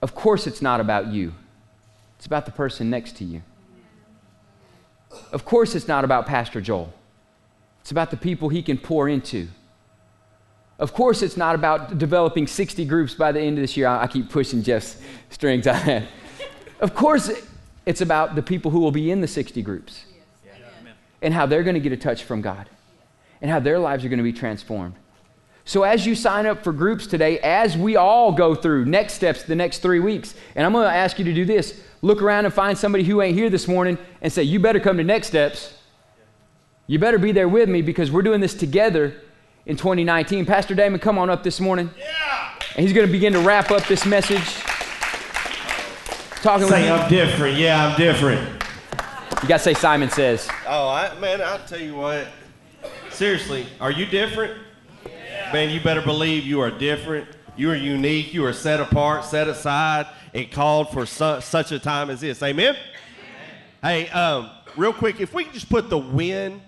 of 0.00 0.14
course, 0.14 0.46
it's 0.46 0.62
not 0.62 0.80
about 0.80 1.08
you, 1.08 1.34
it's 2.16 2.26
about 2.26 2.46
the 2.46 2.52
person 2.52 2.88
next 2.88 3.16
to 3.16 3.24
you. 3.24 3.42
Of 5.32 5.44
course, 5.44 5.74
it's 5.74 5.88
not 5.88 6.04
about 6.04 6.26
Pastor 6.26 6.60
Joel, 6.60 6.92
it's 7.80 7.90
about 7.90 8.10
the 8.10 8.16
people 8.16 8.48
he 8.48 8.62
can 8.62 8.78
pour 8.78 9.08
into. 9.08 9.48
Of 10.78 10.92
course, 10.94 11.22
it's 11.22 11.36
not 11.36 11.56
about 11.56 11.98
developing 11.98 12.46
60 12.46 12.84
groups 12.84 13.12
by 13.12 13.32
the 13.32 13.40
end 13.40 13.58
of 13.58 13.62
this 13.62 13.76
year. 13.76 13.88
I, 13.88 14.06
keep 14.06 14.30
pushing 14.30 14.62
Jeff's 14.62 14.96
strings 15.28 15.66
on 15.66 15.74
that. 15.86 16.04
of 16.80 16.94
course, 16.94 17.32
it's 17.84 18.00
about 18.00 18.36
the 18.36 18.42
people 18.42 18.70
who 18.70 18.78
will 18.78 18.92
be 18.92 19.10
in 19.10 19.20
the 19.20 19.26
60 19.26 19.60
groups 19.62 20.04
and 21.20 21.34
how 21.34 21.46
they're 21.46 21.64
going 21.64 21.74
to 21.74 21.80
get 21.80 21.90
a 21.90 21.96
touch 21.96 22.22
from 22.22 22.42
God 22.42 22.68
and 23.40 23.50
how 23.50 23.58
their 23.58 23.78
lives 23.78 24.04
are 24.04 24.08
going 24.08 24.18
to 24.18 24.22
be 24.24 24.32
transformed. 24.32 24.94
So, 25.68 25.82
as 25.82 26.06
you 26.06 26.14
sign 26.14 26.46
up 26.46 26.64
for 26.64 26.72
groups 26.72 27.06
today, 27.06 27.40
as 27.40 27.76
we 27.76 27.94
all 27.94 28.32
go 28.32 28.54
through 28.54 28.86
next 28.86 29.12
steps 29.12 29.42
the 29.42 29.54
next 29.54 29.80
three 29.80 30.00
weeks, 30.00 30.34
and 30.54 30.64
I'm 30.64 30.72
going 30.72 30.88
to 30.88 30.96
ask 30.96 31.18
you 31.18 31.26
to 31.26 31.34
do 31.34 31.44
this 31.44 31.82
look 32.00 32.22
around 32.22 32.46
and 32.46 32.54
find 32.54 32.78
somebody 32.78 33.04
who 33.04 33.20
ain't 33.20 33.36
here 33.36 33.50
this 33.50 33.68
morning 33.68 33.98
and 34.22 34.32
say, 34.32 34.44
You 34.44 34.60
better 34.60 34.80
come 34.80 34.96
to 34.96 35.04
next 35.04 35.26
steps. 35.26 35.74
You 36.86 36.98
better 36.98 37.18
be 37.18 37.32
there 37.32 37.50
with 37.50 37.68
me 37.68 37.82
because 37.82 38.10
we're 38.10 38.22
doing 38.22 38.40
this 38.40 38.54
together 38.54 39.20
in 39.66 39.76
2019. 39.76 40.46
Pastor 40.46 40.74
Damon, 40.74 41.00
come 41.00 41.18
on 41.18 41.28
up 41.28 41.42
this 41.42 41.60
morning. 41.60 41.90
Yeah. 41.98 42.54
And 42.74 42.86
he's 42.86 42.94
going 42.94 43.06
to 43.06 43.12
begin 43.12 43.34
to 43.34 43.40
wrap 43.40 43.70
up 43.70 43.86
this 43.88 44.06
message. 44.06 44.54
Talking 46.40 46.66
say, 46.66 46.90
I'm 46.90 47.10
different. 47.10 47.58
Yeah, 47.58 47.88
I'm 47.88 47.98
different. 47.98 48.40
You 49.42 49.48
got 49.48 49.58
to 49.58 49.64
say, 49.64 49.74
Simon 49.74 50.08
says. 50.08 50.48
Oh, 50.66 50.88
I, 50.88 51.14
man, 51.20 51.42
I'll 51.42 51.58
tell 51.66 51.78
you 51.78 51.94
what. 51.94 52.26
Seriously, 53.10 53.66
are 53.82 53.90
you 53.90 54.06
different? 54.06 54.62
Man, 55.52 55.70
you 55.70 55.80
better 55.80 56.02
believe 56.02 56.44
you 56.44 56.60
are 56.60 56.70
different. 56.70 57.26
You 57.56 57.70
are 57.70 57.74
unique. 57.74 58.34
You 58.34 58.44
are 58.44 58.52
set 58.52 58.80
apart, 58.80 59.24
set 59.24 59.48
aside, 59.48 60.06
and 60.34 60.50
called 60.50 60.90
for 60.90 61.06
su- 61.06 61.40
such 61.40 61.72
a 61.72 61.78
time 61.78 62.10
as 62.10 62.20
this. 62.20 62.42
Amen? 62.42 62.76
Hey, 63.82 64.10
um, 64.10 64.50
real 64.76 64.92
quick, 64.92 65.20
if 65.20 65.32
we 65.32 65.44
can 65.44 65.54
just 65.54 65.70
put 65.70 65.88
the 65.88 65.96
win 65.96 66.60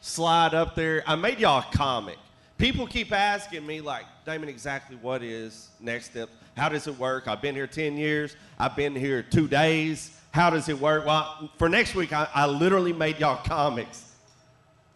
slide 0.00 0.54
up 0.54 0.74
there, 0.74 1.04
I 1.06 1.14
made 1.14 1.38
y'all 1.38 1.60
a 1.60 1.76
comic. 1.76 2.18
People 2.58 2.88
keep 2.88 3.12
asking 3.12 3.64
me, 3.64 3.80
like, 3.80 4.06
Damon, 4.26 4.48
exactly 4.48 4.96
what 5.00 5.22
is 5.22 5.68
next 5.78 6.06
step? 6.06 6.28
How 6.56 6.68
does 6.68 6.88
it 6.88 6.98
work? 6.98 7.28
I've 7.28 7.40
been 7.40 7.54
here 7.54 7.68
10 7.68 7.96
years. 7.96 8.34
I've 8.58 8.74
been 8.74 8.96
here 8.96 9.22
two 9.22 9.46
days. 9.46 10.18
How 10.32 10.50
does 10.50 10.68
it 10.68 10.80
work? 10.80 11.06
Well, 11.06 11.48
for 11.58 11.68
next 11.68 11.94
week, 11.94 12.12
I, 12.12 12.28
I 12.34 12.46
literally 12.46 12.92
made 12.92 13.20
y'all 13.20 13.40
comics 13.44 14.10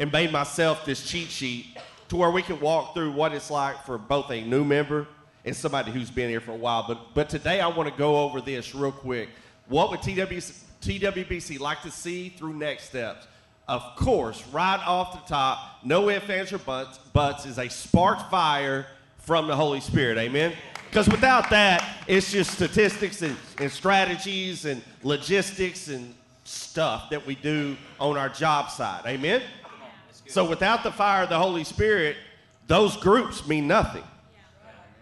and 0.01 0.11
made 0.11 0.33
myself 0.33 0.85
this 0.85 1.09
cheat 1.09 1.29
sheet 1.29 1.79
to 2.09 2.17
where 2.17 2.31
we 2.31 2.43
can 2.43 2.59
walk 2.61 2.95
through 2.95 3.13
what 3.13 3.33
it's 3.33 3.51
like 3.51 3.85
for 3.85 3.99
both 3.99 4.31
a 4.31 4.41
new 4.43 4.65
member 4.65 5.07
and 5.45 5.55
somebody 5.55 5.91
who's 5.91 6.11
been 6.11 6.29
here 6.29 6.41
for 6.41 6.53
a 6.53 6.57
while. 6.57 6.85
But, 6.87 7.15
but 7.15 7.29
today 7.29 7.61
I 7.61 7.69
want 7.69 7.89
to 7.89 7.97
go 7.97 8.21
over 8.21 8.41
this 8.41 8.75
real 8.75 8.93
quick. 8.93 9.29
What 9.69 9.91
would 9.91 10.01
TWBC 10.01 11.61
like 11.61 11.83
to 11.83 11.91
see 11.91 12.31
through 12.31 12.55
next 12.55 12.85
steps? 12.85 13.27
Of 13.67 13.97
course, 13.97 14.43
right 14.51 14.81
off 14.87 15.13
the 15.13 15.29
top, 15.29 15.85
no 15.85 16.09
ifs, 16.09 16.31
ands, 16.31 16.53
or 16.55 16.59
buts, 16.59 16.97
buts 17.13 17.45
is 17.45 17.59
a 17.59 17.69
spark 17.69 18.31
fire 18.31 18.87
from 19.19 19.47
the 19.47 19.55
Holy 19.55 19.81
Spirit. 19.81 20.17
Amen? 20.17 20.55
Because 20.89 21.07
without 21.07 21.51
that, 21.51 21.99
it's 22.07 22.33
just 22.33 22.53
statistics 22.53 23.21
and, 23.21 23.37
and 23.59 23.71
strategies 23.71 24.65
and 24.65 24.83
logistics 25.03 25.89
and 25.89 26.15
stuff 26.45 27.11
that 27.11 27.27
we 27.27 27.35
do 27.35 27.77
on 28.01 28.17
our 28.17 28.31
job 28.31 28.71
site. 28.71 29.05
Amen? 29.05 29.43
So 30.29 30.49
without 30.49 30.83
the 30.83 30.93
fire 30.93 31.22
of 31.22 31.31
the 31.31 31.39
Holy 31.39 31.64
Spirit, 31.64 32.16
those 32.66 32.97
groups 32.97 33.47
mean 33.47 33.66
nothing. 33.66 34.05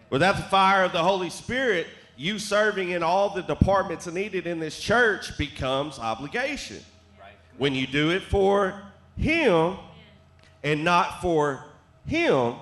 Without 0.09 0.37
the 0.37 0.45
fire 0.45 0.85
of 0.85 0.93
the 0.93 1.03
Holy 1.03 1.31
Spirit, 1.31 1.89
you 2.17 2.39
serving 2.39 2.91
in 2.91 3.03
all 3.03 3.31
the 3.31 3.43
departments 3.43 4.07
needed 4.07 4.47
in 4.47 4.61
this 4.61 4.79
church 4.79 5.37
becomes 5.37 5.99
obligation. 5.99 6.79
When 7.59 7.75
you 7.75 7.87
do 7.87 8.11
it 8.11 8.23
for 8.23 8.81
Him 9.19 9.77
and 10.63 10.85
not 10.85 11.21
for 11.21 11.65
Him, 12.07 12.55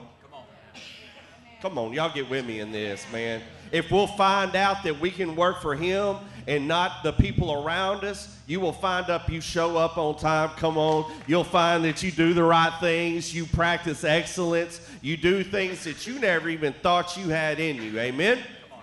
come 1.61 1.79
on, 1.79 1.93
y'all 1.93 2.13
get 2.13 2.31
with 2.31 2.47
me 2.47 2.61
in 2.61 2.73
this, 2.73 3.05
man. 3.13 3.43
If 3.73 3.91
we'll 3.91 4.07
find 4.07 4.57
out 4.57 4.83
that 4.85 4.99
we 5.01 5.11
can 5.11 5.37
work 5.37 5.61
for 5.61 5.75
Him 5.75 6.17
and 6.47 6.69
not 6.69 7.03
the 7.03 7.13
people 7.13 7.65
around 7.65 8.05
us, 8.05 8.37
you 8.47 8.61
will 8.61 8.73
find 8.73 9.09
up 9.09 9.29
you 9.31 9.41
show 9.41 9.77
up 9.77 9.97
on 9.97 10.17
time. 10.17 10.51
Come 10.57 10.77
on. 10.77 11.11
You'll 11.27 11.45
find 11.45 11.85
that 11.85 12.03
you 12.03 12.11
do 12.11 12.35
the 12.35 12.43
right 12.43 12.73
things. 12.81 13.35
You 13.35 13.47
practice 13.47 14.05
excellence. 14.05 14.81
You 15.01 15.17
do 15.17 15.43
things 15.43 15.85
that 15.85 16.07
you 16.07 16.19
never 16.19 16.49
even 16.49 16.73
thought 16.75 17.17
you 17.17 17.29
had 17.29 17.61
in 17.61 17.77
you. 17.77 17.99
Amen? 17.99 18.39
On, 18.73 18.81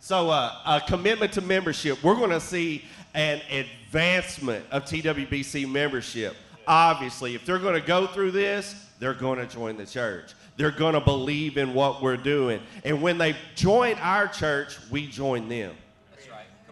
so, 0.00 0.30
uh, 0.30 0.54
a 0.64 0.80
commitment 0.86 1.32
to 1.34 1.40
membership. 1.40 2.02
We're 2.02 2.14
going 2.14 2.30
to 2.30 2.40
see 2.40 2.84
an 3.14 3.40
advancement 3.50 4.64
of 4.70 4.84
TWBC 4.84 5.68
membership. 5.70 6.36
Obviously, 6.66 7.34
if 7.34 7.44
they're 7.44 7.58
going 7.58 7.80
to 7.80 7.86
go 7.86 8.06
through 8.06 8.32
this, 8.32 8.86
they're 8.98 9.14
going 9.14 9.38
to 9.38 9.46
join 9.46 9.76
the 9.76 9.86
church. 9.86 10.32
They're 10.56 10.70
going 10.70 10.94
to 10.94 11.00
believe 11.00 11.58
in 11.58 11.74
what 11.74 12.02
we're 12.02 12.16
doing. 12.16 12.60
And 12.84 13.02
when 13.02 13.18
they 13.18 13.36
join 13.54 13.94
our 13.96 14.26
church, 14.26 14.78
we 14.90 15.06
join 15.06 15.48
them. 15.48 15.74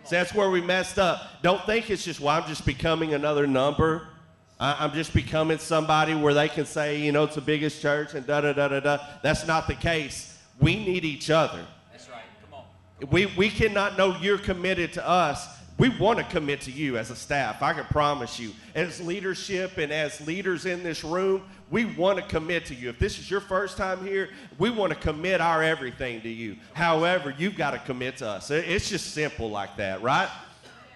So 0.04 0.16
that's 0.16 0.34
where 0.34 0.50
we 0.50 0.60
messed 0.60 0.98
up. 0.98 1.42
Don't 1.42 1.64
think 1.64 1.88
it's 1.88 2.04
just, 2.04 2.20
well, 2.20 2.40
I'm 2.40 2.46
just 2.46 2.66
becoming 2.66 3.14
another 3.14 3.46
number. 3.46 4.06
I'm 4.60 4.92
just 4.92 5.12
becoming 5.12 5.58
somebody 5.58 6.14
where 6.14 6.32
they 6.32 6.48
can 6.48 6.64
say, 6.64 7.00
you 7.00 7.10
know, 7.10 7.24
it's 7.24 7.34
the 7.34 7.40
biggest 7.40 7.82
church 7.82 8.14
and 8.14 8.26
da 8.26 8.40
da 8.40 8.52
da 8.52 8.68
da 8.68 8.80
da. 8.80 8.98
That's 9.22 9.46
not 9.46 9.66
the 9.66 9.74
case. 9.74 10.38
we 10.60 10.76
need 10.76 11.04
each 11.04 11.30
other. 11.30 11.64
That's 11.90 12.08
right. 12.08 12.22
Come 12.44 12.60
on. 12.60 13.10
We, 13.10 13.26
we 13.26 13.50
cannot 13.50 13.98
know 13.98 14.16
you're 14.18 14.38
committed 14.38 14.92
to 14.94 15.06
us. 15.06 15.48
We 15.76 15.88
want 15.88 16.18
to 16.20 16.24
commit 16.26 16.60
to 16.62 16.70
you 16.70 16.98
as 16.98 17.10
a 17.10 17.16
staff. 17.16 17.60
I 17.62 17.72
can 17.72 17.84
promise 17.86 18.38
you. 18.38 18.52
As 18.76 19.00
leadership 19.00 19.76
and 19.76 19.90
as 19.92 20.24
leaders 20.24 20.66
in 20.66 20.84
this 20.84 21.02
room, 21.02 21.42
we 21.74 21.84
want 21.84 22.16
to 22.16 22.24
commit 22.24 22.66
to 22.66 22.72
you. 22.72 22.88
If 22.88 23.00
this 23.00 23.18
is 23.18 23.28
your 23.28 23.40
first 23.40 23.76
time 23.76 24.06
here, 24.06 24.28
we 24.58 24.70
want 24.70 24.92
to 24.92 24.98
commit 24.98 25.40
our 25.40 25.60
everything 25.60 26.20
to 26.20 26.28
you. 26.28 26.54
However, 26.72 27.34
you've 27.36 27.56
got 27.56 27.72
to 27.72 27.80
commit 27.80 28.18
to 28.18 28.28
us. 28.28 28.48
It's 28.52 28.88
just 28.88 29.12
simple 29.12 29.50
like 29.50 29.76
that, 29.78 30.00
right? 30.00 30.28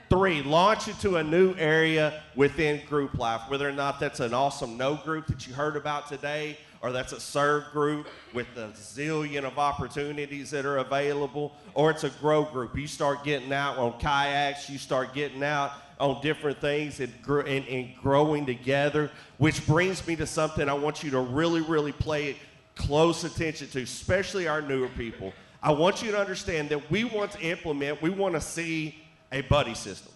Three, 0.08 0.40
launch 0.40 0.86
into 0.86 1.16
a 1.16 1.24
new 1.24 1.52
area 1.56 2.22
within 2.36 2.86
group 2.86 3.18
life, 3.18 3.40
whether 3.48 3.68
or 3.68 3.72
not 3.72 3.98
that's 3.98 4.20
an 4.20 4.32
awesome 4.32 4.76
know 4.76 4.94
group 4.94 5.26
that 5.26 5.48
you 5.48 5.52
heard 5.52 5.74
about 5.74 6.08
today, 6.08 6.56
or 6.80 6.92
that's 6.92 7.12
a 7.12 7.18
serve 7.18 7.64
group 7.72 8.06
with 8.32 8.46
a 8.56 8.68
zillion 8.68 9.42
of 9.42 9.58
opportunities 9.58 10.52
that 10.52 10.64
are 10.64 10.78
available, 10.78 11.56
or 11.74 11.90
it's 11.90 12.04
a 12.04 12.10
grow 12.10 12.44
group. 12.44 12.78
You 12.78 12.86
start 12.86 13.24
getting 13.24 13.52
out 13.52 13.78
on 13.78 13.98
kayaks, 13.98 14.70
you 14.70 14.78
start 14.78 15.12
getting 15.12 15.42
out 15.42 15.72
on 16.00 16.20
different 16.22 16.60
things 16.60 17.00
and, 17.00 17.12
gr- 17.22 17.40
and, 17.40 17.66
and 17.66 17.94
growing 17.96 18.46
together, 18.46 19.10
which 19.38 19.66
brings 19.66 20.06
me 20.06 20.16
to 20.16 20.26
something 20.26 20.68
I 20.68 20.74
want 20.74 21.02
you 21.02 21.10
to 21.10 21.20
really, 21.20 21.60
really 21.60 21.92
play 21.92 22.36
close 22.74 23.24
attention 23.24 23.68
to, 23.68 23.82
especially 23.82 24.46
our 24.46 24.62
newer 24.62 24.88
people. 24.88 25.32
I 25.62 25.72
want 25.72 26.02
you 26.02 26.12
to 26.12 26.18
understand 26.18 26.68
that 26.70 26.90
we 26.90 27.04
want 27.04 27.32
to 27.32 27.40
implement, 27.40 28.00
we 28.00 28.10
want 28.10 28.34
to 28.34 28.40
see 28.40 28.94
a 29.32 29.40
buddy 29.42 29.74
system. 29.74 30.12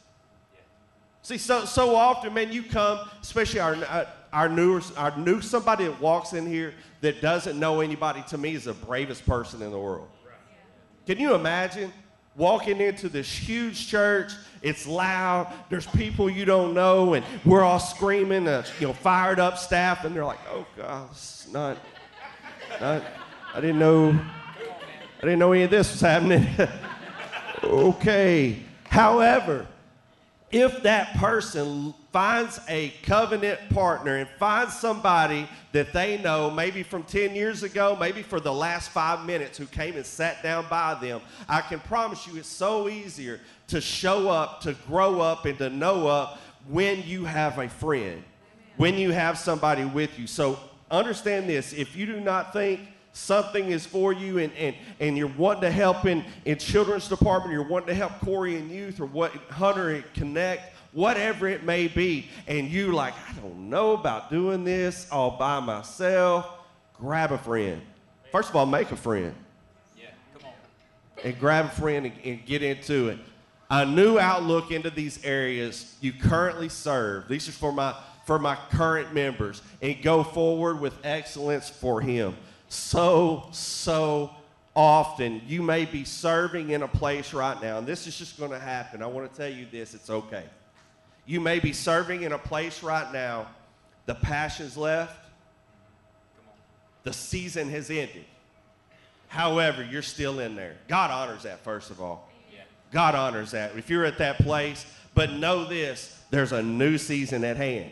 See, 1.23 1.39
so 1.39 1.65
so 1.65 1.95
often, 1.95 2.35
man, 2.35 2.53
you 2.53 2.63
come, 2.65 3.09
especially 3.21 3.61
our 3.61 3.75
uh, 3.75 4.07
our 4.33 4.49
newer, 4.49 4.83
our 4.97 5.17
new 5.17 5.41
somebody 5.41 5.85
that 5.85 6.01
walks 6.01 6.33
in 6.33 6.47
here 6.47 6.75
that 7.01 7.21
doesn't 7.21 7.59
know 7.59 7.81
anybody. 7.81 8.25
To 8.29 8.39
me, 8.39 8.55
is 8.55 8.65
the 8.65 8.73
bravest 8.73 9.25
person 9.25 9.63
in 9.63 9.71
the 9.71 9.79
world. 9.79 10.09
Can 11.07 11.19
you 11.19 11.35
imagine 11.35 11.93
walking 12.37 12.81
into 12.81 13.09
this 13.09 13.29
huge 13.29 13.89
church? 13.89 14.33
It's 14.63 14.87
loud. 14.87 15.53
There's 15.69 15.87
people 15.87 16.31
you 16.31 16.45
don't 16.45 16.75
know, 16.75 17.15
and 17.15 17.25
we're 17.45 17.63
all 17.63 17.81
screaming, 17.81 18.47
uh, 18.47 18.65
you 18.79 18.87
know, 18.87 18.93
fired 18.93 19.41
up 19.41 19.59
staff, 19.59 20.05
and 20.05 20.15
they're 20.15 20.25
like, 20.25 20.39
"Oh 20.51 20.67
God, 20.77 21.09
it's 21.11 21.49
not, 21.53 21.79
not. 22.81 23.03
I 23.55 23.61
didn't 23.61 23.79
know. 23.79 24.11
I 25.19 25.21
didn't 25.21 25.39
know 25.41 25.53
any 25.53 25.65
of 25.65 25.71
this 25.71 25.91
was 25.93 26.01
happening." 26.01 26.47
okay. 27.65 28.59
However, 28.85 29.67
if 30.51 30.83
that 30.83 31.17
person 31.17 31.95
finds 32.13 32.61
a 32.69 32.91
covenant 33.03 33.59
partner 33.71 34.17
and 34.17 34.29
finds 34.39 34.79
somebody 34.79 35.49
that 35.73 35.95
they 35.95 36.19
know, 36.19 36.51
maybe 36.51 36.83
from 36.83 37.03
10 37.05 37.35
years 37.35 37.63
ago, 37.63 37.97
maybe 37.99 38.23
for 38.23 38.39
the 38.39 38.53
last 38.53 38.91
five 38.91 39.25
minutes, 39.25 39.57
who 39.57 39.65
came 39.65 39.97
and 39.97 40.05
sat 40.05 40.43
down 40.43 40.67
by 40.69 40.95
them, 40.95 41.23
I 41.49 41.63
can 41.63 41.81
promise 41.81 42.27
you 42.27 42.37
it's 42.37 42.49
so 42.49 42.89
easier 42.89 43.41
to 43.69 43.81
show 43.81 44.29
up, 44.29 44.61
to 44.61 44.75
grow 44.87 45.21
up, 45.21 45.47
and 45.47 45.57
to 45.59 45.71
know 45.71 46.07
up 46.07 46.39
when 46.69 47.03
you 47.05 47.25
have 47.25 47.59
a 47.59 47.69
friend, 47.69 48.23
when 48.77 48.99
you 48.99 49.11
have 49.11 49.39
somebody 49.39 49.87
with 49.87 50.19
you. 50.19 50.27
So 50.27 50.59
understand 50.91 51.49
this 51.49 51.73
if 51.73 51.97
you 51.97 52.05
do 52.05 52.21
not 52.21 52.53
think 52.53 52.81
something 53.13 53.71
is 53.71 53.87
for 53.87 54.13
you 54.13 54.39
and, 54.39 54.53
and, 54.55 54.75
and 55.01 55.17
you're 55.17 55.29
wanting 55.29 55.63
to 55.63 55.71
help 55.71 56.05
in, 56.05 56.25
in 56.45 56.59
children's 56.59 57.09
department, 57.09 57.53
you're 57.53 57.69
wanting 57.69 57.89
to 57.89 57.95
help 57.95 58.13
Corey 58.21 58.57
in 58.57 58.71
youth 58.71 59.01
or 59.01 59.07
what 59.07 59.33
Hunter 59.51 59.91
and 59.91 60.05
Connect, 60.15 60.72
whatever 60.93 61.49
it 61.49 61.65
may 61.65 61.89
be, 61.89 62.29
and 62.47 62.69
you 62.69 62.93
like, 62.93 63.15
I 63.29 63.33
don't 63.41 63.71
know 63.71 63.93
about 63.93 64.31
doing 64.31 64.65
this 64.65 65.07
all 65.11 65.33
by 65.33 65.61
myself, 65.61 66.49
grab 66.99 67.33
a 67.33 67.39
friend. 67.39 67.81
First 68.31 68.51
of 68.51 68.57
all, 68.57 68.67
make 68.67 68.91
a 68.91 68.97
friend. 68.97 69.35
Yeah. 69.99 70.07
Come 70.35 70.49
on. 70.49 71.25
And 71.25 71.39
grab 71.39 71.67
a 71.67 71.71
friend 71.71 72.07
and, 72.07 72.15
and 72.25 72.47
get 72.47 72.63
into 72.63 73.09
it. 73.09 73.19
A 73.71 73.87
new 73.87 74.19
outlook 74.19 74.71
into 74.71 74.91
these 74.91 75.25
areas 75.25 75.97
you 76.01 76.13
currently 76.13 76.69
serve. 76.69 77.29
These 77.29 77.49
are 77.49 77.53
for 77.53 77.73
my 77.73 77.95
for 78.27 78.39
my 78.39 78.57
current 78.71 79.13
members 79.13 79.63
and 79.81 80.01
go 80.01 80.23
forward 80.23 80.81
with 80.81 80.95
excellence 81.03 81.69
for 81.69 82.01
him 82.01 82.37
so, 82.73 83.49
so 83.53 84.31
often 84.75 85.43
you 85.47 85.63
may 85.63 85.85
be 85.85 86.05
serving 86.05 86.71
in 86.71 86.83
a 86.83 86.89
place 86.89 87.35
right 87.35 87.61
now, 87.61 87.77
and 87.77 87.87
this 87.87 88.07
is 88.07 88.17
just 88.17 88.39
going 88.39 88.51
to 88.51 88.59
happen. 88.59 89.03
I 89.03 89.07
want 89.07 89.31
to 89.31 89.37
tell 89.37 89.51
you 89.51 89.67
this 89.71 89.93
it's 89.93 90.09
okay. 90.09 90.45
You 91.25 91.41
may 91.41 91.61
be 91.61 91.73
serving 91.73 92.23
in 92.23 92.33
a 92.33 92.39
place 92.39 92.83
right 92.83 93.13
now, 93.13 93.47
the 94.07 94.15
passion's 94.15 94.77
left, 94.77 95.17
the 97.05 97.13
season 97.13 97.69
has 97.71 97.91
ended. 97.91 98.25
However, 99.29 99.83
you're 99.83 100.03
still 100.03 100.41
in 100.41 100.57
there. 100.57 100.77
God 100.89 101.11
honors 101.11 101.45
that, 101.45 101.61
first 101.65 101.91
of 101.91 102.01
all. 102.01 102.29
God 102.91 103.15
honors 103.15 103.53
that. 103.53 103.77
If 103.77 103.89
you're 103.89 104.05
at 104.05 104.19
that 104.19 104.37
place, 104.39 104.85
but 105.15 105.33
know 105.33 105.65
this 105.65 106.19
there's 106.31 106.53
a 106.53 106.63
new 106.63 106.99
season 106.99 107.45
at 107.45 107.57
hand. 107.57 107.91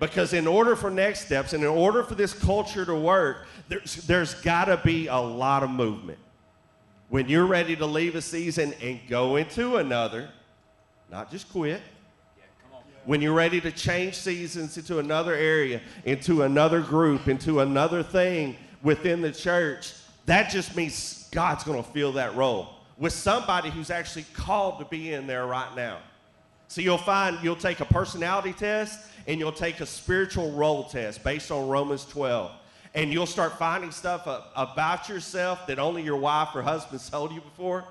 Because 0.00 0.32
in 0.32 0.46
order 0.46 0.76
for 0.76 0.90
next 0.90 1.26
steps 1.26 1.52
and 1.52 1.62
in 1.62 1.68
order 1.68 2.02
for 2.02 2.14
this 2.14 2.32
culture 2.34 2.84
to 2.84 2.94
work, 2.94 3.46
there's, 3.68 3.94
there's 4.06 4.34
got 4.34 4.66
to 4.66 4.76
be 4.84 5.06
a 5.06 5.16
lot 5.16 5.62
of 5.62 5.70
movement. 5.70 6.18
When 7.08 7.28
you're 7.28 7.46
ready 7.46 7.76
to 7.76 7.86
leave 7.86 8.14
a 8.16 8.20
season 8.20 8.74
and 8.82 9.00
go 9.08 9.36
into 9.36 9.76
another, 9.76 10.30
not 11.10 11.30
just 11.30 11.50
quit. 11.50 11.80
When 13.04 13.20
you're 13.20 13.34
ready 13.34 13.60
to 13.60 13.70
change 13.70 14.14
seasons 14.14 14.76
into 14.76 14.98
another 14.98 15.34
area, 15.34 15.80
into 16.04 16.42
another 16.42 16.80
group, 16.80 17.28
into 17.28 17.60
another 17.60 18.02
thing 18.02 18.56
within 18.82 19.20
the 19.20 19.32
church, 19.32 19.92
that 20.26 20.50
just 20.50 20.74
means 20.74 21.28
God's 21.30 21.64
going 21.64 21.82
to 21.82 21.90
fill 21.90 22.12
that 22.12 22.34
role 22.34 22.70
with 22.96 23.12
somebody 23.12 23.70
who's 23.70 23.90
actually 23.90 24.24
called 24.32 24.78
to 24.78 24.84
be 24.86 25.12
in 25.12 25.26
there 25.26 25.46
right 25.46 25.74
now. 25.74 25.98
So 26.68 26.80
you'll 26.80 26.98
find 26.98 27.38
you'll 27.42 27.56
take 27.56 27.80
a 27.80 27.84
personality 27.84 28.52
test 28.52 29.06
and 29.26 29.38
you'll 29.38 29.52
take 29.52 29.80
a 29.80 29.86
spiritual 29.86 30.52
role 30.52 30.84
test 30.84 31.22
based 31.22 31.50
on 31.50 31.68
Romans 31.68 32.04
12. 32.06 32.50
And 32.94 33.12
you'll 33.12 33.26
start 33.26 33.58
finding 33.58 33.90
stuff 33.90 34.26
about 34.54 35.08
yourself 35.08 35.66
that 35.66 35.78
only 35.78 36.02
your 36.02 36.16
wife 36.16 36.48
or 36.54 36.62
husband 36.62 37.00
told 37.10 37.32
you 37.32 37.40
before. 37.40 37.84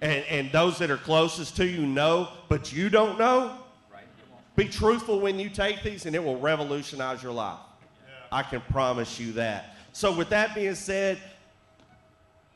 And, 0.00 0.24
and 0.24 0.52
those 0.52 0.78
that 0.78 0.90
are 0.90 0.96
closest 0.96 1.56
to 1.56 1.66
you 1.66 1.86
know, 1.86 2.28
but 2.48 2.72
you 2.72 2.90
don't 2.90 3.18
know. 3.18 3.56
Be 4.56 4.68
truthful 4.68 5.20
when 5.20 5.38
you 5.38 5.48
take 5.48 5.82
these, 5.82 6.06
and 6.06 6.14
it 6.14 6.22
will 6.22 6.38
revolutionize 6.38 7.22
your 7.22 7.32
life. 7.32 7.58
Yeah. 8.06 8.12
I 8.30 8.42
can 8.42 8.60
promise 8.60 9.18
you 9.18 9.32
that. 9.32 9.76
So, 9.92 10.12
with 10.12 10.28
that 10.30 10.54
being 10.54 10.74
said, 10.74 11.18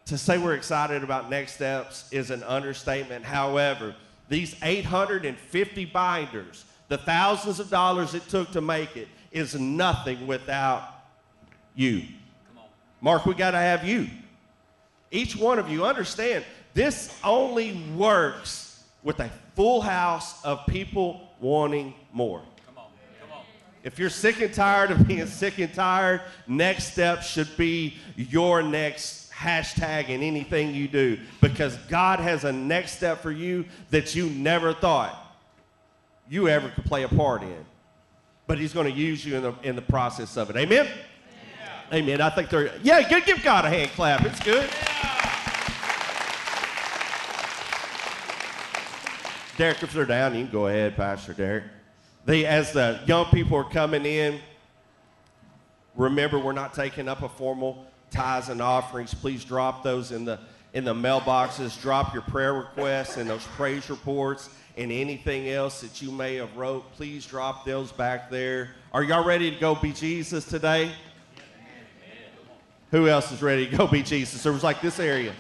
to 0.06 0.16
say 0.16 0.38
we're 0.38 0.54
excited 0.54 1.02
about 1.02 1.28
next 1.28 1.54
steps 1.54 2.08
is 2.10 2.30
an 2.30 2.42
understatement. 2.44 3.24
However, 3.24 3.94
these 4.28 4.56
850 4.62 5.84
binders, 5.86 6.64
the 6.88 6.98
thousands 6.98 7.60
of 7.60 7.68
dollars 7.68 8.14
it 8.14 8.26
took 8.28 8.50
to 8.52 8.60
make 8.60 8.96
it, 8.96 9.08
is 9.32 9.54
nothing 9.54 10.26
without 10.26 10.82
you. 11.74 12.04
Mark, 13.00 13.26
we 13.26 13.34
got 13.34 13.50
to 13.52 13.58
have 13.58 13.84
you. 13.84 14.08
Each 15.10 15.36
one 15.36 15.58
of 15.58 15.68
you 15.68 15.84
understand 15.84 16.44
this 16.74 17.16
only 17.24 17.82
works 17.94 18.82
with 19.02 19.20
a 19.20 19.30
full 19.54 19.80
house 19.80 20.44
of 20.44 20.66
people 20.66 21.27
wanting 21.40 21.94
more. 22.12 22.40
Come 22.66 22.78
on. 22.78 22.84
Come 23.20 23.32
on. 23.32 23.44
If 23.84 23.98
you're 23.98 24.10
sick 24.10 24.40
and 24.40 24.52
tired 24.52 24.90
of 24.90 25.06
being 25.06 25.26
sick 25.26 25.58
and 25.58 25.72
tired, 25.72 26.20
next 26.46 26.92
step 26.92 27.22
should 27.22 27.56
be 27.56 27.94
your 28.16 28.62
next 28.62 29.30
hashtag 29.32 30.08
in 30.08 30.22
anything 30.22 30.74
you 30.74 30.88
do 30.88 31.18
because 31.40 31.76
God 31.88 32.18
has 32.18 32.44
a 32.44 32.52
next 32.52 32.96
step 32.96 33.20
for 33.20 33.30
you 33.30 33.64
that 33.90 34.14
you 34.14 34.30
never 34.30 34.74
thought 34.74 35.16
you 36.28 36.48
ever 36.48 36.68
could 36.70 36.84
play 36.84 37.04
a 37.04 37.08
part 37.08 37.42
in. 37.42 37.64
But 38.46 38.58
He's 38.58 38.72
going 38.72 38.92
to 38.92 38.98
use 38.98 39.24
you 39.24 39.36
in 39.36 39.42
the, 39.42 39.54
in 39.62 39.76
the 39.76 39.82
process 39.82 40.36
of 40.36 40.50
it. 40.50 40.56
Amen? 40.56 40.88
Amen. 41.92 42.20
I 42.20 42.30
think 42.30 42.50
they're, 42.50 42.76
yeah, 42.82 43.08
good. 43.08 43.24
give 43.24 43.42
God 43.42 43.64
a 43.64 43.70
hand 43.70 43.90
clap. 43.92 44.24
It's 44.24 44.40
good. 44.40 44.68
Derek, 49.58 49.82
if 49.82 49.92
they're 49.92 50.04
down, 50.04 50.36
you 50.36 50.44
can 50.44 50.52
go 50.52 50.68
ahead, 50.68 50.94
Pastor 50.94 51.32
Derek. 51.32 51.64
They, 52.24 52.46
as 52.46 52.72
the 52.72 53.00
young 53.06 53.24
people 53.26 53.56
are 53.58 53.64
coming 53.64 54.06
in, 54.06 54.38
remember 55.96 56.38
we're 56.38 56.52
not 56.52 56.74
taking 56.74 57.08
up 57.08 57.22
a 57.22 57.28
formal 57.28 57.84
tithes 58.12 58.50
and 58.50 58.62
offerings, 58.62 59.12
please 59.14 59.44
drop 59.44 59.82
those 59.82 60.12
in 60.12 60.24
the 60.24 60.38
in 60.74 60.84
the 60.84 60.94
mailboxes. 60.94 61.80
Drop 61.82 62.12
your 62.12 62.22
prayer 62.22 62.54
requests 62.54 63.16
and 63.16 63.28
those 63.28 63.44
praise 63.56 63.90
reports 63.90 64.48
and 64.76 64.92
anything 64.92 65.48
else 65.48 65.80
that 65.80 66.00
you 66.00 66.12
may 66.12 66.36
have 66.36 66.56
wrote. 66.56 66.92
Please 66.92 67.26
drop 67.26 67.64
those 67.64 67.90
back 67.90 68.30
there. 68.30 68.76
Are 68.92 69.02
y'all 69.02 69.24
ready 69.24 69.50
to 69.50 69.58
go 69.58 69.74
be 69.74 69.92
Jesus 69.92 70.44
today? 70.44 70.92
Who 72.92 73.08
else 73.08 73.32
is 73.32 73.42
ready 73.42 73.68
to 73.68 73.76
go 73.76 73.88
be 73.88 74.04
Jesus? 74.04 74.40
There 74.44 74.52
was 74.52 74.62
like 74.62 74.80
this 74.80 75.00
area. 75.00 75.32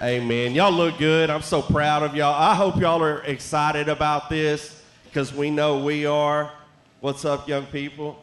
Amen. 0.00 0.54
Y'all 0.54 0.70
look 0.70 0.96
good. 0.96 1.28
I'm 1.28 1.42
so 1.42 1.60
proud 1.60 2.04
of 2.04 2.14
y'all. 2.14 2.32
I 2.32 2.54
hope 2.54 2.76
y'all 2.76 3.02
are 3.02 3.20
excited 3.24 3.88
about 3.88 4.30
this 4.30 4.80
because 5.04 5.34
we 5.34 5.50
know 5.50 5.80
we 5.82 6.06
are. 6.06 6.52
What's 7.00 7.24
up, 7.24 7.48
young 7.48 7.66
people? 7.66 8.22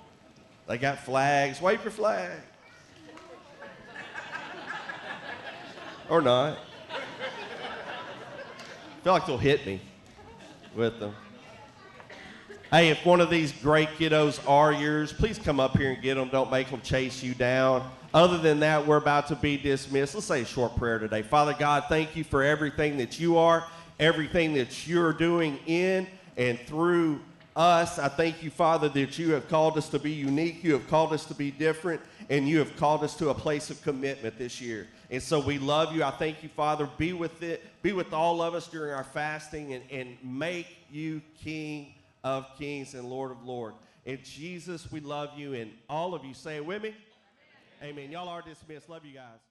They 0.67 0.77
got 0.77 0.99
flags. 0.99 1.59
Wave 1.59 1.83
your 1.83 1.91
flag. 1.91 2.31
or 6.09 6.21
not. 6.21 6.59
I 6.89 6.97
feel 9.03 9.11
like 9.11 9.25
they'll 9.25 9.37
hit 9.37 9.65
me 9.65 9.81
with 10.73 10.97
them. 10.97 11.13
Hey, 12.71 12.87
if 12.87 13.05
one 13.05 13.19
of 13.19 13.29
these 13.29 13.51
great 13.51 13.89
kiddos 13.99 14.39
are 14.49 14.71
yours, 14.71 15.11
please 15.11 15.37
come 15.37 15.59
up 15.59 15.77
here 15.77 15.91
and 15.91 16.01
get 16.01 16.15
them. 16.15 16.29
Don't 16.29 16.49
make 16.49 16.69
them 16.69 16.79
chase 16.79 17.21
you 17.21 17.33
down. 17.33 17.85
Other 18.15 18.37
than 18.37 18.61
that, 18.61 18.87
we're 18.87 18.95
about 18.95 19.27
to 19.27 19.35
be 19.35 19.57
dismissed. 19.57 20.15
Let's 20.15 20.27
say 20.27 20.43
a 20.43 20.45
short 20.45 20.77
prayer 20.77 20.99
today. 20.99 21.21
Father 21.21 21.53
God, 21.53 21.83
thank 21.89 22.15
you 22.15 22.23
for 22.23 22.43
everything 22.43 22.97
that 22.99 23.19
you 23.19 23.37
are, 23.37 23.67
everything 23.99 24.53
that 24.53 24.87
you're 24.87 25.11
doing 25.11 25.59
in 25.65 26.07
and 26.37 26.57
through 26.61 27.19
us. 27.57 27.99
I 27.99 28.07
thank 28.07 28.41
you, 28.41 28.49
Father, 28.49 28.87
that 28.87 29.19
you 29.19 29.33
have 29.33 29.49
called 29.49 29.77
us 29.77 29.89
to 29.89 29.99
be 29.99 30.13
unique, 30.13 30.63
you 30.63 30.71
have 30.71 30.87
called 30.87 31.11
us 31.11 31.25
to 31.25 31.33
be 31.33 31.51
different, 31.51 31.99
and 32.29 32.47
you 32.47 32.57
have 32.59 32.77
called 32.77 33.03
us 33.03 33.17
to 33.17 33.31
a 33.31 33.33
place 33.33 33.69
of 33.69 33.81
commitment 33.81 34.37
this 34.37 34.61
year. 34.61 34.87
And 35.11 35.21
so 35.21 35.41
we 35.41 35.59
love 35.59 35.93
you. 35.93 36.01
I 36.01 36.11
thank 36.11 36.41
you, 36.41 36.47
Father. 36.47 36.87
Be 36.97 37.11
with 37.11 37.43
it, 37.43 37.65
be 37.81 37.91
with 37.91 38.13
all 38.13 38.41
of 38.41 38.53
us 38.53 38.69
during 38.69 38.93
our 38.93 39.03
fasting 39.03 39.73
and, 39.73 39.83
and 39.91 40.17
make 40.23 40.67
you 40.89 41.21
King 41.43 41.93
of 42.23 42.45
Kings 42.57 42.93
and 42.93 43.09
Lord 43.09 43.31
of 43.31 43.43
Lords. 43.43 43.75
And 44.05 44.23
Jesus, 44.23 44.89
we 44.89 45.01
love 45.01 45.31
you, 45.35 45.53
and 45.53 45.69
all 45.89 46.15
of 46.15 46.23
you 46.23 46.33
say 46.33 46.55
it 46.55 46.65
with 46.65 46.81
me. 46.81 46.95
Amen. 47.83 48.11
Y'all 48.11 48.29
are 48.29 48.41
dismissed. 48.41 48.89
Love 48.89 49.05
you 49.05 49.13
guys. 49.13 49.44